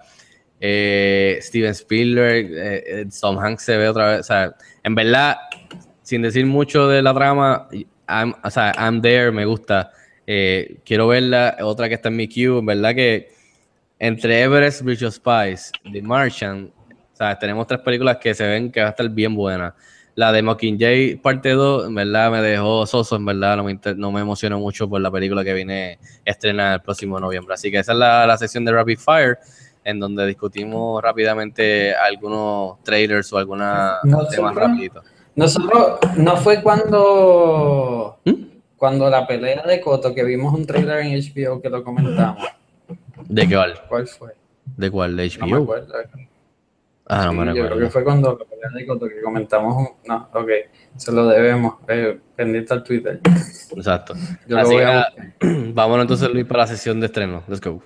eh, 0.59 1.37
Steven 1.41 1.71
Spielberg, 1.71 2.51
eh, 2.53 2.83
eh, 3.01 3.05
Tom 3.21 3.37
Hanks 3.39 3.63
se 3.63 3.77
ve 3.77 3.89
otra 3.89 4.11
vez, 4.11 4.19
o 4.21 4.23
sea, 4.23 4.55
en 4.83 4.95
verdad, 4.95 5.37
sin 6.03 6.21
decir 6.21 6.45
mucho 6.45 6.87
de 6.87 7.01
la 7.01 7.13
trama, 7.13 7.67
I'm, 8.07 8.33
o 8.43 8.49
sea, 8.49 8.73
I'm 8.77 9.01
there, 9.01 9.31
me 9.31 9.45
gusta, 9.45 9.91
eh, 10.25 10.79
quiero 10.85 11.07
verla, 11.07 11.57
otra 11.61 11.87
que 11.87 11.95
está 11.95 12.09
en 12.09 12.15
mi 12.15 12.27
queue, 12.27 12.59
en 12.59 12.65
verdad 12.65 12.95
que 12.95 13.29
entre 13.99 14.41
Everest, 14.41 14.81
Bridge 14.81 15.03
of 15.03 15.13
Spies, 15.13 15.71
The 15.91 16.01
Martian, 16.01 16.71
sea, 17.17 17.37
tenemos 17.37 17.67
tres 17.67 17.81
películas 17.81 18.17
que 18.17 18.33
se 18.33 18.47
ven 18.47 18.71
que 18.71 18.81
va 18.81 18.87
a 18.87 18.89
estar 18.91 19.09
bien 19.09 19.35
buenas. 19.35 19.73
La 20.15 20.31
de 20.31 20.41
Mockingjay 20.41 21.15
parte 21.17 21.51
2, 21.51 21.87
en 21.87 21.95
verdad 21.95 22.31
me 22.31 22.41
dejó 22.41 22.85
soso, 22.87 23.17
en 23.17 23.25
verdad 23.25 23.57
no 23.57 23.63
me, 23.63 23.79
no 23.95 24.11
me 24.11 24.21
emocionó 24.21 24.59
mucho 24.59 24.89
por 24.89 24.99
la 24.99 25.11
película 25.11 25.43
que 25.43 25.53
viene 25.53 25.99
a 26.25 26.29
estrenar 26.31 26.73
el 26.75 26.81
próximo 26.81 27.19
noviembre. 27.19 27.53
Así 27.53 27.69
que 27.69 27.79
esa 27.79 27.91
es 27.91 27.97
la, 27.97 28.25
la 28.25 28.37
sección 28.37 28.65
de 28.65 28.71
Rapid 28.71 28.97
Fire, 28.97 29.37
en 29.83 29.99
donde 29.99 30.25
discutimos 30.25 31.03
rápidamente 31.03 31.93
algunos 31.93 32.81
trailers 32.83 33.31
o 33.31 33.37
algunos 33.37 33.71
temas 34.31 34.55
rapiditos. 34.55 35.05
Nosotros, 35.37 35.99
no 36.17 36.35
fue 36.37 36.61
cuando, 36.63 38.17
¿Mm? 38.25 38.31
cuando 38.75 39.07
la 39.09 39.25
pelea 39.27 39.61
de 39.67 39.79
Coto, 39.79 40.13
que 40.13 40.23
vimos 40.23 40.51
un 40.53 40.65
trailer 40.65 40.97
en 41.05 41.13
HBO 41.21 41.61
que 41.61 41.69
lo 41.69 41.83
comentamos. 41.83 42.43
¿De 43.29 43.47
qué 43.47 43.53
cuál? 43.55 43.73
¿Cuál 43.87 44.07
fue? 44.07 44.33
¿De 44.75 44.89
cuál? 44.91 45.15
¿De 45.15 45.31
No 45.39 45.45
me 45.45 45.51
HBO? 45.53 45.63
acuerdo. 45.63 45.93
ah, 47.05 47.25
no 47.25 47.31
Sí, 47.31 47.37
me 47.37 47.45
yo 47.45 47.51
creo 47.51 47.53
que 47.53 47.69
recuerdo. 47.69 47.89
fue 47.91 48.03
cuando 48.03 48.31
la 48.39 48.45
pelea 48.45 48.69
de 48.73 48.85
Coto 48.87 49.07
que 49.07 49.21
comentamos. 49.21 49.75
un- 49.77 49.89
No, 50.07 50.27
ok, 50.33 50.49
se 50.95 51.11
lo 51.11 51.27
debemos. 51.27 51.75
Eh, 51.87 52.19
pendiente 52.35 52.73
al 52.73 52.83
Twitter. 52.83 53.19
Exacto. 53.75 54.15
Yo 54.47 54.55
lo 54.55 54.61
Así 54.63 54.73
voy 54.73 54.83
que, 54.83 54.89
a 54.89 55.07
vámonos 55.73 56.01
entonces, 56.05 56.29
Luis, 56.31 56.45
para 56.47 56.61
la 56.61 56.67
sesión 56.67 56.99
de 56.99 57.05
estreno. 57.05 57.43
Let's 57.47 57.61
go. 57.61 57.83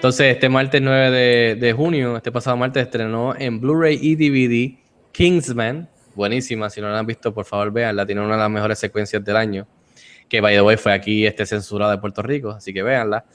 Entonces, 0.00 0.32
este 0.32 0.48
martes 0.48 0.80
9 0.80 1.10
de, 1.10 1.56
de 1.56 1.72
junio, 1.74 2.16
este 2.16 2.32
pasado 2.32 2.56
martes, 2.56 2.84
estrenó 2.84 3.36
en 3.36 3.60
Blu-ray 3.60 3.98
y 4.00 4.16
DVD 4.16 4.78
Kingsman. 5.12 5.90
Buenísima, 6.14 6.70
si 6.70 6.80
no 6.80 6.88
la 6.88 7.00
han 7.00 7.04
visto, 7.04 7.34
por 7.34 7.44
favor, 7.44 7.70
véanla. 7.70 8.06
Tiene 8.06 8.22
una 8.22 8.32
de 8.32 8.40
las 8.40 8.50
mejores 8.50 8.78
secuencias 8.78 9.22
del 9.22 9.36
año. 9.36 9.68
Que, 10.26 10.40
by 10.40 10.54
the 10.54 10.62
way, 10.62 10.78
fue 10.78 10.94
aquí 10.94 11.26
este, 11.26 11.44
censurada 11.44 11.92
de 11.92 11.98
Puerto 11.98 12.22
Rico, 12.22 12.48
así 12.48 12.72
que 12.72 12.82
véanla. 12.82 13.26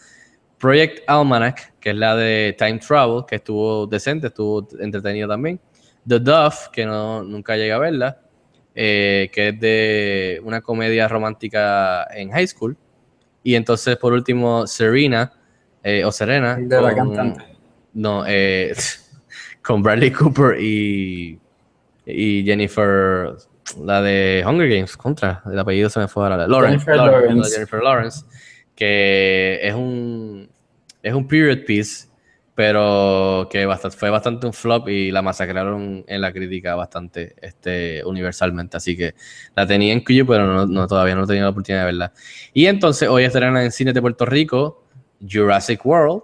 Project 0.58 1.04
Almanac, 1.06 1.76
que 1.80 1.92
es 1.92 1.96
la 1.96 2.16
de 2.16 2.56
Time 2.58 2.80
Travel, 2.80 3.26
que 3.28 3.36
estuvo 3.36 3.86
decente, 3.86 4.26
estuvo 4.26 4.68
entretenido 4.80 5.30
también. 5.30 5.60
The 6.08 6.18
Duff, 6.18 6.70
que 6.70 6.84
no, 6.84 7.22
nunca 7.22 7.56
llegué 7.56 7.74
a 7.74 7.78
verla, 7.78 8.22
eh, 8.74 9.30
que 9.32 9.50
es 9.50 9.60
de 9.60 10.42
una 10.44 10.62
comedia 10.62 11.08
romántica 11.08 12.08
en 12.12 12.32
high 12.32 12.48
school. 12.48 12.76
Y 13.44 13.54
entonces, 13.54 13.98
por 13.98 14.14
último, 14.14 14.66
Serena, 14.66 15.32
eh, 15.86 16.04
o 16.04 16.12
Serena. 16.12 16.56
De 16.56 16.82
la 16.82 16.96
cantante. 16.96 17.46
No, 17.94 18.24
eh, 18.28 18.74
con 19.62 19.84
Bradley 19.84 20.12
Cooper 20.12 20.60
y, 20.60 21.40
y 22.08 22.44
Jennifer, 22.44 23.36
la 23.84 24.02
de 24.02 24.44
Hunger 24.46 24.68
Games, 24.68 24.98
contra, 24.98 25.44
el 25.46 25.60
apellido 25.60 25.90
se 25.90 26.00
me 26.00 26.08
fue 26.08 26.24
ahora. 26.24 26.48
Lawrence, 26.48 26.86
Jennifer 26.86 26.96
Lawrence, 26.96 27.28
Lawrence. 27.28 27.52
Jennifer 27.54 27.84
Lawrence, 27.84 28.26
que 28.76 29.60
es 29.62 29.76
un, 29.76 30.50
es 31.04 31.14
un 31.14 31.28
period 31.28 31.60
piece, 31.68 32.08
pero 32.56 33.48
que 33.52 33.68
bastante, 33.68 33.96
fue 33.96 34.10
bastante 34.10 34.48
un 34.48 34.54
flop 34.54 34.90
y 34.90 35.12
la 35.12 35.22
masacraron 35.22 36.04
en 36.08 36.22
la 36.22 36.34
crítica 36.34 36.74
bastante 36.74 37.36
este, 37.44 38.04
universalmente. 38.06 38.78
Así 38.78 38.98
que 38.98 39.14
la 39.56 39.68
tenía 39.68 39.94
en 39.94 40.04
cuyo, 40.04 40.26
pero 40.26 40.48
no, 40.48 40.66
no, 40.66 40.88
todavía 40.88 41.14
no 41.14 41.26
he 41.26 41.28
tenido 41.28 41.46
la 41.46 41.52
oportunidad 41.52 41.82
de 41.82 41.86
verla. 41.86 42.14
Y 42.56 42.66
entonces 42.66 43.08
hoy 43.08 43.24
estrenan 43.24 43.58
en 43.58 43.72
cines 43.72 43.94
de 43.94 44.02
Puerto 44.02 44.26
Rico 44.26 44.85
Jurassic 45.22 45.86
World 45.86 46.24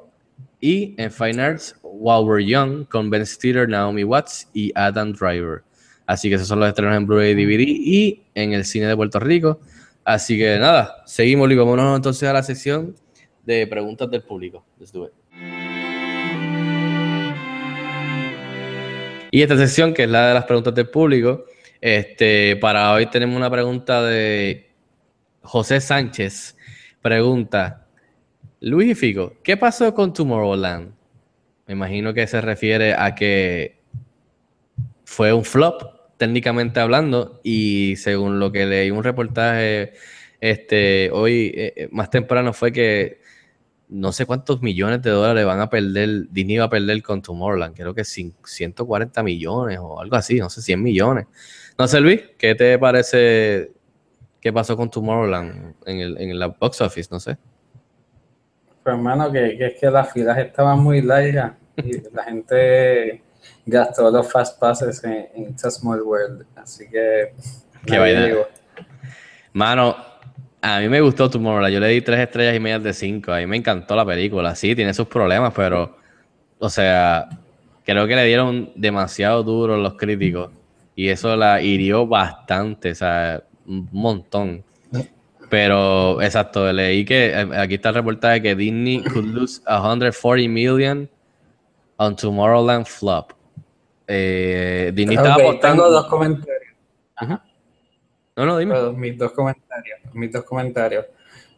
y 0.59 0.95
en 0.97 1.11
Fine 1.11 1.41
Arts 1.41 1.75
While 1.81 2.25
We're 2.25 2.45
Young 2.45 2.85
con 2.85 3.09
Ben 3.09 3.25
Stiller, 3.25 3.67
Naomi 3.67 4.03
Watts 4.03 4.47
y 4.53 4.71
Adam 4.75 5.13
Driver. 5.13 5.63
Así 6.05 6.29
que 6.29 6.35
esos 6.35 6.47
son 6.47 6.59
los 6.59 6.69
estrenos 6.69 6.95
en 6.95 7.05
Blu-ray 7.05 7.33
DVD 7.33 7.63
y 7.67 8.23
en 8.35 8.53
el 8.53 8.65
cine 8.65 8.87
de 8.87 8.95
Puerto 8.95 9.19
Rico. 9.19 9.59
Así 10.03 10.37
que 10.37 10.57
nada, 10.57 11.03
seguimos 11.05 11.49
y 11.51 11.55
vámonos 11.55 11.95
entonces 11.95 12.27
a 12.27 12.33
la 12.33 12.43
sección 12.43 12.95
de 13.45 13.67
preguntas 13.67 14.09
del 14.09 14.23
público. 14.23 14.65
Let's 14.79 14.91
do 14.91 15.05
it. 15.05 15.11
Y 19.33 19.41
esta 19.41 19.57
sección, 19.57 19.93
que 19.93 20.03
es 20.03 20.09
la 20.09 20.27
de 20.27 20.33
las 20.33 20.43
preguntas 20.43 20.75
del 20.75 20.89
público, 20.89 21.45
este, 21.79 22.57
para 22.57 22.91
hoy 22.91 23.05
tenemos 23.05 23.37
una 23.37 23.49
pregunta 23.49 24.03
de 24.03 24.69
José 25.41 25.79
Sánchez. 25.79 26.57
Pregunta, 27.01 27.87
Luis 28.61 28.91
y 28.91 28.95
Fico, 28.95 29.33
¿qué 29.43 29.57
pasó 29.57 29.93
con 29.93 30.13
Tomorrowland? 30.13 30.93
Me 31.67 31.73
imagino 31.73 32.13
que 32.13 32.27
se 32.27 32.41
refiere 32.41 32.93
a 32.93 33.15
que 33.15 33.81
fue 35.03 35.33
un 35.33 35.43
flop, 35.43 35.81
técnicamente 36.17 36.79
hablando, 36.79 37.39
y 37.43 37.95
según 37.97 38.39
lo 38.39 38.51
que 38.51 38.65
leí 38.65 38.91
un 38.91 39.03
reportaje 39.03 39.93
este, 40.39 41.09
hoy, 41.11 41.51
eh, 41.55 41.73
eh, 41.75 41.89
más 41.91 42.09
temprano, 42.09 42.53
fue 42.53 42.71
que 42.71 43.19
no 43.89 44.11
sé 44.13 44.25
cuántos 44.25 44.61
millones 44.61 45.01
de 45.01 45.11
dólares 45.11 45.45
van 45.45 45.59
a 45.59 45.69
perder, 45.69 46.27
Disney 46.31 46.57
va 46.57 46.65
a 46.65 46.69
perder 46.69 47.01
con 47.03 47.21
Tomorrowland, 47.21 47.75
creo 47.75 47.93
que 47.95 48.03
cin- 48.03 48.33
140 48.45 49.23
millones 49.23 49.79
o 49.81 49.99
algo 49.99 50.15
así, 50.15 50.37
no 50.39 50.49
sé, 50.49 50.61
100 50.61 50.81
millones. 50.83 51.27
No 51.77 51.87
sé, 51.87 51.99
Luis, 52.01 52.21
¿qué 52.37 52.55
te 52.55 52.77
parece? 52.79 53.71
¿Qué 54.41 54.53
pasó 54.53 54.77
con 54.77 54.89
Tomorrowland 54.91 55.75
en, 55.85 55.99
el, 55.99 56.17
en 56.19 56.39
la 56.39 56.47
box 56.47 56.81
office? 56.81 57.09
No 57.11 57.19
sé. 57.19 57.37
Pues 58.83 58.95
hermano, 58.95 59.31
que, 59.31 59.57
que 59.57 59.67
es 59.67 59.79
que 59.79 59.89
las 59.91 60.11
filas 60.11 60.37
estaban 60.37 60.79
muy 60.79 61.01
largas 61.01 61.53
y 61.77 62.01
la 62.13 62.23
gente 62.23 63.21
gastó 63.65 64.09
los 64.09 64.31
fast 64.31 64.59
passes 64.59 65.03
en, 65.03 65.27
en 65.35 65.49
It's 65.51 65.65
a 65.65 65.71
Small 65.71 66.01
World. 66.01 66.45
Así 66.55 66.89
que. 66.89 67.33
Qué 67.85 67.97
vaina. 67.97 68.35
Mano, 69.53 69.95
a 70.61 70.79
mí 70.79 70.89
me 70.89 71.01
gustó 71.01 71.29
Tomorrowland. 71.29 71.73
Yo 71.73 71.79
le 71.79 71.87
di 71.89 72.01
tres 72.01 72.19
estrellas 72.19 72.55
y 72.55 72.59
media 72.59 72.79
de 72.79 72.93
cinco. 72.93 73.33
A 73.33 73.39
mí 73.39 73.47
me 73.47 73.57
encantó 73.57 73.95
la 73.95 74.05
película. 74.05 74.55
Sí, 74.55 74.75
tiene 74.75 74.93
sus 74.93 75.07
problemas, 75.07 75.53
pero, 75.55 75.97
o 76.59 76.69
sea, 76.69 77.27
creo 77.83 78.07
que 78.07 78.15
le 78.15 78.25
dieron 78.25 78.71
demasiado 78.75 79.43
duro 79.43 79.77
los 79.77 79.95
críticos. 79.95 80.51
Y 80.95 81.09
eso 81.09 81.35
la 81.35 81.61
hirió 81.61 82.05
bastante, 82.05 82.91
o 82.91 82.95
sea, 82.95 83.43
un 83.65 83.89
montón. 83.91 84.63
Pero, 85.51 86.21
exacto, 86.21 86.71
leí 86.71 87.03
que 87.03 87.27
eh, 87.31 87.47
aquí 87.57 87.75
está 87.75 87.89
el 87.89 87.95
reportaje 87.95 88.41
que 88.41 88.55
Disney 88.55 89.03
could 89.03 89.25
lose 89.25 89.61
140 89.67 90.47
million 90.49 91.09
on 91.97 92.15
Tomorrowland 92.15 92.85
flop. 92.87 93.33
Eh, 94.07 94.91
Disney 94.95 95.17
estaba 95.17 95.35
Ok, 95.35 95.41
apostando. 95.41 95.83
tengo 95.83 95.93
dos 95.93 96.07
comentarios. 96.07 96.73
Ajá. 97.17 97.43
No, 98.37 98.45
no, 98.45 98.57
dime. 98.57 98.73
Pero 98.75 98.93
mis 98.93 99.17
dos 99.17 99.33
comentarios, 99.33 99.99
mis 100.13 100.31
dos 100.31 100.45
comentarios. 100.45 101.05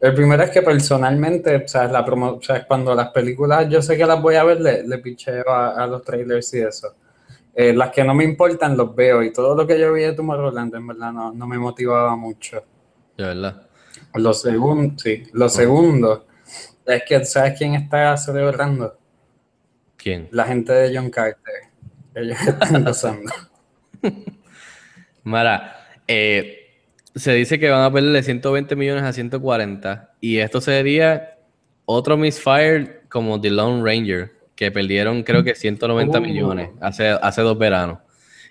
El 0.01 0.15
primero 0.15 0.41
es 0.41 0.49
que 0.49 0.63
personalmente, 0.63 1.55
o 1.55 1.67
sea, 1.67 1.87
la 1.87 2.03
promo, 2.03 2.31
o 2.31 2.41
sea, 2.41 2.65
cuando 2.65 2.95
las 2.95 3.09
películas 3.09 3.69
yo 3.69 3.79
sé 3.81 3.95
que 3.95 4.07
las 4.07 4.19
voy 4.19 4.35
a 4.35 4.43
ver, 4.43 4.59
le, 4.59 4.87
le 4.87 4.97
picheo 4.97 5.47
a, 5.47 5.83
a 5.83 5.85
los 5.85 6.03
trailers 6.03 6.51
y 6.55 6.61
eso. 6.61 6.95
Eh, 7.53 7.73
las 7.73 7.91
que 7.91 8.03
no 8.03 8.15
me 8.15 8.23
importan 8.23 8.75
los 8.75 8.95
veo 8.95 9.21
y 9.21 9.31
todo 9.31 9.55
lo 9.55 9.67
que 9.67 9.79
yo 9.79 9.93
vi 9.93 10.01
de 10.01 10.13
Tomorrowland 10.13 10.73
en 10.73 10.87
verdad 10.87 11.11
no, 11.13 11.31
no 11.31 11.45
me 11.47 11.59
motivaba 11.59 12.15
mucho. 12.15 12.63
De 13.15 13.23
verdad. 13.23 13.61
Lo 14.15 14.33
segundo, 14.33 14.93
sí, 15.01 15.23
lo 15.33 15.49
segundo 15.49 16.25
es 16.85 17.03
que 17.07 17.23
¿sabes 17.25 17.55
quién 17.57 17.75
está 17.75 18.15
celebrando? 18.17 18.97
¿Quién? 19.97 20.27
La 20.31 20.45
gente 20.45 20.71
de 20.73 20.95
John 20.95 21.09
Carter. 21.09 21.53
Ellos 22.15 22.37
están 22.47 22.83
gozando. 22.83 23.31
Mara, 25.23 25.77
eh, 26.07 26.59
se 27.15 27.33
dice 27.33 27.59
que 27.59 27.69
van 27.69 27.83
a 27.83 27.91
perder 27.91 28.11
de 28.11 28.23
120 28.23 28.75
millones 28.75 29.03
a 29.03 29.13
140 29.13 30.13
y 30.19 30.37
esto 30.37 30.59
sería 30.61 31.37
otro 31.85 32.17
misfire 32.17 33.01
como 33.09 33.39
The 33.39 33.51
Lone 33.51 33.83
Ranger, 33.83 34.31
que 34.55 34.71
perdieron 34.71 35.23
creo 35.23 35.43
que 35.43 35.55
190 35.55 36.17
Uh. 36.17 36.21
millones 36.21 36.69
hace, 36.81 37.09
hace 37.09 37.41
dos 37.41 37.57
veranos. 37.57 37.99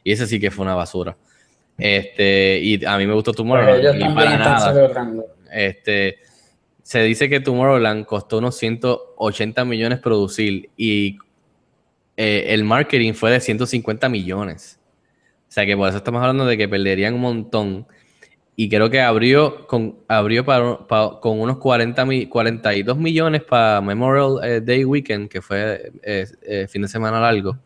Y 0.04 0.12
ese 0.12 0.26
sí 0.26 0.40
que 0.40 0.50
fue 0.50 0.64
una 0.64 0.74
basura. 0.74 1.16
Este, 1.78 2.58
y 2.60 2.84
a 2.84 2.96
mí 2.98 3.06
me 3.06 3.14
gustó 3.14 3.32
Tomorrowland 3.32 3.80
Ellos 3.80 3.96
y 3.96 3.98
también 4.00 4.14
para 4.14 4.32
están 4.32 4.52
nada. 4.52 4.72
celebrando. 4.72 5.26
Este, 5.53 6.18
se 6.82 7.03
dice 7.03 7.28
que 7.28 7.40
Tomorrowland 7.40 8.07
costó 8.07 8.38
unos 8.38 8.57
180 8.57 9.64
millones 9.64 9.98
producir 10.00 10.70
y 10.76 11.18
eh, 12.16 12.46
el 12.48 12.64
marketing 12.64 13.12
fue 13.14 13.30
de 13.30 13.40
150 13.40 14.09
millones. 14.09 14.78
O 15.48 15.53
sea 15.53 15.66
que 15.66 15.76
por 15.76 15.88
eso 15.88 15.98
estamos 15.98 16.20
hablando 16.22 16.46
de 16.46 16.57
que 16.57 16.68
perderían 16.68 17.14
un 17.14 17.20
montón. 17.20 17.86
Y 18.55 18.68
creo 18.68 18.90
que 18.90 19.00
abrió 19.00 19.66
con, 19.66 19.98
abrió 20.09 20.44
para, 20.44 20.86
pa- 20.86 21.18
con 21.20 21.40
unos 21.40 21.57
40 21.59 22.05
mi- 22.05 22.26
42 22.26 22.98
millones 22.98 23.42
para 23.42 23.80
Memorial 23.80 24.38
eh, 24.44 24.61
Day 24.61 24.84
Weekend, 24.84 25.28
que 25.30 25.40
fue 25.40 25.90
eh, 26.03 26.66
fin 26.68 26.82
de 26.82 26.88
semana 26.88 27.18
largo. 27.20 27.59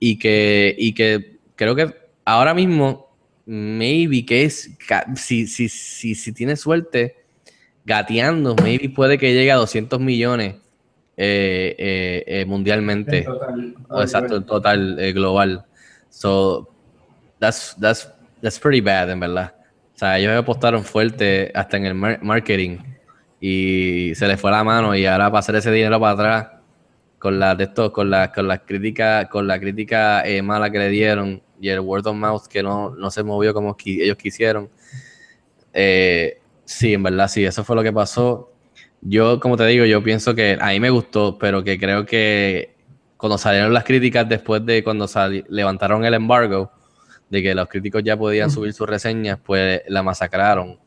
Y 0.00 0.18
que, 0.18 0.74
y 0.78 0.94
que 0.94 1.38
creo 1.56 1.74
que 1.74 1.94
ahora 2.24 2.54
mismo, 2.54 3.07
maybe 3.48 4.26
que 4.26 4.44
es, 4.44 4.70
si, 5.16 5.46
si, 5.46 5.70
si, 5.70 6.14
si 6.14 6.32
tiene 6.32 6.54
suerte, 6.54 7.16
gateando, 7.86 8.54
maybe 8.62 8.90
puede 8.90 9.16
que 9.16 9.32
llegue 9.32 9.50
a 9.50 9.56
200 9.56 9.98
millones 9.98 10.56
eh, 11.16 11.74
eh, 11.78 12.24
eh, 12.26 12.44
mundialmente. 12.44 13.20
En 13.20 13.24
total. 13.24 13.74
Oh, 13.88 14.02
Exacto, 14.02 14.36
en 14.36 14.44
total, 14.44 14.98
eh, 15.00 15.12
global. 15.12 15.64
So, 16.10 16.68
that's, 17.38 17.74
that's, 17.80 18.12
that's 18.42 18.58
pretty 18.58 18.82
bad, 18.82 19.08
en 19.10 19.20
verdad. 19.20 19.54
O 19.94 19.98
sea, 19.98 20.18
ellos 20.18 20.32
apostaron 20.36 20.84
fuerte 20.84 21.50
hasta 21.54 21.78
en 21.78 21.86
el 21.86 21.94
mar- 21.94 22.18
marketing 22.22 22.76
y 23.40 24.12
se 24.14 24.28
les 24.28 24.38
fue 24.38 24.50
la 24.50 24.62
mano 24.62 24.94
y 24.94 25.06
ahora 25.06 25.26
hacer 25.28 25.56
ese 25.56 25.72
dinero 25.72 25.98
para 25.98 26.12
atrás 26.12 26.48
con 27.18 27.38
la 27.38 27.54
de 27.54 27.64
esto, 27.64 27.92
con 27.92 28.10
la, 28.10 28.30
con 28.30 28.46
las 28.46 28.60
críticas, 28.60 29.26
con 29.28 29.46
la 29.46 29.58
crítica 29.58 30.22
eh, 30.26 30.42
mala 30.42 30.70
que 30.70 30.78
le 30.78 30.90
dieron 30.90 31.42
y 31.60 31.68
el 31.68 31.80
word 31.80 32.06
of 32.06 32.16
mouth 32.16 32.46
que 32.46 32.62
no, 32.62 32.90
no 32.90 33.10
se 33.10 33.22
movió 33.22 33.54
como 33.54 33.76
ellos 33.84 34.16
quisieron. 34.16 34.70
Eh, 35.72 36.40
sí, 36.64 36.94
en 36.94 37.02
verdad, 37.02 37.28
sí, 37.28 37.44
eso 37.44 37.64
fue 37.64 37.76
lo 37.76 37.82
que 37.82 37.92
pasó. 37.92 38.52
Yo, 39.00 39.38
como 39.40 39.56
te 39.56 39.66
digo, 39.66 39.84
yo 39.84 40.02
pienso 40.02 40.34
que 40.34 40.58
a 40.60 40.68
mí 40.68 40.80
me 40.80 40.90
gustó, 40.90 41.38
pero 41.38 41.62
que 41.62 41.78
creo 41.78 42.04
que 42.04 42.74
cuando 43.16 43.38
salieron 43.38 43.72
las 43.72 43.84
críticas 43.84 44.28
después 44.28 44.64
de 44.64 44.82
cuando 44.82 45.06
levantaron 45.48 46.04
el 46.04 46.14
embargo, 46.14 46.72
de 47.30 47.42
que 47.42 47.54
los 47.54 47.68
críticos 47.68 48.02
ya 48.02 48.16
podían 48.16 48.50
subir 48.50 48.72
sus 48.72 48.88
reseñas, 48.88 49.38
pues 49.44 49.82
la 49.88 50.02
masacraron. 50.02 50.78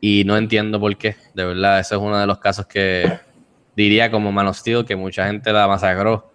Y 0.00 0.24
no 0.24 0.36
entiendo 0.36 0.78
por 0.78 0.96
qué, 0.96 1.16
de 1.34 1.44
verdad, 1.44 1.80
eso 1.80 1.96
es 1.96 2.00
uno 2.00 2.18
de 2.18 2.26
los 2.26 2.38
casos 2.38 2.66
que 2.66 3.20
diría 3.74 4.10
como 4.10 4.30
Man 4.32 4.52
que 4.86 4.96
mucha 4.96 5.26
gente 5.26 5.52
la 5.52 5.66
masacró. 5.66 6.32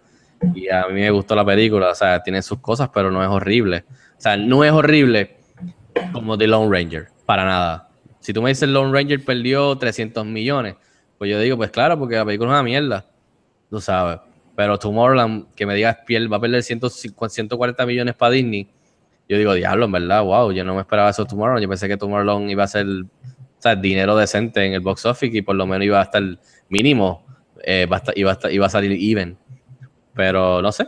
Y 0.54 0.68
a 0.68 0.86
mí 0.88 1.00
me 1.00 1.10
gustó 1.10 1.34
la 1.34 1.44
película, 1.44 1.90
o 1.90 1.94
sea, 1.94 2.22
tiene 2.22 2.42
sus 2.42 2.58
cosas, 2.60 2.90
pero 2.92 3.10
no 3.10 3.22
es 3.22 3.28
horrible. 3.28 3.84
O 4.16 4.20
sea, 4.20 4.36
no 4.36 4.64
es 4.64 4.72
horrible 4.72 5.36
como 6.12 6.36
The 6.36 6.46
Lone 6.46 6.70
Ranger, 6.70 7.08
para 7.26 7.44
nada. 7.44 7.88
Si 8.20 8.32
tú 8.32 8.42
me 8.42 8.50
dices 8.50 8.68
Lone 8.68 8.92
Ranger 8.92 9.24
perdió 9.24 9.76
300 9.76 10.24
millones, 10.26 10.76
pues 11.18 11.30
yo 11.30 11.38
digo, 11.40 11.56
pues 11.56 11.70
claro, 11.70 11.98
porque 11.98 12.16
la 12.16 12.24
película 12.24 12.50
es 12.50 12.54
una 12.54 12.62
mierda, 12.62 13.06
tú 13.70 13.80
sabes. 13.80 14.18
Pero 14.56 14.78
Tomorrowland, 14.78 15.46
que 15.54 15.66
me 15.66 15.74
digas, 15.74 15.98
piel, 16.06 16.32
va 16.32 16.36
a 16.36 16.40
perder 16.40 16.62
150, 16.62 17.28
140 17.34 17.86
millones 17.86 18.14
para 18.14 18.32
Disney, 18.32 18.68
yo 19.28 19.38
digo, 19.38 19.54
diablo, 19.54 19.86
en 19.86 19.92
verdad, 19.92 20.22
wow, 20.22 20.52
yo 20.52 20.64
no 20.64 20.74
me 20.74 20.82
esperaba 20.82 21.08
eso 21.10 21.24
Tomorrowland. 21.24 21.62
Yo 21.62 21.68
pensé 21.68 21.88
que 21.88 21.96
Tomorrowland 21.96 22.50
iba 22.50 22.64
a 22.64 22.68
ser 22.68 22.86
o 22.86 23.62
sea, 23.64 23.74
dinero 23.74 24.14
decente 24.16 24.62
en 24.66 24.74
el 24.74 24.80
box 24.80 25.06
office 25.06 25.34
y 25.38 25.40
por 25.40 25.56
lo 25.56 25.66
menos 25.66 25.86
iba 25.86 25.98
a 25.98 26.02
estar 26.02 26.22
mínimo, 26.68 27.24
eh, 27.64 27.86
a 27.90 27.96
estar- 27.96 28.12
iba, 28.16 28.30
a 28.30 28.34
estar- 28.34 28.52
iba 28.52 28.66
a 28.66 28.68
salir 28.68 28.92
even. 28.92 29.38
Pero 30.14 30.62
no 30.62 30.72
sé. 30.72 30.86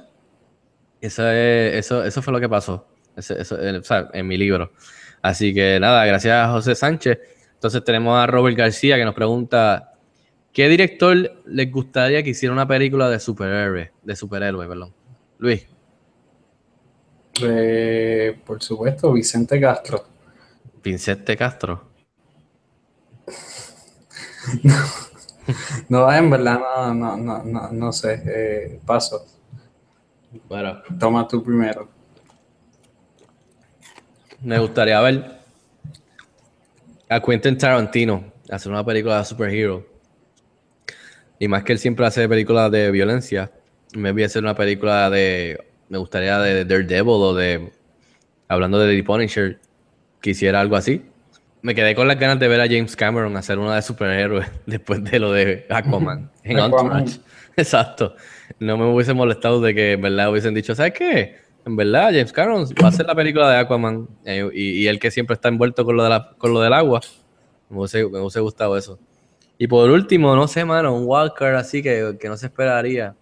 Eso, 1.01 1.29
es- 1.31 1.74
eso, 1.74 2.05
eso 2.05 2.22
fue 2.22 2.33
lo 2.33 2.41
que 2.41 2.49
pasó 2.49 2.87
Ese- 3.16 3.41
eso, 3.41 3.61
eh, 3.61 3.79
o 3.79 3.83
sea, 3.83 4.09
en 4.12 4.27
mi 4.27 4.37
libro. 4.37 4.72
Así 5.22 5.53
que 5.55 5.79
nada, 5.81 6.05
gracias 6.05 6.35
a 6.35 6.51
José 6.53 6.74
Sánchez. 6.74 7.18
Entonces 7.55 7.83
tenemos 7.85 8.16
a 8.18 8.27
Robert 8.27 8.57
García 8.57 8.97
que 8.97 9.05
nos 9.05 9.14
pregunta, 9.14 9.95
¿qué 10.53 10.68
director 10.68 11.16
les 11.47 11.72
gustaría 11.72 12.22
que 12.22 12.31
hiciera 12.31 12.53
una 12.53 12.68
película 12.68 13.09
de 13.09 13.18
superhéroe? 13.18 13.93
De 14.03 14.16
superhéroe, 14.16 14.68
perdón. 14.68 14.93
Luis. 15.39 15.66
Eh, 17.43 18.39
por 18.45 18.62
supuesto, 18.62 19.12
Vicente 19.12 19.59
Castro. 19.61 20.05
Vincente 20.83 21.37
Castro. 21.37 21.89
No, 24.62 24.74
en 25.88 26.30
verdad, 26.30 26.61
no, 26.61 26.94
no, 26.94 27.16
no, 27.16 27.44
no, 27.44 27.72
no 27.72 27.92
sé. 27.92 28.22
eh, 28.26 28.80
paso. 28.84 29.24
Bueno, 30.49 30.82
Toma 30.99 31.26
tú 31.26 31.42
primero. 31.42 31.88
me 34.42 34.59
gustaría 34.59 35.01
ver 35.01 35.38
a 37.09 37.20
Quentin 37.20 37.57
Tarantino 37.57 38.32
hacer 38.51 38.70
una 38.70 38.84
película 38.84 39.18
de 39.18 39.24
superhero. 39.24 39.86
Y 41.38 41.49
más 41.49 41.64
que 41.64 41.72
él 41.72 41.78
siempre 41.78 42.07
hace 42.07 42.28
películas 42.28 42.70
de 42.70 42.90
violencia, 42.90 43.51
me 43.94 44.12
voy 44.12 44.22
a 44.22 44.26
hacer 44.26 44.42
una 44.42 44.55
película 44.55 45.11
de. 45.11 45.62
Me 45.88 45.99
gustaría 45.99 46.38
de 46.38 46.64
Daredevil 46.64 47.09
o 47.09 47.34
de. 47.34 47.72
Hablando 48.49 48.78
de 48.78 48.97
The 48.97 49.03
Punisher, 49.05 49.59
quisiera 50.20 50.61
algo 50.61 50.76
así. 50.76 51.05
Me 51.66 51.74
quedé 51.74 51.96
con 51.96 52.06
las 52.06 52.16
ganas 52.16 52.38
de 52.38 52.46
ver 52.46 52.60
a 52.60 52.66
James 52.68 52.94
Cameron 52.94 53.36
hacer 53.36 53.58
una 53.58 53.74
de 53.74 53.82
superhéroes 53.82 54.46
después 54.66 55.02
de 55.02 55.18
lo 55.18 55.32
de 55.32 55.66
Aquaman 55.68 56.30
en. 56.44 56.58
Entourage. 56.60 57.18
Exacto. 57.56 58.14
No 58.60 58.76
me 58.78 58.84
hubiese 58.84 59.12
molestado 59.14 59.60
de 59.60 59.74
que 59.74 59.92
en 59.94 60.00
verdad 60.00 60.30
hubiesen 60.30 60.54
dicho, 60.54 60.76
¿sabes 60.76 60.92
qué? 60.92 61.34
En 61.64 61.74
verdad, 61.74 62.10
James 62.12 62.32
Cameron 62.32 62.64
va 62.80 62.86
a 62.86 62.88
hacer 62.90 63.04
la 63.04 63.16
película 63.16 63.50
de 63.50 63.56
Aquaman 63.58 64.06
eh, 64.24 64.48
y, 64.54 64.82
y 64.82 64.86
él 64.86 65.00
que 65.00 65.10
siempre 65.10 65.34
está 65.34 65.48
envuelto 65.48 65.84
con 65.84 65.96
lo, 65.96 66.04
de 66.04 66.10
la- 66.10 66.34
con 66.38 66.52
lo 66.54 66.60
del 66.60 66.72
agua. 66.72 67.00
Me 67.68 67.78
hubiese, 67.78 68.04
me 68.08 68.20
hubiese 68.20 68.38
gustado 68.38 68.76
eso. 68.76 69.00
Y 69.58 69.66
por 69.66 69.90
último, 69.90 70.36
no 70.36 70.46
sé, 70.46 70.64
mano, 70.64 70.94
un 70.94 71.04
Walker 71.04 71.54
así 71.56 71.82
que, 71.82 72.16
que 72.20 72.28
no 72.28 72.36
se 72.36 72.46
esperaría. 72.46 73.16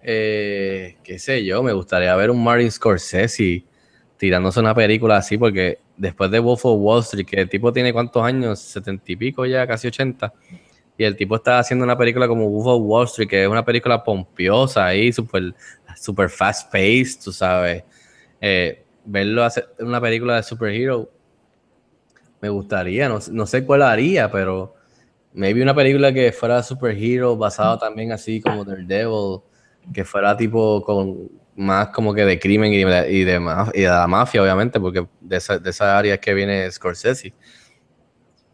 Eh, 0.00 0.96
qué 1.02 1.18
sé 1.18 1.44
yo, 1.44 1.60
me 1.64 1.72
gustaría 1.72 2.14
ver 2.14 2.30
un 2.30 2.44
Martin 2.44 2.70
Scorsese 2.70 3.64
tirándose 4.16 4.60
una 4.60 4.74
película 4.76 5.16
así, 5.16 5.36
porque 5.38 5.78
después 5.96 6.30
de 6.30 6.38
Wolf 6.38 6.64
of 6.64 6.80
Wall 6.80 7.00
Street, 7.00 7.26
que 7.26 7.40
el 7.40 7.48
tipo 7.48 7.72
tiene 7.72 7.92
cuántos 7.92 8.22
años, 8.22 8.58
setenta 8.58 9.12
y 9.12 9.16
pico 9.16 9.46
ya, 9.46 9.66
casi 9.66 9.88
ochenta, 9.88 10.32
y 10.96 11.04
el 11.04 11.16
tipo 11.16 11.36
está 11.36 11.58
haciendo 11.58 11.84
una 11.84 11.96
película 11.96 12.28
como 12.28 12.48
Wolf 12.48 12.66
of 12.66 12.82
Wall 12.84 13.06
Street, 13.06 13.28
que 13.28 13.42
es 13.42 13.48
una 13.48 13.64
película 13.64 14.02
pompiosa 14.02 14.86
ahí, 14.86 15.12
super, 15.12 15.54
super 15.96 16.28
fast 16.28 16.70
paced, 16.70 17.22
tú 17.24 17.32
sabes. 17.32 17.84
Eh, 18.40 18.84
verlo 19.04 19.44
hacer 19.44 19.68
una 19.78 20.00
película 20.00 20.36
de 20.36 20.42
superhero, 20.42 21.10
me 22.40 22.48
gustaría, 22.48 23.08
no, 23.08 23.18
no 23.30 23.46
sé 23.46 23.64
cuál 23.64 23.82
haría, 23.82 24.30
pero 24.30 24.74
maybe 25.32 25.62
una 25.62 25.74
película 25.74 26.12
que 26.12 26.32
fuera 26.32 26.62
superhero, 26.62 27.36
basado 27.36 27.78
también 27.78 28.12
así 28.12 28.40
como 28.40 28.64
Daredevil, 28.64 29.40
que 29.92 30.04
fuera 30.04 30.36
tipo 30.36 30.82
con 30.82 31.30
más 31.56 31.88
como 31.88 32.14
que 32.14 32.24
de 32.24 32.38
crimen 32.38 32.72
y 32.72 32.84
de, 32.84 33.12
y 33.12 33.24
de, 33.24 33.40
y 33.74 33.80
de 33.82 33.88
la 33.88 34.06
mafia, 34.06 34.42
obviamente, 34.42 34.80
porque 34.80 35.06
de 35.20 35.36
esa, 35.36 35.58
de 35.58 35.70
esa 35.70 35.98
área 35.98 36.14
es 36.14 36.20
que 36.20 36.32
viene 36.34 36.70
Scorsese. 36.70 37.32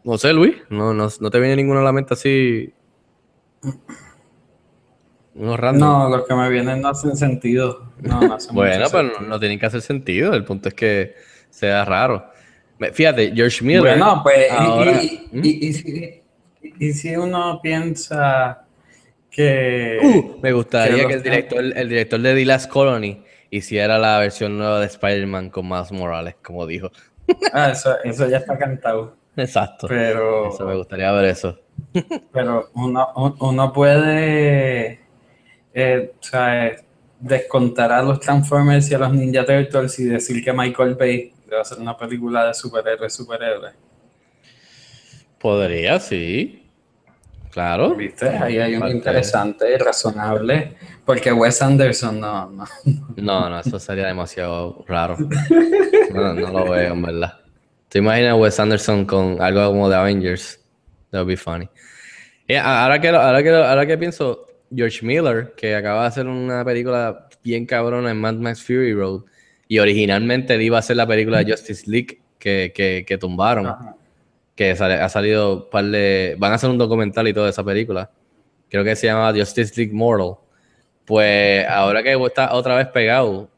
No 0.03 0.17
sé, 0.17 0.33
Luis, 0.33 0.55
no, 0.69 0.93
no, 0.93 1.07
no 1.19 1.29
te 1.31 1.39
viene 1.39 1.55
ninguno 1.55 1.79
a 1.79 1.83
la 1.83 1.91
mente 1.91 2.13
así. 2.13 2.73
Unos 5.35 5.59
random. 5.59 5.79
No, 5.89 6.09
los 6.09 6.27
que 6.27 6.33
me 6.35 6.49
vienen 6.49 6.81
no 6.81 6.89
hacen 6.89 7.15
sentido. 7.15 7.93
No, 8.01 8.19
no 8.21 8.33
hacen 8.33 8.53
Bueno, 8.55 8.85
pero 8.91 9.03
no, 9.03 9.09
sentido. 9.09 9.29
no 9.29 9.39
tienen 9.39 9.59
que 9.59 9.65
hacer 9.65 9.81
sentido. 9.81 10.33
El 10.33 10.43
punto 10.43 10.69
es 10.69 10.75
que 10.75 11.15
sea 11.49 11.85
raro. 11.85 12.25
Fíjate, 12.93 13.33
George 13.35 13.63
Miller. 13.63 13.81
Bueno, 13.81 14.21
pues, 14.23 14.47
y- 14.49 14.55
ahora- 14.55 15.03
y, 15.03 15.29
y- 15.33 15.67
y 15.67 15.73
si, 15.73 16.21
y 16.79 16.93
si 16.93 17.15
uno 17.15 17.59
piensa 17.61 18.65
que... 19.31 19.99
Uh, 20.01 20.39
me 20.41 20.51
gustaría 20.51 21.07
que 21.07 21.13
el 21.13 21.23
director, 21.23 21.63
el 21.63 21.89
director 21.89 22.19
de 22.19 22.33
The 22.35 22.45
Last 22.45 22.69
Colony 22.69 23.23
hiciera 23.51 23.97
la 23.97 24.19
versión 24.19 24.57
nueva 24.57 24.79
de 24.79 24.85
Spider-Man 24.87 25.49
con 25.49 25.67
Miles 25.67 25.91
Morales, 25.91 26.35
como 26.43 26.65
dijo. 26.67 26.91
Ah, 27.53 27.69
eso, 27.71 27.95
eso 28.03 28.27
ya 28.27 28.37
está 28.37 28.57
cantado. 28.57 29.15
Exacto. 29.35 29.87
Pero, 29.87 30.49
Eso 30.49 30.65
me 30.65 30.75
gustaría 30.75 31.11
ver 31.11 31.25
eso. 31.25 31.59
pero 32.33 32.69
uno, 32.73 33.07
un- 33.15 33.35
uno 33.39 33.71
puede 33.71 34.99
eh, 35.73 36.11
o 36.19 36.23
sea, 36.23 36.75
descontar 37.19 37.91
a 37.91 38.01
los 38.01 38.19
Transformers 38.19 38.89
y 38.91 38.95
a 38.95 38.99
los 38.99 39.13
Ninja 39.13 39.45
Turtles 39.45 39.97
y 39.99 40.05
decir 40.05 40.43
que 40.43 40.51
Michael 40.51 40.95
Bay 40.95 41.33
debe 41.47 41.61
hacer 41.61 41.79
una 41.79 41.95
película 41.95 42.47
de 42.47 42.53
superhéroes, 42.53 43.13
superhéroes. 43.13 43.73
Podría, 45.39 45.99
sí. 45.99 46.68
Claro. 47.51 47.95
¿Viste? 47.95 48.29
Ahí 48.29 48.57
hay 48.59 48.77
Parte- 48.79 48.95
interesante 48.95 49.73
y 49.73 49.77
razonable. 49.77 50.73
Porque 51.05 51.31
Wes 51.31 51.61
Anderson 51.61 52.19
no, 52.19 52.49
no. 52.51 52.65
No, 53.15 53.49
no, 53.49 53.59
eso 53.59 53.79
sería 53.79 54.05
demasiado 54.07 54.85
raro. 54.87 55.17
No, 56.13 56.33
no 56.33 56.51
lo 56.51 56.69
veo, 56.71 56.93
en 56.93 57.01
verdad. 57.01 57.39
¿Te 57.87 57.97
imaginas 57.99 58.37
Wes 58.37 58.59
Anderson 58.59 59.05
con 59.05 59.41
algo 59.41 59.67
como 59.69 59.89
de 59.89 59.95
Avengers? 59.95 60.59
That 61.09 61.21
would 61.21 61.27
be 61.29 61.37
funny. 61.37 61.67
Eh, 62.47 62.57
ahora, 62.59 63.01
que, 63.01 63.11
lo- 63.11 63.19
ahora, 63.19 63.41
que, 63.41 63.49
lo- 63.49 63.63
ahora 63.65 63.85
que 63.87 63.97
pienso, 63.97 64.45
George 64.73 65.03
Miller, 65.03 65.53
que 65.57 65.75
acaba 65.75 66.01
de 66.03 66.07
hacer 66.09 66.27
una 66.27 66.63
película 66.63 67.27
bien 67.43 67.65
cabrona 67.65 68.11
en 68.11 68.21
Mad 68.21 68.35
Max 68.35 68.61
Fury 68.63 68.93
Road, 68.93 69.23
y 69.67 69.79
originalmente 69.79 70.53
él 70.55 70.61
iba 70.61 70.77
a 70.77 70.79
hacer 70.79 70.95
la 70.97 71.07
película 71.07 71.43
de 71.43 71.51
Justice 71.51 71.89
League 71.89 72.19
que, 72.37 72.71
que, 72.75 73.03
que 73.07 73.17
tumbaron. 73.17 73.65
Ajá. 73.67 73.95
Que 74.59 74.71
ha 74.71 75.07
salido 75.07 75.55
un 75.55 75.69
par 75.69 75.85
de... 75.85 76.35
Van 76.37 76.51
a 76.51 76.55
hacer 76.55 76.69
un 76.69 76.77
documental 76.77 77.25
y 77.29 77.33
toda 77.33 77.49
esa 77.49 77.63
película. 77.63 78.11
Creo 78.69 78.83
que 78.83 78.93
se 78.97 79.07
llama 79.07 79.31
Justice 79.33 79.73
League 79.77 79.93
Mortal. 79.93 80.35
Pues 81.05 81.65
ahora 81.65 82.03
que 82.03 82.11
está 82.25 82.53
otra 82.53 82.75
vez 82.75 82.87
pegado, 82.87 83.49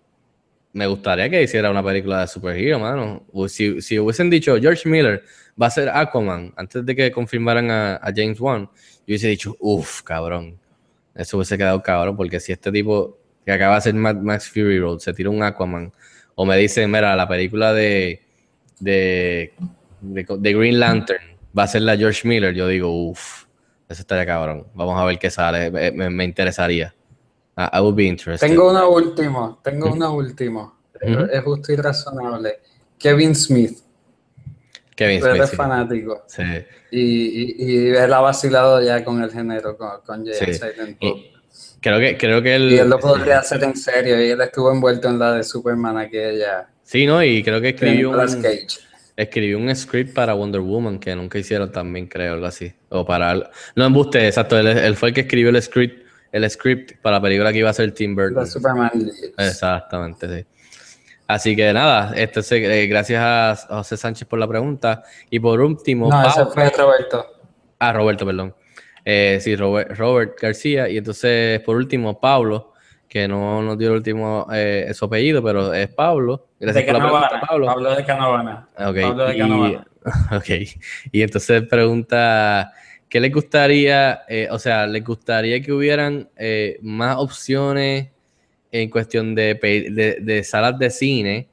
me 0.74 0.86
gustaría 0.86 1.28
que 1.28 1.42
hiciera 1.42 1.72
una 1.72 1.84
película 1.84 2.22
de 2.22 2.28
superhero, 2.28 2.78
mano. 2.78 3.26
O 3.34 3.48
Si, 3.48 3.82
si 3.82 3.98
hubiesen 3.98 4.30
dicho 4.30 4.56
George 4.62 4.88
Miller 4.88 5.24
va 5.60 5.66
a 5.66 5.72
ser 5.72 5.90
Aquaman 5.90 6.54
antes 6.56 6.86
de 6.86 6.96
que 6.96 7.12
confirmaran 7.12 7.72
a, 7.72 8.00
James 8.16 8.40
Wan, 8.40 8.66
yo 8.66 9.06
hubiese 9.08 9.28
dicho, 9.28 9.58
uff, 9.60 10.04
cabrón. 10.04 10.60
Eso 11.16 11.38
hubiese 11.38 11.58
quedado 11.58 11.82
cabrón, 11.82 12.16
porque 12.16 12.40
si 12.40 12.52
este 12.52 12.72
tipo 12.72 13.18
que 13.44 13.52
acaba 13.52 13.80
de 13.80 13.92
Mad 13.94 14.18
Max 14.18 14.48
Fury 14.48 14.78
Road 14.80 15.00
se 15.00 15.14
tira 15.14 15.32
un 15.32 15.42
Aquaman, 15.42 15.92
o 16.36 16.46
me 16.46 16.56
dicen, 16.58 16.92
mira, 16.92 17.16
la 17.16 17.28
película 17.28 17.74
de, 17.74 18.22
de, 18.80 19.52
de, 20.02 20.26
de 20.40 20.54
Green 20.54 20.80
Lantern 20.80 21.24
va 21.58 21.64
a 21.64 21.68
ser 21.68 21.82
la 21.84 21.96
George 21.98 22.28
Miller, 22.28 22.54
yo 22.54 22.68
digo, 22.68 22.90
uff, 23.10 23.46
eso 23.90 24.02
estaría 24.02 24.26
cabrón. 24.26 24.68
Vamos 24.74 25.00
a 25.00 25.06
ver 25.06 25.20
qué 25.20 25.30
sale, 25.30 25.70
me, 25.72 25.92
me- 25.92 26.10
me 26.10 26.24
interesaría. 26.24 26.94
I, 27.58 27.78
I 27.78 27.82
would 27.82 27.96
be 27.96 28.06
interested. 28.06 28.48
Tengo 28.48 28.70
una 28.70 28.86
última, 28.88 29.58
tengo 29.64 29.92
una 29.92 30.10
última. 30.10 30.74
Es 31.32 31.42
justo 31.44 31.74
y 31.74 31.76
razonable. 31.76 32.60
Kevin 32.98 33.36
Smith, 33.36 33.80
Kevin 34.96 35.20
Smith, 35.22 35.36
eres 35.36 35.50
sí. 35.50 35.56
fanático. 35.56 36.24
Sí. 36.28 36.44
Y, 36.92 37.02
y, 37.02 37.56
y 37.58 37.88
él 37.88 38.14
ha 38.14 38.20
vacilado 38.20 38.82
ya 38.82 39.04
con 39.04 39.22
el 39.24 39.32
género, 39.32 39.76
con, 39.78 40.02
con 40.06 40.26
Jay 40.26 40.36
Sí. 40.36 40.54
Silent. 40.54 40.98
Y 41.02 41.32
creo 41.82 42.00
que, 42.00 42.18
creo 42.18 42.42
que 42.42 42.56
él... 42.56 42.72
Y 42.74 42.78
él 42.78 42.90
lo 42.90 43.00
podría 43.00 43.40
hacer 43.40 43.64
en 43.64 43.76
serio. 43.76 44.24
Y 44.24 44.30
él 44.30 44.42
estuvo 44.42 44.72
envuelto 44.72 45.10
en 45.10 45.18
la 45.18 45.34
de 45.34 45.44
Superman 45.44 45.98
aquella. 45.98 46.70
Sí, 46.84 47.06
¿no? 47.08 47.24
Y 47.24 47.42
creo 47.44 47.60
que 47.60 47.70
escribió 47.70 48.12
un, 48.12 48.18
Cage. 48.18 48.68
Escribió 49.16 49.58
un 49.58 49.74
script 49.76 50.14
para 50.14 50.34
Wonder 50.34 50.62
Woman 50.62 51.00
que 51.00 51.16
nunca 51.16 51.38
hicieron 51.38 51.72
también, 51.72 52.08
creo, 52.08 52.34
algo 52.34 52.46
así. 52.46 52.74
O 52.90 53.06
para... 53.06 53.50
No, 53.76 53.86
embuste, 53.86 54.26
exacto. 54.28 54.58
Él, 54.58 54.68
él 54.68 54.96
fue 54.96 55.10
el 55.10 55.16
que 55.16 55.22
escribió 55.22 55.50
el 55.50 55.62
script, 55.62 56.06
el 56.32 56.50
script 56.50 56.94
para 57.02 57.18
la 57.18 57.22
película 57.22 57.52
que 57.52 57.60
iba 57.60 57.68
a 57.68 57.72
hacer 57.72 57.92
Tim 57.92 58.16
Burton. 58.16 58.48
Superman. 58.48 58.92
Exactamente, 59.38 60.40
sí. 60.40 60.46
Así 61.28 61.56
que 61.56 61.72
nada, 61.72 62.14
este, 62.16 62.42
se- 62.44 62.84
eh, 62.84 62.88
gracias 62.88 63.22
a 63.24 63.76
José 63.78 63.96
Sánchez 63.96 64.28
por 64.28 64.38
la 64.40 64.48
pregunta. 64.48 65.04
Y 65.30 65.40
por 65.40 65.62
último, 65.62 66.10
No, 66.10 66.28
ese 66.28 66.46
fue 66.46 66.70
Roberto. 66.70 67.26
Ah, 67.80 67.94
Roberto, 67.94 68.26
perdón. 68.26 68.54
Eh, 69.06 69.40
sí, 69.42 69.56
Robert, 69.56 69.98
Robert 69.98 70.40
García. 70.40 70.90
Y 70.90 70.98
entonces, 70.98 71.60
por 71.62 71.78
último, 71.78 72.20
Pablo, 72.20 72.71
que 73.12 73.28
no 73.28 73.62
nos 73.62 73.78
dio 73.78 73.90
el 73.90 73.96
último 73.96 74.48
eh, 74.54 74.90
su 74.94 75.04
apellido, 75.04 75.44
pero 75.44 75.74
es 75.74 75.90
Pablo. 75.90 76.48
Gracias 76.58 76.86
de 76.86 76.94
por 76.94 77.02
la 77.02 77.08
pregunta, 77.10 77.30
Canovana. 77.30 77.48
Pablo. 77.48 77.66
Pablo 77.66 77.96
de 77.98 78.06
Canovana. 78.06 78.68
Ok, 78.78 79.02
Pablo 79.02 79.26
de 79.26 79.36
y, 79.36 79.38
Canovana. 79.38 79.88
ok. 80.32 80.50
Y 81.12 81.22
entonces 81.22 81.64
pregunta, 81.64 82.72
¿qué 83.10 83.20
le 83.20 83.30
gustaría, 83.30 84.22
eh, 84.30 84.48
o 84.50 84.58
sea, 84.58 84.88
le 84.88 85.02
gustaría 85.02 85.62
que 85.62 85.74
hubieran 85.74 86.30
eh, 86.38 86.80
más 86.84 87.18
opciones 87.18 88.08
en 88.72 88.90
cuestión 88.90 89.36
de, 89.36 89.56
de, 89.56 90.20
de 90.22 90.44
salas 90.46 90.80
de 90.80 90.90
cine 90.90 91.50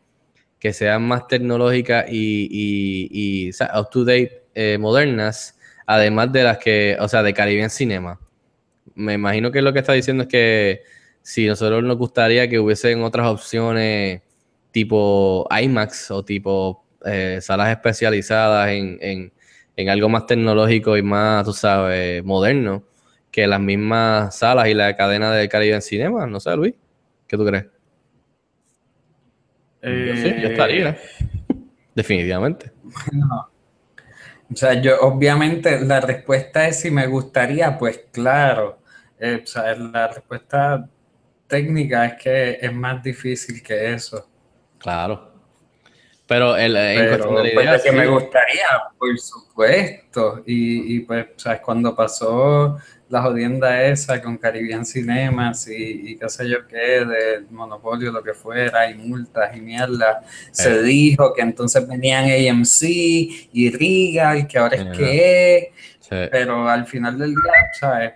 que 0.60 0.72
sean 0.72 1.02
más 1.02 1.26
tecnológicas 1.26 2.06
y, 2.08 2.48
y, 2.52 3.08
y, 3.10 3.50
o 3.50 3.52
sea, 3.52 3.72
up 3.80 3.90
to 3.90 4.04
date, 4.04 4.44
eh, 4.54 4.78
modernas, 4.78 5.58
además 5.86 6.30
de 6.30 6.44
las 6.44 6.58
que, 6.58 6.96
o 7.00 7.08
sea, 7.08 7.24
de 7.24 7.34
Caribbean 7.34 7.70
Cinema? 7.70 8.20
Me 8.94 9.14
imagino 9.14 9.50
que 9.50 9.60
lo 9.60 9.72
que 9.72 9.80
está 9.80 9.94
diciendo 9.94 10.22
es 10.22 10.28
que 10.28 10.97
si 11.22 11.46
nosotros 11.46 11.82
nos 11.84 11.96
gustaría 11.98 12.48
que 12.48 12.58
hubiesen 12.58 13.02
otras 13.02 13.26
opciones 13.28 14.22
tipo 14.70 15.46
IMAX 15.50 16.10
o 16.10 16.24
tipo 16.24 16.84
eh, 17.04 17.38
salas 17.42 17.70
especializadas 17.70 18.70
en, 18.70 18.98
en- 19.00 19.32
en 19.76 19.88
algo 19.90 20.08
más 20.08 20.26
tecnológico 20.26 20.96
y 20.96 21.02
más, 21.02 21.44
tú 21.44 21.52
sabes, 21.52 22.24
moderno 22.24 22.82
que 23.30 23.46
las 23.46 23.60
mismas 23.60 24.36
salas 24.36 24.66
y 24.68 24.74
la 24.74 24.96
cadena 24.96 25.32
de 25.32 25.48
Caribe 25.48 25.76
en 25.76 25.82
Cinema. 25.82 26.26
No 26.26 26.40
sé, 26.40 26.56
Luis, 26.56 26.74
¿qué 27.28 27.36
tú 27.36 27.44
crees? 27.46 27.66
Yo 29.82 30.16
sí, 30.16 30.34
yo 30.40 30.48
estaría. 30.48 30.98
Definitivamente. 31.94 32.72
O 34.52 34.56
sea, 34.56 34.74
yo 34.80 35.00
obviamente 35.00 35.80
la 35.80 36.00
respuesta 36.00 36.66
es 36.68 36.80
si 36.80 36.90
me 36.90 37.06
gustaría, 37.06 37.76
pues 37.78 38.00
claro. 38.12 38.78
Eh, 39.20 39.40
o 39.42 39.46
sea, 39.46 39.74
la 39.76 40.08
respuesta 40.08 40.88
técnica 41.48 42.04
es 42.06 42.22
que 42.22 42.58
es 42.60 42.72
más 42.72 43.02
difícil 43.02 43.62
que 43.62 43.94
eso. 43.94 44.28
Claro. 44.78 45.32
Pero 46.26 46.56
el, 46.56 46.76
en 46.76 46.98
Pero 46.98 47.08
cuestión 47.30 47.42
de 47.42 47.50
pues, 47.54 47.82
que 47.82 47.92
me 47.92 48.06
gustaría, 48.06 48.66
por 48.98 49.18
supuesto. 49.18 50.42
Y, 50.46 50.96
y 50.96 51.00
pues, 51.00 51.26
¿sabes? 51.36 51.60
Cuando 51.60 51.96
pasó 51.96 52.76
la 53.08 53.22
jodienda 53.22 53.82
esa 53.84 54.20
con 54.20 54.36
Caribbean 54.36 54.84
Cinemas 54.84 55.66
y, 55.68 56.10
y 56.10 56.18
qué 56.18 56.28
sé 56.28 56.46
yo 56.46 56.66
qué, 56.68 57.06
del 57.06 57.46
monopolio, 57.50 58.12
lo 58.12 58.22
que 58.22 58.34
fuera, 58.34 58.90
y 58.90 58.94
multas 58.96 59.56
y 59.56 59.60
mierda, 59.62 60.22
se 60.52 60.68
Eh. 60.80 60.82
dijo 60.82 61.32
que 61.32 61.40
entonces 61.40 61.88
venían 61.88 62.24
AMC 62.26 62.82
y 62.82 63.70
Regal, 63.70 64.46
que 64.46 64.58
ahora 64.58 64.76
es 64.76 64.82
Ajá. 64.82 64.92
que 64.92 65.72
Sí. 66.00 66.16
pero 66.30 66.68
al 66.68 66.86
final 66.86 67.18
del 67.18 67.30
día, 67.30 67.52
¿sabes? 67.80 68.12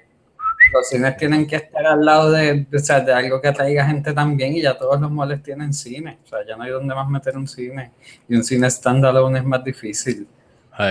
Los 0.72 0.88
cines 0.88 1.16
tienen 1.16 1.46
que 1.46 1.56
estar 1.56 1.86
al 1.86 2.04
lado 2.04 2.30
de, 2.30 2.66
de, 2.68 2.76
o 2.76 2.80
sea, 2.80 3.00
de 3.00 3.12
algo 3.12 3.40
que 3.40 3.48
atraiga 3.48 3.86
gente 3.86 4.12
también 4.12 4.54
y 4.54 4.62
ya 4.62 4.76
todos 4.76 5.00
los 5.00 5.10
moles 5.10 5.42
tienen 5.42 5.72
cine. 5.72 6.18
O 6.24 6.26
sea, 6.28 6.38
ya 6.46 6.56
no 6.56 6.64
hay 6.64 6.70
donde 6.70 6.94
más 6.94 7.08
meter 7.08 7.36
un 7.36 7.46
cine. 7.46 7.92
Y 8.28 8.36
un 8.36 8.44
cine 8.44 8.70
standalone 8.70 9.38
es 9.38 9.44
más 9.44 9.62
difícil. 9.62 10.26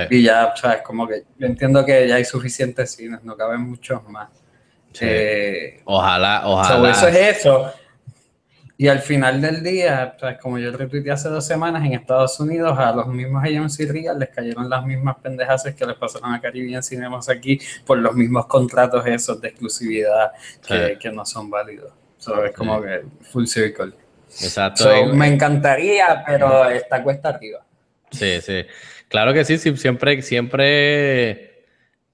Y 0.09 0.23
ya, 0.23 0.53
¿sabes? 0.55 0.81
Como 0.83 1.07
que 1.07 1.23
yo 1.37 1.47
entiendo 1.47 1.83
que 1.83 2.07
ya 2.07 2.15
hay 2.15 2.25
suficientes 2.25 2.91
cines, 2.91 3.23
no 3.23 3.35
caben 3.35 3.61
muchos 3.61 4.07
más. 4.07 4.29
Sí. 4.93 5.05
Eh, 5.07 5.81
Ojalá, 5.85 6.41
so, 6.41 6.49
ojalá. 6.49 6.91
eso 6.91 7.07
es 7.07 7.37
eso. 7.37 7.73
Y 8.81 8.87
al 8.87 8.97
final 8.97 9.39
del 9.39 9.61
día, 9.61 10.15
¿sabes? 10.19 10.39
como 10.39 10.57
yo 10.57 10.71
retuiteé 10.71 11.11
hace 11.11 11.29
dos 11.29 11.45
semanas, 11.45 11.85
en 11.85 11.93
Estados 11.93 12.39
Unidos 12.39 12.79
a 12.79 12.91
los 12.91 13.05
mismos 13.05 13.43
AMC 13.43 13.87
Regal 13.91 14.17
les 14.17 14.29
cayeron 14.29 14.67
las 14.67 14.83
mismas 14.83 15.17
pendejas 15.21 15.63
que 15.77 15.85
les 15.85 15.95
pasaron 15.97 16.33
a 16.33 16.41
Caribbean 16.41 16.81
Cinemas 16.81 17.29
aquí 17.29 17.59
por 17.85 17.99
los 17.99 18.15
mismos 18.15 18.47
contratos 18.47 19.05
esos 19.05 19.39
de 19.39 19.49
exclusividad 19.49 20.31
que, 20.67 20.93
Sí. 20.93 20.97
que 20.99 21.11
no 21.11 21.23
son 21.27 21.51
válidos. 21.51 21.93
So, 22.17 22.43
es 22.43 22.55
como 22.55 22.81
que 22.81 23.03
full 23.31 23.45
circle. 23.45 23.91
Exacto. 24.41 24.85
So, 24.85 25.13
me 25.13 25.27
encantaría, 25.27 26.23
pero 26.25 26.67
está 26.67 27.03
cuesta 27.03 27.29
arriba. 27.29 27.63
Sí, 28.09 28.41
sí. 28.41 28.65
Claro 29.09 29.31
que 29.31 29.45
sí, 29.45 29.59
sí, 29.59 29.77
siempre, 29.77 30.19
siempre 30.23 31.50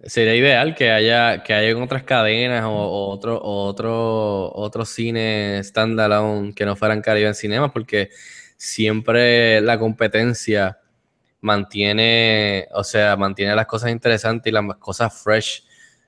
sería 0.03 0.35
ideal 0.35 0.75
que 0.75 0.91
haya, 0.91 1.43
que 1.43 1.53
haya 1.53 1.77
otras 1.77 2.03
cadenas 2.03 2.63
o, 2.65 3.09
otro, 3.09 3.41
otro, 3.41 4.53
otros 4.53 4.89
cines 4.89 5.67
standalone 5.67 6.53
que 6.53 6.65
no 6.65 6.75
fueran 6.75 7.01
Caribe 7.01 7.27
en 7.27 7.35
Cinema, 7.35 7.71
porque 7.71 8.09
siempre 8.57 9.61
la 9.61 9.79
competencia 9.79 10.79
mantiene, 11.41 12.67
o 12.73 12.83
sea, 12.83 13.15
mantiene 13.15 13.55
las 13.55 13.67
cosas 13.67 13.91
interesantes 13.91 14.51
y 14.51 14.53
las 14.53 14.75
cosas 14.77 15.13
fresh. 15.21 15.63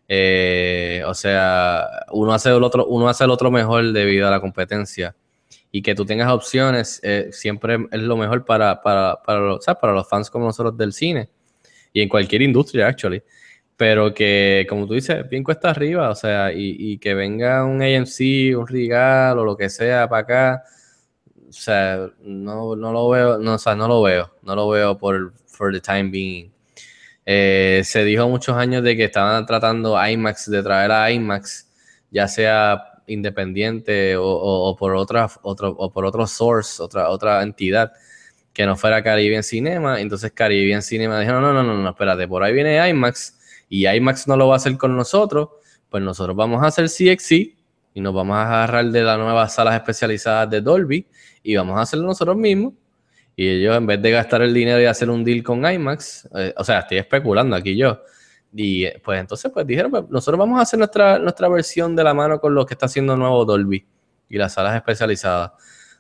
Eh, 0.08 1.04
o 1.06 1.14
sea, 1.14 1.88
uno 2.12 2.34
hace 2.34 2.50
el 2.50 2.64
otro, 2.64 2.88
uno 2.88 3.08
hace 3.10 3.24
el 3.24 3.30
otro 3.30 3.52
mejor 3.52 3.92
debido 3.92 4.28
a 4.28 4.32
la 4.32 4.40
competencia 4.42 5.16
y 5.72 5.84
que 5.84 5.94
tú 5.94 6.06
tengas 6.06 6.32
opciones 6.32 7.00
eh, 7.04 7.30
siempre 7.32 7.78
es 7.92 8.02
lo 8.02 8.18
mejor 8.18 8.44
para, 8.44 8.82
para, 8.82 9.22
para, 9.24 9.40
los, 9.40 9.66
para 9.66 9.94
los 9.94 10.10
fans 10.10 10.30
como 10.32 10.46
nosotros 10.46 10.76
del 10.76 10.94
cine 10.94 11.30
y 11.94 12.02
en 12.02 12.10
cualquier 12.10 12.42
industria, 12.42 12.88
actually. 12.88 13.22
Pero 13.80 14.14
que, 14.14 14.68
como 14.70 14.88
tú 14.88 14.94
dices, 14.96 15.30
bien 15.30 15.44
cuesta 15.44 15.72
arriba, 15.72 16.12
o 16.12 16.16
sea, 16.16 16.52
y, 16.54 16.76
y 16.78 17.00
que 17.00 17.16
venga 17.16 17.66
un 17.66 17.82
AMC, 17.82 18.54
un 18.58 18.68
Regal 18.68 19.40
o 19.40 19.46
lo 19.46 19.58
que 19.58 19.70
sea 19.72 20.10
para 20.10 20.22
acá, 20.24 20.64
o 21.50 21.54
sea, 21.54 22.10
no, 22.22 22.76
no 22.76 22.92
lo 22.94 23.10
veo, 23.10 23.38
no, 23.40 23.56
o 23.56 23.58
sea, 23.60 23.76
no 23.76 23.88
lo 23.88 24.02
veo, 24.04 24.32
no 24.44 24.56
lo 24.56 24.70
veo 24.70 24.98
por 24.98 25.34
for 25.48 25.74
the 25.74 25.80
time 25.82 26.10
being. 26.12 26.52
Eh, 27.26 27.82
se 27.86 28.04
dijo 28.06 28.28
muchos 28.30 28.56
años 28.58 28.84
de 28.84 28.98
que 28.98 29.06
estaban 29.06 29.46
tratando 29.46 29.98
IMAX, 30.08 30.50
de 30.52 30.64
traer 30.64 30.92
a 30.92 31.12
IMAX, 31.12 31.70
ya 32.12 32.28
sea 32.28 32.84
independiente 33.08 34.18
o, 34.18 34.26
o- 34.26 34.70
o 34.72 34.76
por 34.76 34.96
otra, 34.96 35.30
otro, 35.44 35.70
o 35.72 35.92
por 35.92 36.06
otro 36.06 36.28
source, 36.28 36.82
otra, 36.82 37.10
otra 37.10 37.44
entidad 37.44 37.92
que 38.54 38.66
no 38.66 38.76
fuera 38.78 39.04
Caribbean 39.04 39.44
Cinema. 39.44 40.02
Entonces 40.02 40.32
Caribbean 40.34 40.82
Cinema 40.82 41.20
dijo, 41.20 41.34
no, 41.34 41.42
no, 41.42 41.54
no, 41.54 41.64
no, 41.64 41.76
no, 41.78 41.90
espérate, 41.90 42.28
por 42.28 42.44
ahí 42.44 42.54
viene 42.54 42.88
IMAX 42.90 43.39
y 43.70 43.88
IMAX 43.88 44.28
no 44.28 44.36
lo 44.36 44.48
va 44.48 44.56
a 44.56 44.58
hacer 44.58 44.78
con 44.78 44.98
nosotros, 44.98 45.50
pues 45.90 46.04
nosotros 46.04 46.36
vamos 46.36 46.62
a 46.64 46.68
hacer 46.68 46.86
CXC 46.86 47.32
y 47.94 48.02
nos 48.02 48.14
vamos 48.14 48.36
a 48.36 48.44
agarrar 48.44 48.86
de 48.86 49.04
las 49.04 49.18
nuevas 49.18 49.54
salas 49.54 49.76
especializadas 49.76 50.50
de 50.50 50.62
Dolby 50.62 51.08
y 51.44 51.56
vamos 51.56 51.78
a 51.78 51.82
hacerlo 51.82 52.06
nosotros 52.06 52.36
mismos. 52.36 52.74
Y 53.36 53.48
ellos, 53.48 53.78
en 53.78 53.86
vez 53.86 54.02
de 54.02 54.12
gastar 54.12 54.42
el 54.42 54.54
dinero 54.54 54.82
y 54.82 54.86
hacer 54.86 55.10
un 55.10 55.24
deal 55.24 55.42
con 55.44 55.66
IMAX, 55.66 56.28
eh, 56.36 56.54
o 56.58 56.64
sea, 56.64 56.80
estoy 56.80 56.98
especulando 56.98 57.56
aquí 57.56 57.78
yo. 57.78 58.02
Y 58.54 58.86
eh, 58.86 59.02
pues 59.04 59.20
entonces, 59.20 59.50
pues 59.54 59.66
dijeron, 59.66 59.92
pues, 59.92 60.04
nosotros 60.10 60.38
vamos 60.38 60.60
a 60.60 60.64
hacer 60.64 60.78
nuestra, 60.78 61.20
nuestra 61.20 61.48
versión 61.48 61.96
de 61.96 62.04
la 62.04 62.14
mano 62.14 62.40
con 62.40 62.54
lo 62.54 62.66
que 62.66 62.74
está 62.74 62.88
haciendo 62.88 63.16
nuevo 63.16 63.46
Dolby 63.46 63.86
y 64.28 64.38
las 64.38 64.54
salas 64.54 64.76
especializadas. 64.76 65.52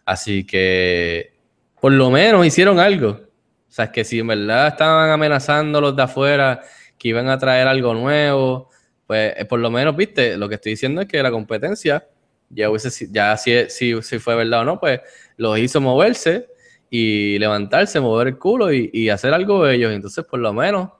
Así 0.05 0.45
que, 0.45 1.33
por 1.79 1.91
lo 1.91 2.09
menos 2.09 2.45
hicieron 2.45 2.79
algo. 2.79 3.09
O 3.09 3.71
sea, 3.71 3.85
es 3.85 3.91
que 3.91 4.03
si 4.03 4.19
en 4.19 4.27
verdad 4.27 4.67
estaban 4.67 5.09
amenazando 5.09 5.79
los 5.79 5.95
de 5.95 6.01
afuera 6.01 6.61
que 6.99 7.07
iban 7.07 7.29
a 7.29 7.39
traer 7.39 7.67
algo 7.67 7.93
nuevo, 7.93 8.69
pues 9.07 9.33
eh, 9.37 9.45
por 9.45 9.59
lo 9.59 9.71
menos, 9.71 9.95
viste, 9.95 10.37
lo 10.37 10.47
que 10.47 10.55
estoy 10.55 10.73
diciendo 10.73 11.01
es 11.01 11.07
que 11.07 11.23
la 11.23 11.31
competencia, 11.31 12.07
ya, 12.49 12.69
hubiese 12.69 13.07
ya 13.11 13.35
si, 13.37 13.69
si, 13.69 14.19
fue 14.19 14.35
verdad 14.35 14.61
o 14.61 14.65
no, 14.65 14.79
pues 14.79 14.99
los 15.37 15.57
hizo 15.57 15.81
moverse 15.81 16.47
y 16.89 17.39
levantarse, 17.39 17.99
mover 17.99 18.27
el 18.27 18.37
culo 18.37 18.71
y, 18.71 19.09
hacer 19.09 19.33
algo 19.33 19.65
de 19.65 19.75
ellos. 19.75 19.93
Entonces, 19.93 20.25
por 20.25 20.39
lo 20.39 20.53
menos, 20.53 20.91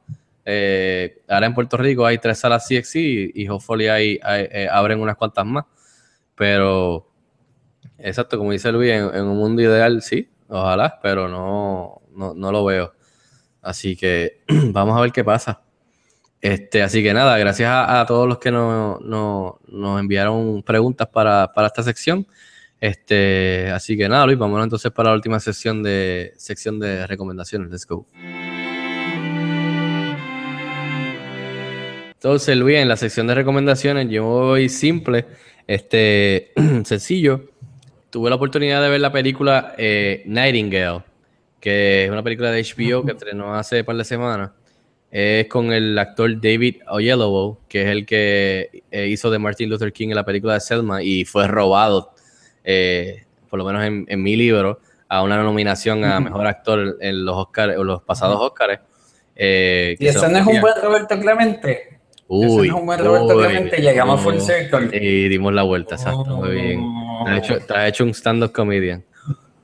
eh, 0.46 1.22
ahora 1.28 1.48
en 1.48 1.54
Puerto 1.54 1.78
Rico 1.78 2.06
hay 2.06 2.18
tres 2.18 2.40
salas 2.40 2.68
CXC 2.68 3.32
y, 3.36 3.48
hopefully 3.50 3.88
hay- 3.90 4.20
eh, 4.26 4.68
abren 4.72 5.00
unas 5.02 5.16
cuantas 5.18 5.46
más. 5.46 5.66
Pero, 6.36 7.08
exacto, 7.98 8.38
como 8.38 8.52
dice 8.52 8.72
Luis, 8.72 8.92
en, 8.92 9.14
en 9.14 9.26
un 9.26 9.38
mundo 9.38 9.62
ideal 9.62 10.02
sí, 10.02 10.30
ojalá, 10.48 11.00
pero 11.02 11.28
no, 11.28 12.02
no, 12.16 12.34
no 12.34 12.52
lo 12.52 12.66
veo. 12.66 12.94
Así 13.62 13.96
que 13.96 14.42
vamos 14.72 14.98
a 14.98 15.02
ver 15.02 15.12
qué 15.12 15.24
pasa. 15.24 15.62
Este, 16.42 16.82
así 16.84 17.04
que 17.04 17.14
nada, 17.14 17.38
gracias 17.38 17.70
a, 17.70 18.00
a 18.02 18.06
todos 18.06 18.28
los 18.28 18.38
que 18.40 18.50
no- 18.52 18.98
no- 19.02 19.60
nos 19.68 20.00
enviaron 20.00 20.64
preguntas 20.64 21.08
para, 21.08 21.52
para 21.54 21.68
esta 21.68 21.84
sección. 21.84 22.26
Este, 22.82 23.70
así 23.72 23.98
que 23.98 24.08
nada, 24.08 24.26
Luis, 24.26 24.38
vámonos 24.38 24.66
entonces 24.66 24.90
para 24.92 25.10
la 25.10 25.16
última 25.16 25.40
sección 25.42 25.84
de 25.84 26.34
sección 26.38 26.80
de 26.80 27.06
recomendaciones. 27.08 27.70
Let's 27.70 27.86
go. 27.86 28.08
Entonces, 32.14 32.58
Luis, 32.58 32.78
en 32.78 32.88
la 32.90 32.98
sección 32.98 33.28
de 33.28 33.36
recomendaciones, 33.36 34.10
yo 34.10 34.26
voy 34.26 34.68
simple, 34.70 35.26
este, 35.68 36.52
sencillo. 36.84 37.50
Tuve 38.10 38.30
la 38.30 38.36
oportunidad 38.38 38.82
de 38.82 38.90
ver 38.90 39.00
la 39.02 39.12
película 39.12 39.74
eh, 39.78 40.24
Nightingale, 40.26 41.04
que 41.62 42.06
es 42.06 42.12
una 42.12 42.24
película 42.24 42.52
de 42.52 42.62
HBO 42.64 43.06
que 43.06 43.12
estrenó 43.12 43.56
hace 43.56 43.82
un 43.82 43.86
par 43.86 43.96
de 43.96 44.04
semanas. 44.04 44.52
Es 45.12 45.48
con 45.48 45.72
el 45.74 45.98
actor 45.98 46.40
David 46.40 46.78
Oyelowo, 46.88 47.60
que 47.68 47.82
es 47.82 47.88
el 47.88 48.06
que 48.06 48.84
eh, 48.92 49.08
hizo 49.08 49.32
de 49.32 49.40
Martin 49.40 49.68
Luther 49.70 49.92
King 49.92 50.10
en 50.10 50.16
la 50.16 50.24
película 50.26 50.54
de 50.54 50.60
Selma 50.60 51.02
y 51.02 51.26
fue 51.26 51.48
robado, 51.48 52.12
eh, 52.64 53.24
por 53.50 53.58
lo 53.58 53.66
menos 53.66 53.84
en, 53.84 54.06
en 54.08 54.22
mi 54.22 54.36
libro, 54.36 54.80
a 55.08 55.24
una 55.24 55.42
nominación 55.42 56.06
a 56.06 56.20
mejor 56.20 56.46
actor 56.46 56.98
en 57.02 57.26
los 57.26 57.36
Oscars, 57.36 57.76
o 57.78 57.84
los 57.84 58.04
pasados 58.04 58.38
Oscars. 58.40 58.80
eh, 59.36 59.96
Y 60.00 60.06
ese 60.08 60.30
no 60.30 60.38
es 60.38 60.46
un 60.46 60.62
buen 60.62 60.74
Roberto 60.82 61.20
Clemente. 61.20 62.00
Uy, 62.28 62.46
ese 62.46 62.56
no 62.58 62.64
es 62.64 62.82
un 62.82 62.86
buen 62.86 63.00
Roberto 63.04 63.36
uy, 63.38 63.46
Clemente. 63.46 63.82
Llegamos 63.82 64.22
full 64.22 64.38
circle. 64.38 64.90
Y 64.96 65.28
dimos 65.30 65.52
la 65.54 65.64
vuelta, 65.64 65.96
exacto, 65.96 66.38
muy 66.38 66.52
bien. 66.52 66.84
Te 67.26 67.32
has 67.32 67.38
hecho, 67.40 67.60
te 67.66 67.74
has 67.74 67.90
hecho 67.90 68.04
un 68.04 68.12
stand-up 68.14 68.52
comedian. 68.52 69.04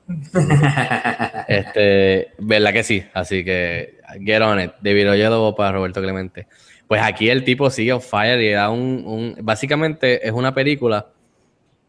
Este, 1.47 2.31
verdad 2.39 2.73
que 2.73 2.83
sí, 2.83 3.03
así 3.13 3.43
que 3.43 3.94
get 4.25 4.41
on 4.41 4.59
it. 4.59 4.71
David 4.81 5.11
Oyelowo 5.11 5.55
para 5.55 5.71
Roberto 5.73 6.01
Clemente. 6.01 6.47
Pues 6.87 7.01
aquí 7.01 7.29
el 7.29 7.43
tipo 7.43 7.69
sigue 7.69 7.93
on 7.93 8.01
fire 8.01 8.39
y 8.41 8.51
da 8.51 8.69
un, 8.69 9.03
un- 9.05 9.35
Básicamente 9.41 10.25
es 10.27 10.31
una 10.33 10.53
película 10.53 11.07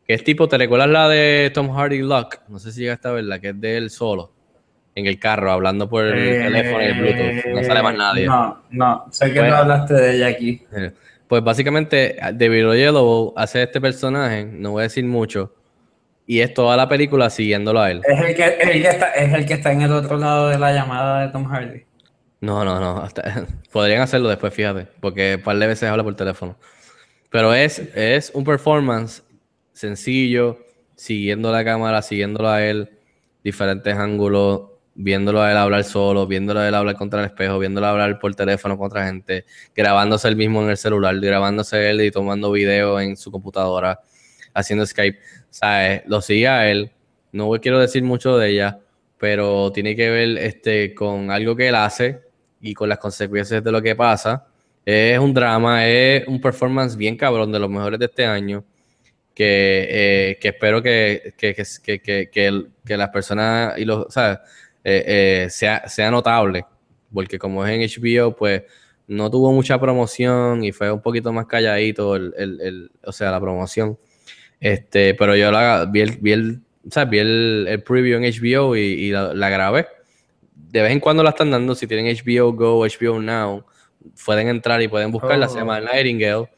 que 0.06 0.14
es 0.14 0.22
tipo, 0.24 0.48
¿te 0.48 0.56
recuerdas 0.56 0.88
la 0.88 1.08
de 1.08 1.50
Tom 1.52 1.68
Hardy 1.76 1.98
Luck? 2.00 2.36
No 2.48 2.58
sé 2.58 2.72
si 2.72 2.80
llegaste 2.82 3.08
a 3.08 3.12
verla, 3.12 3.38
que 3.40 3.48
es 3.48 3.60
de 3.60 3.76
él 3.76 3.90
solo, 3.90 4.30
en 4.94 5.06
el 5.06 5.18
carro, 5.18 5.50
hablando 5.50 5.88
por 5.88 6.04
el 6.04 6.16
Eh, 6.16 6.42
teléfono 6.44 6.80
y 6.82 6.84
el 6.86 6.94
Bluetooth. 7.00 7.44
No 7.54 7.62
sale 7.64 7.82
más 7.82 7.96
nadie. 7.96 8.26
No, 8.26 8.62
no, 8.70 9.04
sé 9.10 9.32
que 9.32 9.42
no 9.42 9.54
hablaste 9.56 9.94
de 9.94 10.16
ella 10.16 10.28
aquí. 10.28 10.62
Eh, 10.76 10.92
Pues 11.28 11.42
básicamente, 11.42 12.14
David 12.34 12.68
Oyelowo 12.68 13.34
hace 13.36 13.64
este 13.64 13.80
personaje, 13.80 14.44
no 14.44 14.70
voy 14.70 14.82
a 14.82 14.82
decir 14.84 15.04
mucho, 15.04 15.52
y 16.24 16.38
es 16.38 16.54
toda 16.54 16.76
la 16.76 16.88
película 16.88 17.28
siguiéndolo 17.28 17.80
a 17.80 17.90
él. 17.90 18.00
Es 18.08 18.20
el 18.20 18.34
que, 18.36 18.44
el 18.44 18.80
que 18.82 18.88
está, 18.88 19.10
es 19.10 19.34
el 19.34 19.44
que 19.44 19.54
está 19.54 19.72
en 19.72 19.82
el 19.82 19.90
otro 19.92 20.16
lado 20.18 20.48
de 20.50 20.58
la 20.60 20.72
llamada 20.72 21.26
de 21.26 21.32
Tom 21.32 21.44
Hardy. 21.46 21.82
No, 22.46 22.64
no, 22.64 22.78
no. 22.78 23.08
podrían 23.72 24.02
hacerlo 24.02 24.28
después, 24.28 24.54
fíjate, 24.54 24.86
porque 25.00 25.34
un 25.34 25.42
par 25.42 25.58
de 25.58 25.66
veces 25.66 25.88
habla 25.88 26.04
por 26.04 26.14
teléfono. 26.14 26.56
Pero 27.28 27.52
es, 27.52 27.80
es 27.96 28.30
un 28.34 28.44
performance 28.44 29.24
sencillo, 29.72 30.56
siguiendo 30.94 31.50
la 31.50 31.64
cámara, 31.64 32.02
siguiéndolo 32.02 32.48
a 32.48 32.64
él, 32.64 32.88
diferentes 33.42 33.96
ángulos, 33.96 34.70
viéndolo 34.94 35.42
a 35.42 35.50
él 35.50 35.56
hablar 35.56 35.82
solo, 35.82 36.28
viéndolo 36.28 36.60
a 36.60 36.68
él 36.68 36.74
hablar 36.76 36.94
contra 36.94 37.18
el 37.18 37.26
espejo, 37.26 37.58
viéndolo 37.58 37.88
hablar 37.88 38.20
por 38.20 38.32
teléfono 38.36 38.78
con 38.78 38.86
otra 38.86 39.06
gente, 39.06 39.44
grabándose 39.74 40.28
él 40.28 40.36
mismo 40.36 40.62
en 40.62 40.70
el 40.70 40.76
celular, 40.76 41.18
grabándose 41.18 41.90
él 41.90 42.00
y 42.00 42.12
tomando 42.12 42.52
video 42.52 43.00
en 43.00 43.16
su 43.16 43.32
computadora, 43.32 43.98
haciendo 44.54 44.86
Skype. 44.86 45.18
¿Sabes? 45.50 46.02
Lo 46.06 46.20
sigue 46.20 46.46
a 46.46 46.70
él. 46.70 46.92
No 47.32 47.50
quiero 47.60 47.80
decir 47.80 48.04
mucho 48.04 48.38
de 48.38 48.50
ella, 48.50 48.78
pero 49.18 49.72
tiene 49.72 49.96
que 49.96 50.10
ver 50.10 50.38
este, 50.38 50.94
con 50.94 51.32
algo 51.32 51.56
que 51.56 51.68
él 51.68 51.74
hace 51.74 52.25
y 52.66 52.74
con 52.74 52.88
las 52.88 52.98
consecuencias 52.98 53.62
de 53.62 53.72
lo 53.72 53.80
que 53.82 53.94
pasa. 53.96 54.46
Es 54.84 55.18
un 55.18 55.34
drama, 55.34 55.86
es 55.88 56.26
un 56.28 56.40
performance 56.40 56.96
bien 56.96 57.16
cabrón 57.16 57.50
de 57.52 57.58
los 57.58 57.68
mejores 57.70 57.98
de 57.98 58.06
este 58.06 58.24
año. 58.26 58.64
Que, 59.34 59.86
eh, 59.90 60.38
que 60.40 60.48
espero 60.48 60.82
que, 60.82 61.34
que, 61.36 61.54
que, 62.32 62.46
el- 62.46 62.70
que 62.86 62.96
las 62.96 63.10
personas 63.10 63.78
y 63.78 63.84
los, 63.84 64.06
sea, 64.12 64.42
eh, 64.82 65.44
eh, 65.44 65.50
sea, 65.50 65.86
sea 65.88 66.10
notable. 66.10 66.64
Porque 67.12 67.38
como 67.38 67.64
es 67.66 67.72
en 67.72 67.82
HBO, 68.02 68.34
pues 68.34 68.62
no 69.08 69.30
tuvo 69.30 69.52
mucha 69.52 69.78
promoción 69.80 70.64
y 70.64 70.72
fue 70.72 70.90
un 70.90 71.02
poquito 71.02 71.32
más 71.32 71.46
calladito 71.46 72.16
el, 72.16 72.32
el- 72.36 72.60
el- 72.62 72.90
o 73.04 73.12
sea, 73.12 73.30
la 73.30 73.40
promoción. 73.40 73.98
Este, 74.58 75.14
pero 75.14 75.36
yo 75.36 75.50
la, 75.52 75.84
vi 75.84 76.00
el, 76.00 76.16
vi 76.18 76.32
el, 76.32 76.60
o 76.88 76.90
sea, 76.90 77.04
vi 77.04 77.18
el, 77.18 77.66
el 77.68 77.82
preview 77.82 78.16
en 78.18 78.24
HBO 78.24 78.74
y, 78.74 78.80
y 78.80 79.10
la, 79.10 79.34
la 79.34 79.50
grabé. 79.50 79.86
De 80.76 80.82
vez 80.82 80.92
en 80.92 81.00
cuando 81.00 81.22
la 81.22 81.30
están 81.30 81.50
dando, 81.50 81.74
si 81.74 81.86
tienen 81.86 82.14
HBO 82.14 82.52
Go, 82.52 82.84
HBO 82.86 83.18
Now, 83.18 83.64
pueden 84.26 84.48
entrar 84.48 84.82
y 84.82 84.88
pueden 84.88 85.10
buscarla, 85.10 85.48
se 85.48 85.54
Oh. 85.54 85.60
llama 85.60 85.80
Nightingale, 85.80 86.50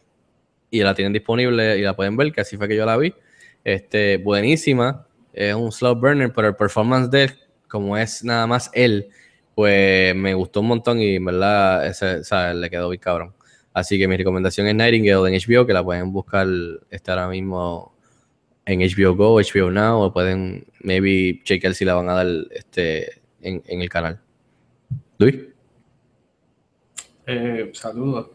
y 0.72 0.80
la 0.80 0.92
tienen 0.92 1.12
disponible 1.12 1.78
y 1.78 1.82
la 1.82 1.94
pueden 1.94 2.16
ver, 2.16 2.32
que 2.32 2.40
así 2.40 2.56
fue 2.56 2.66
que 2.66 2.74
yo 2.74 2.84
la 2.84 2.96
vi. 2.96 3.14
Este, 3.62 4.16
buenísima, 4.16 5.06
es 5.32 5.54
un 5.54 5.70
slow 5.70 5.94
burner, 5.94 6.32
pero 6.32 6.48
el 6.48 6.56
performance 6.56 7.08
de 7.12 7.22
él, 7.22 7.30
como 7.68 7.96
es 7.96 8.24
nada 8.24 8.44
más 8.48 8.72
él, 8.74 9.08
pues 9.54 10.16
me 10.16 10.34
gustó 10.34 10.62
un 10.62 10.66
montón 10.66 11.00
y 11.00 11.14
en 11.14 11.24
verdad 11.24 11.86
ese, 11.86 12.20
le 12.54 12.70
quedó 12.70 12.88
bien 12.88 13.00
cabrón. 13.00 13.34
Así 13.72 14.00
que 14.00 14.08
mi 14.08 14.16
recomendación 14.16 14.66
es 14.66 14.74
Nightingale 14.74 15.28
en 15.32 15.40
HBO, 15.40 15.64
que 15.64 15.72
la 15.74 15.84
pueden 15.84 16.10
buscar 16.12 16.48
este 16.90 17.12
ahora 17.12 17.28
mismo 17.28 17.94
en 18.66 18.80
HBO 18.80 19.14
Go, 19.14 19.40
HBO 19.40 19.70
Now, 19.70 20.00
o 20.00 20.12
pueden 20.12 20.66
maybe 20.80 21.40
chequear 21.44 21.72
si 21.74 21.84
la 21.84 21.94
van 21.94 22.08
a 22.08 22.14
dar 22.14 22.26
este, 22.50 23.17
en, 23.40 23.62
en 23.66 23.82
el 23.82 23.88
canal. 23.88 24.20
Luis, 25.18 25.36
Eh, 27.26 27.70
saludos. 27.74 28.30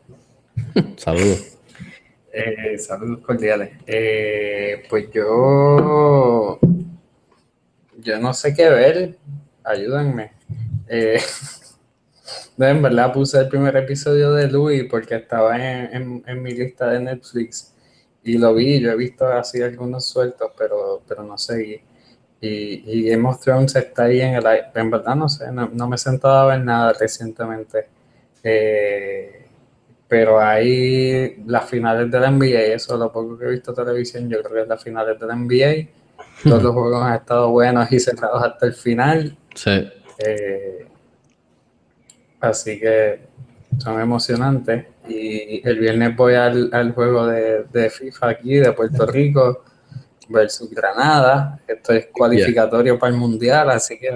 saludos. 0.97 1.57
Eh, 2.31 2.77
saludos 2.77 3.19
cordiales. 3.25 3.71
Eh, 3.87 4.83
pues 4.89 5.09
yo, 5.11 6.59
yo 7.97 8.19
no 8.19 8.33
sé 8.33 8.53
qué 8.53 8.69
ver. 8.69 9.17
Ayúdenme. 9.63 10.33
Eh, 10.87 11.19
no, 12.57 12.67
en 12.67 12.81
verdad 12.81 13.11
puse 13.13 13.39
el 13.39 13.47
primer 13.49 13.75
episodio 13.77 14.31
de 14.33 14.47
Louis 14.47 14.85
porque 14.89 15.15
estaba 15.15 15.55
en, 15.57 15.95
en- 15.95 16.23
en 16.27 16.43
mi 16.43 16.51
lista 16.53 16.89
de 16.91 16.99
Netflix 16.99 17.73
y 18.23 18.37
lo 18.37 18.53
vi. 18.53 18.79
Yo 18.79 18.91
he 18.91 18.95
visto 18.95 19.25
así 19.27 19.61
algunos 19.61 20.05
sueltos, 20.05 20.51
pero, 20.57 21.01
pero 21.07 21.23
no 21.23 21.37
seguí. 21.37 21.81
Y, 22.43 22.83
y 22.85 23.09
Game 23.09 23.25
of 23.29 23.39
Thrones 23.39 23.73
está 23.73 24.03
ahí 24.03 24.19
en 24.19 24.35
el. 24.35 24.43
En 24.75 24.91
verdad 24.91 25.15
no 25.15 25.29
sé, 25.29 25.49
no, 25.49 25.69
no 25.71 25.87
me 25.87 25.95
he 25.95 25.97
sentado 25.97 26.39
a 26.39 26.45
ver 26.47 26.59
nada 26.59 26.91
recientemente. 26.91 27.87
Eh, 28.43 29.45
pero 30.09 30.41
hay 30.41 31.41
las 31.45 31.69
finales 31.69 32.11
de 32.11 32.19
la 32.19 32.29
NBA, 32.29 32.73
eso 32.73 32.97
lo 32.97 33.13
poco 33.13 33.37
que 33.37 33.45
he 33.45 33.51
visto 33.51 33.73
televisión, 33.73 34.29
yo 34.29 34.43
creo 34.43 34.55
que 34.55 34.61
es 34.63 34.67
las 34.67 34.83
finales 34.83 35.17
de 35.17 35.25
la 35.25 35.35
NBA. 35.37 35.87
Todos 36.43 36.61
los 36.61 36.73
juegos 36.73 37.01
han 37.01 37.13
estado 37.13 37.49
buenos 37.49 37.89
y 37.93 37.99
cerrados 38.01 38.43
hasta 38.43 38.65
el 38.65 38.73
final. 38.73 39.37
Sí. 39.55 39.89
Eh, 40.17 40.85
así 42.41 42.77
que 42.77 43.21
son 43.77 44.01
emocionantes. 44.01 44.85
Y 45.07 45.65
el 45.65 45.79
viernes 45.79 46.13
voy 46.13 46.33
al, 46.33 46.69
al 46.73 46.91
juego 46.91 47.25
de, 47.25 47.63
de 47.71 47.89
FIFA 47.89 48.27
aquí, 48.27 48.55
de 48.55 48.73
Puerto 48.73 49.05
Rico, 49.07 49.63
versus 50.29 50.69
Granada. 50.69 51.59
Esto 51.67 51.93
es 51.93 52.07
cualificatorio 52.07 52.97
para 52.97 53.13
el 53.13 53.19
Mundial, 53.19 53.69
así 53.69 53.99
que 53.99 54.09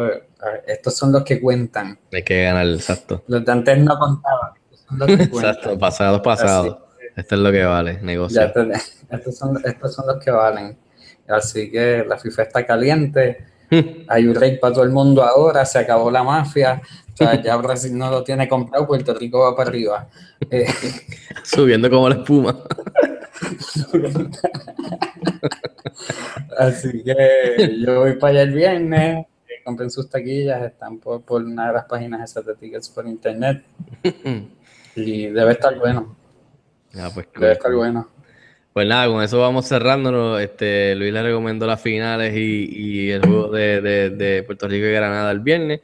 estos 0.65 0.95
son 0.95 1.11
los 1.11 1.23
que 1.23 1.39
cuentan. 1.39 1.97
Hay 2.13 2.23
que 2.23 2.43
ganar, 2.43 2.67
exacto. 2.67 3.23
Los 3.27 3.43
de 3.43 3.51
antes 3.51 3.77
no 3.79 3.97
contaban. 3.97 4.51
estos 4.71 4.85
son 4.87 4.99
los 4.99 5.07
que 5.07 5.29
cuentan. 5.29 5.55
Exacto, 5.55 5.79
pasados, 5.79 6.21
pasados. 6.21 6.77
Esto 7.15 7.35
es 7.35 7.41
lo 7.41 7.51
que 7.51 7.63
vale, 7.63 7.99
negocio. 8.01 8.41
Estos, 9.09 9.37
son, 9.37 9.61
estos 9.63 9.95
son 9.95 10.05
los 10.05 10.23
que 10.23 10.29
valen. 10.29 10.77
Así 11.27 11.71
que 11.71 12.05
la 12.07 12.17
FIFA 12.17 12.43
está 12.43 12.65
caliente. 12.65 13.45
Hay 14.07 14.27
un 14.27 14.35
rey 14.35 14.57
para 14.57 14.73
todo 14.73 14.83
el 14.83 14.91
mundo 14.91 15.23
ahora. 15.23 15.65
Se 15.65 15.79
acabó 15.79 16.11
la 16.11 16.23
mafia. 16.23 16.81
O 17.13 17.17
sea, 17.17 17.41
ya 17.41 17.55
Brasil 17.55 17.97
no 17.97 18.11
lo 18.11 18.23
tiene 18.23 18.47
comprado. 18.47 18.85
Puerto 18.85 19.13
Rico 19.13 19.39
va 19.39 19.55
para 19.55 19.69
arriba. 19.69 20.07
Eh, 20.51 20.67
Subiendo 21.43 21.89
como 21.89 22.09
la 22.09 22.15
espuma. 22.15 22.55
así 26.57 27.03
que 27.03 27.75
yo 27.85 27.99
voy 28.01 28.13
para 28.13 28.31
allá 28.31 28.41
el 28.43 28.53
viernes. 28.53 29.25
Compren 29.63 29.91
sus 29.91 30.09
taquillas. 30.09 30.63
Están 30.63 30.97
por, 30.99 31.21
por 31.23 31.43
una 31.43 31.67
de 31.67 31.73
las 31.73 31.85
páginas 31.85 32.29
esas 32.31 32.45
de 32.45 32.55
tickets 32.55 32.89
por 32.89 33.07
internet. 33.07 33.63
Y 34.99 35.27
debe 35.27 35.51
estar 35.51 35.77
bueno. 35.77 36.17
Ah, 36.95 37.11
pues. 37.13 37.27
Debe 37.39 37.51
estar 37.51 37.71
bueno. 37.71 38.09
Pues 38.73 38.87
nada, 38.87 39.05
con 39.07 39.21
eso 39.21 39.39
vamos 39.39 39.67
cerrándonos. 39.67 40.41
Este, 40.41 40.95
Luis 40.95 41.13
le 41.13 41.21
recomendó 41.21 41.67
las 41.67 41.79
finales 41.79 42.33
y, 42.35 42.67
y 42.71 43.11
el 43.11 43.21
juego 43.21 43.51
de, 43.51 43.79
de- 43.81 44.09
de 44.09 44.41
Puerto 44.41 44.67
Rico 44.67 44.87
y 44.87 44.91
Granada 44.93 45.29
el 45.29 45.41
viernes, 45.41 45.81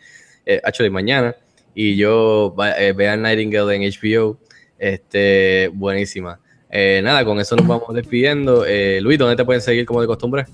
eh, 0.48 0.60
actually 0.64 0.90
mañana. 0.90 1.36
Y 1.76 1.96
yo 1.96 2.56
eh, 2.76 2.92
vean 2.98 3.22
Nightingale 3.22 3.76
en 3.76 3.84
HBO. 3.84 4.40
Este, 4.80 5.70
buenísima. 5.72 6.40
Eh, 6.76 7.02
nada, 7.04 7.24
con 7.24 7.40
eso 7.40 7.56
nos 7.56 7.68
vamos 7.68 7.94
despidiendo. 7.94 8.66
Eh, 8.66 9.00
Luis, 9.00 9.20
¿dónde 9.20 9.36
te 9.36 9.46
pueden 9.46 9.62
seguir 9.62 9.86
como 9.86 10.02
de 10.02 10.08
costumbre? 10.08 10.46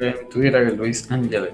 En 0.00 0.28
Twitter, 0.30 0.74
Luis 0.78 1.10
Angelet. 1.10 1.52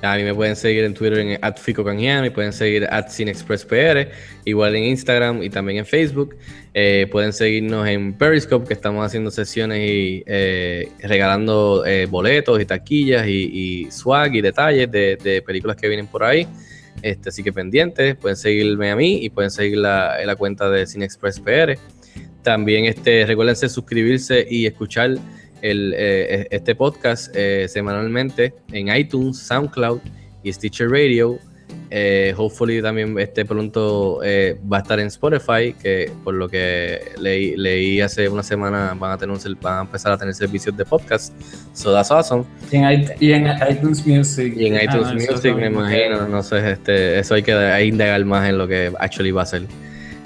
A 0.00 0.16
mí 0.16 0.22
me 0.22 0.32
pueden 0.32 0.54
seguir 0.54 0.84
en 0.84 0.94
Twitter 0.94 1.18
en 1.18 1.54
Fico 1.56 1.84
Canjiano 1.84 2.24
y 2.24 2.30
pueden 2.30 2.52
seguir 2.52 2.86
at 2.88 3.10
CineExpressPR, 3.10 4.08
igual 4.44 4.76
en 4.76 4.84
Instagram 4.84 5.42
y 5.42 5.50
también 5.50 5.78
en 5.78 5.86
Facebook. 5.86 6.36
Eh, 6.72 7.08
pueden 7.10 7.32
seguirnos 7.32 7.88
en 7.88 8.12
Periscope, 8.12 8.68
que 8.68 8.74
estamos 8.74 9.04
haciendo 9.04 9.32
sesiones 9.32 9.80
y 9.80 10.22
eh, 10.26 10.88
regalando 11.02 11.84
eh, 11.84 12.06
boletos 12.06 12.60
y 12.60 12.64
taquillas 12.64 13.26
y, 13.26 13.86
y 13.86 13.90
swag 13.90 14.36
y 14.36 14.40
detalles 14.40 14.88
de, 14.88 15.16
de 15.16 15.42
películas 15.42 15.76
que 15.76 15.88
vienen 15.88 16.06
por 16.06 16.22
ahí. 16.22 16.46
Este, 17.02 17.30
así 17.30 17.42
que 17.42 17.52
pendientes, 17.52 18.14
pueden 18.16 18.36
seguirme 18.36 18.92
a 18.92 18.96
mí 18.96 19.24
y 19.24 19.30
pueden 19.30 19.50
seguir 19.50 19.78
la, 19.78 20.16
la 20.24 20.36
cuenta 20.36 20.70
de 20.70 20.86
CineExpressPR. 20.86 21.76
También 22.48 22.86
este, 22.86 23.26
recuérdense 23.26 23.68
suscribirse 23.68 24.46
y 24.48 24.64
escuchar 24.64 25.16
el, 25.60 25.92
eh, 25.94 26.48
este 26.50 26.74
podcast 26.74 27.30
eh, 27.36 27.66
semanalmente 27.68 28.54
en 28.72 28.88
iTunes, 28.88 29.36
SoundCloud 29.36 30.00
y 30.42 30.50
Stitcher 30.50 30.88
Radio. 30.88 31.38
Eh, 31.90 32.32
hopefully 32.34 32.80
también 32.80 33.18
este 33.18 33.44
pronto 33.44 34.20
eh, 34.24 34.56
va 34.72 34.78
a 34.78 34.80
estar 34.80 34.98
en 34.98 35.08
Spotify, 35.08 35.74
que 35.82 36.10
por 36.24 36.32
lo 36.32 36.48
que 36.48 36.98
leí, 37.20 37.54
leí 37.54 38.00
hace 38.00 38.30
una 38.30 38.42
semana 38.42 38.94
van 38.98 39.12
a 39.12 39.18
tener 39.18 39.36
un 39.36 39.60
van 39.60 39.76
a 39.76 39.80
empezar 39.82 40.12
a 40.12 40.16
tener 40.16 40.32
servicios 40.32 40.74
de 40.74 40.86
podcast. 40.86 41.34
So 41.74 41.92
that's 41.92 42.10
awesome. 42.10 42.44
Y 42.72 42.76
en, 42.76 42.84
i- 43.02 43.06
y 43.26 43.32
en 43.32 43.46
iTunes 43.70 44.06
Music. 44.06 44.54
Y 44.56 44.68
en 44.68 44.76
Ah, 44.76 44.84
iTunes 44.84 45.22
eso 45.22 45.32
Music, 45.34 45.54
me 45.54 45.66
imagino, 45.66 46.26
no 46.28 46.42
sé, 46.42 46.70
este, 46.70 47.18
eso 47.18 47.34
hay 47.34 47.42
que 47.42 47.52
hay 47.52 47.88
indagar 47.88 48.24
más 48.24 48.48
en 48.48 48.56
lo 48.56 48.66
que 48.66 48.90
actually 48.98 49.32
va 49.32 49.42
a 49.42 49.46
ser. 49.46 49.64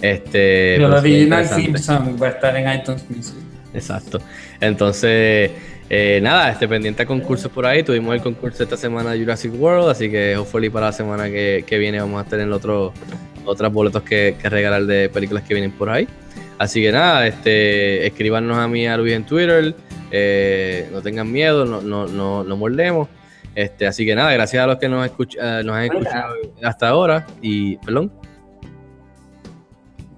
Este, 0.02 0.74
el 0.76 0.84
original 0.84 1.78
song 1.78 2.20
va 2.22 2.26
a 2.26 2.30
estar 2.30 2.56
en 2.56 2.80
iTunes 2.80 3.04
Music. 3.08 3.34
Exacto. 3.72 4.18
Entonces, 4.60 5.50
eh, 5.88 6.20
nada, 6.22 6.50
este 6.50 6.66
pendiente 6.68 7.02
a 7.04 7.06
concursos 7.06 7.50
por 7.50 7.64
ahí. 7.64 7.82
Tuvimos 7.82 8.14
el 8.14 8.20
concurso 8.20 8.62
esta 8.62 8.76
semana 8.76 9.12
de 9.12 9.20
Jurassic 9.20 9.52
World, 9.58 9.88
así 9.90 10.10
que 10.10 10.36
hopefully 10.36 10.68
para 10.70 10.86
la 10.86 10.92
semana 10.92 11.30
que, 11.30 11.64
que 11.66 11.78
viene 11.78 12.00
vamos 12.00 12.24
a 12.24 12.28
tener 12.28 12.50
otro, 12.50 12.92
otros 13.44 13.72
boletos 13.72 14.02
que, 14.02 14.36
que 14.40 14.48
regalar 14.50 14.84
de 14.84 15.08
películas 15.08 15.44
que 15.44 15.54
vienen 15.54 15.70
por 15.72 15.88
ahí. 15.88 16.06
Así 16.58 16.82
que 16.82 16.92
nada, 16.92 17.26
este, 17.26 18.06
escríbanos 18.06 18.56
a 18.58 18.68
mí 18.68 18.86
a 18.86 18.96
Luis 18.96 19.14
en 19.14 19.24
Twitter. 19.24 19.74
eh, 20.10 20.88
no 20.92 21.00
tengan 21.00 21.30
miedo, 21.32 21.64
no, 21.64 21.80
no, 21.80 22.06
no, 22.06 22.44
no 22.44 22.56
mordemos. 22.56 23.08
Este, 23.54 23.86
así 23.86 24.04
que 24.06 24.14
nada, 24.14 24.32
gracias 24.32 24.62
a 24.62 24.66
los 24.66 24.78
que 24.78 24.88
nos, 24.88 25.06
escuch- 25.10 25.36
eh, 25.40 25.62
nos 25.64 25.74
han 25.76 25.84
escuchado 25.84 26.34
hasta 26.62 26.88
ahora. 26.88 27.26
Y, 27.40 27.76
perdón. 27.78 28.12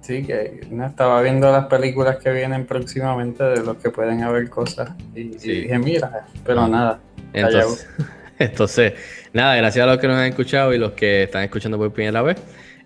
Sí, 0.05 0.23
que 0.23 0.61
no, 0.69 0.85
estaba 0.85 1.19
viendo 1.23 1.51
las 1.51 1.65
películas 1.65 2.17
que 2.17 2.31
vienen 2.31 2.65
próximamente 2.65 3.43
de 3.43 3.63
los 3.63 3.77
que 3.77 3.89
pueden 3.89 4.21
haber 4.21 4.49
cosas. 4.49 4.91
Y, 5.15 5.21
y 5.21 5.39
Sí. 5.39 5.51
dije, 5.61 5.79
mira, 5.79 6.27
pero 6.45 6.67
nada. 6.67 6.99
Entonces, 7.33 7.87
entonces, 8.39 8.93
nada, 9.33 9.55
gracias 9.55 9.83
a 9.83 9.87
los 9.87 9.97
que 9.97 10.07
nos 10.07 10.17
han 10.17 10.25
escuchado 10.27 10.73
y 10.73 10.77
los 10.77 10.91
que 10.91 11.23
están 11.23 11.43
escuchando 11.43 11.77
por 11.77 11.91
primera 11.91 12.21
vez. 12.21 12.37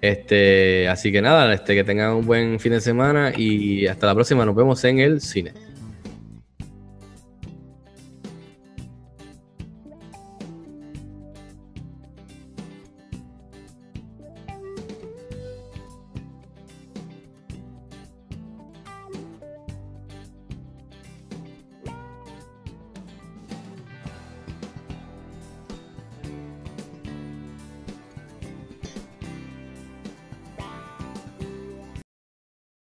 Este, 0.02 0.88
así 0.88 1.12
que 1.12 1.22
nada, 1.22 1.54
este, 1.54 1.76
que 1.76 1.84
tengan 1.84 2.14
un 2.14 2.26
buen 2.26 2.58
fin 2.60 2.72
de 2.72 2.80
semana 2.80 3.34
y 3.36 3.86
hasta 3.88 4.08
la 4.08 4.16
próxima. 4.16 4.46
Nos 4.46 4.56
vemos 4.56 4.82
en 4.86 5.00
el 5.00 5.20
cine. 5.20 5.52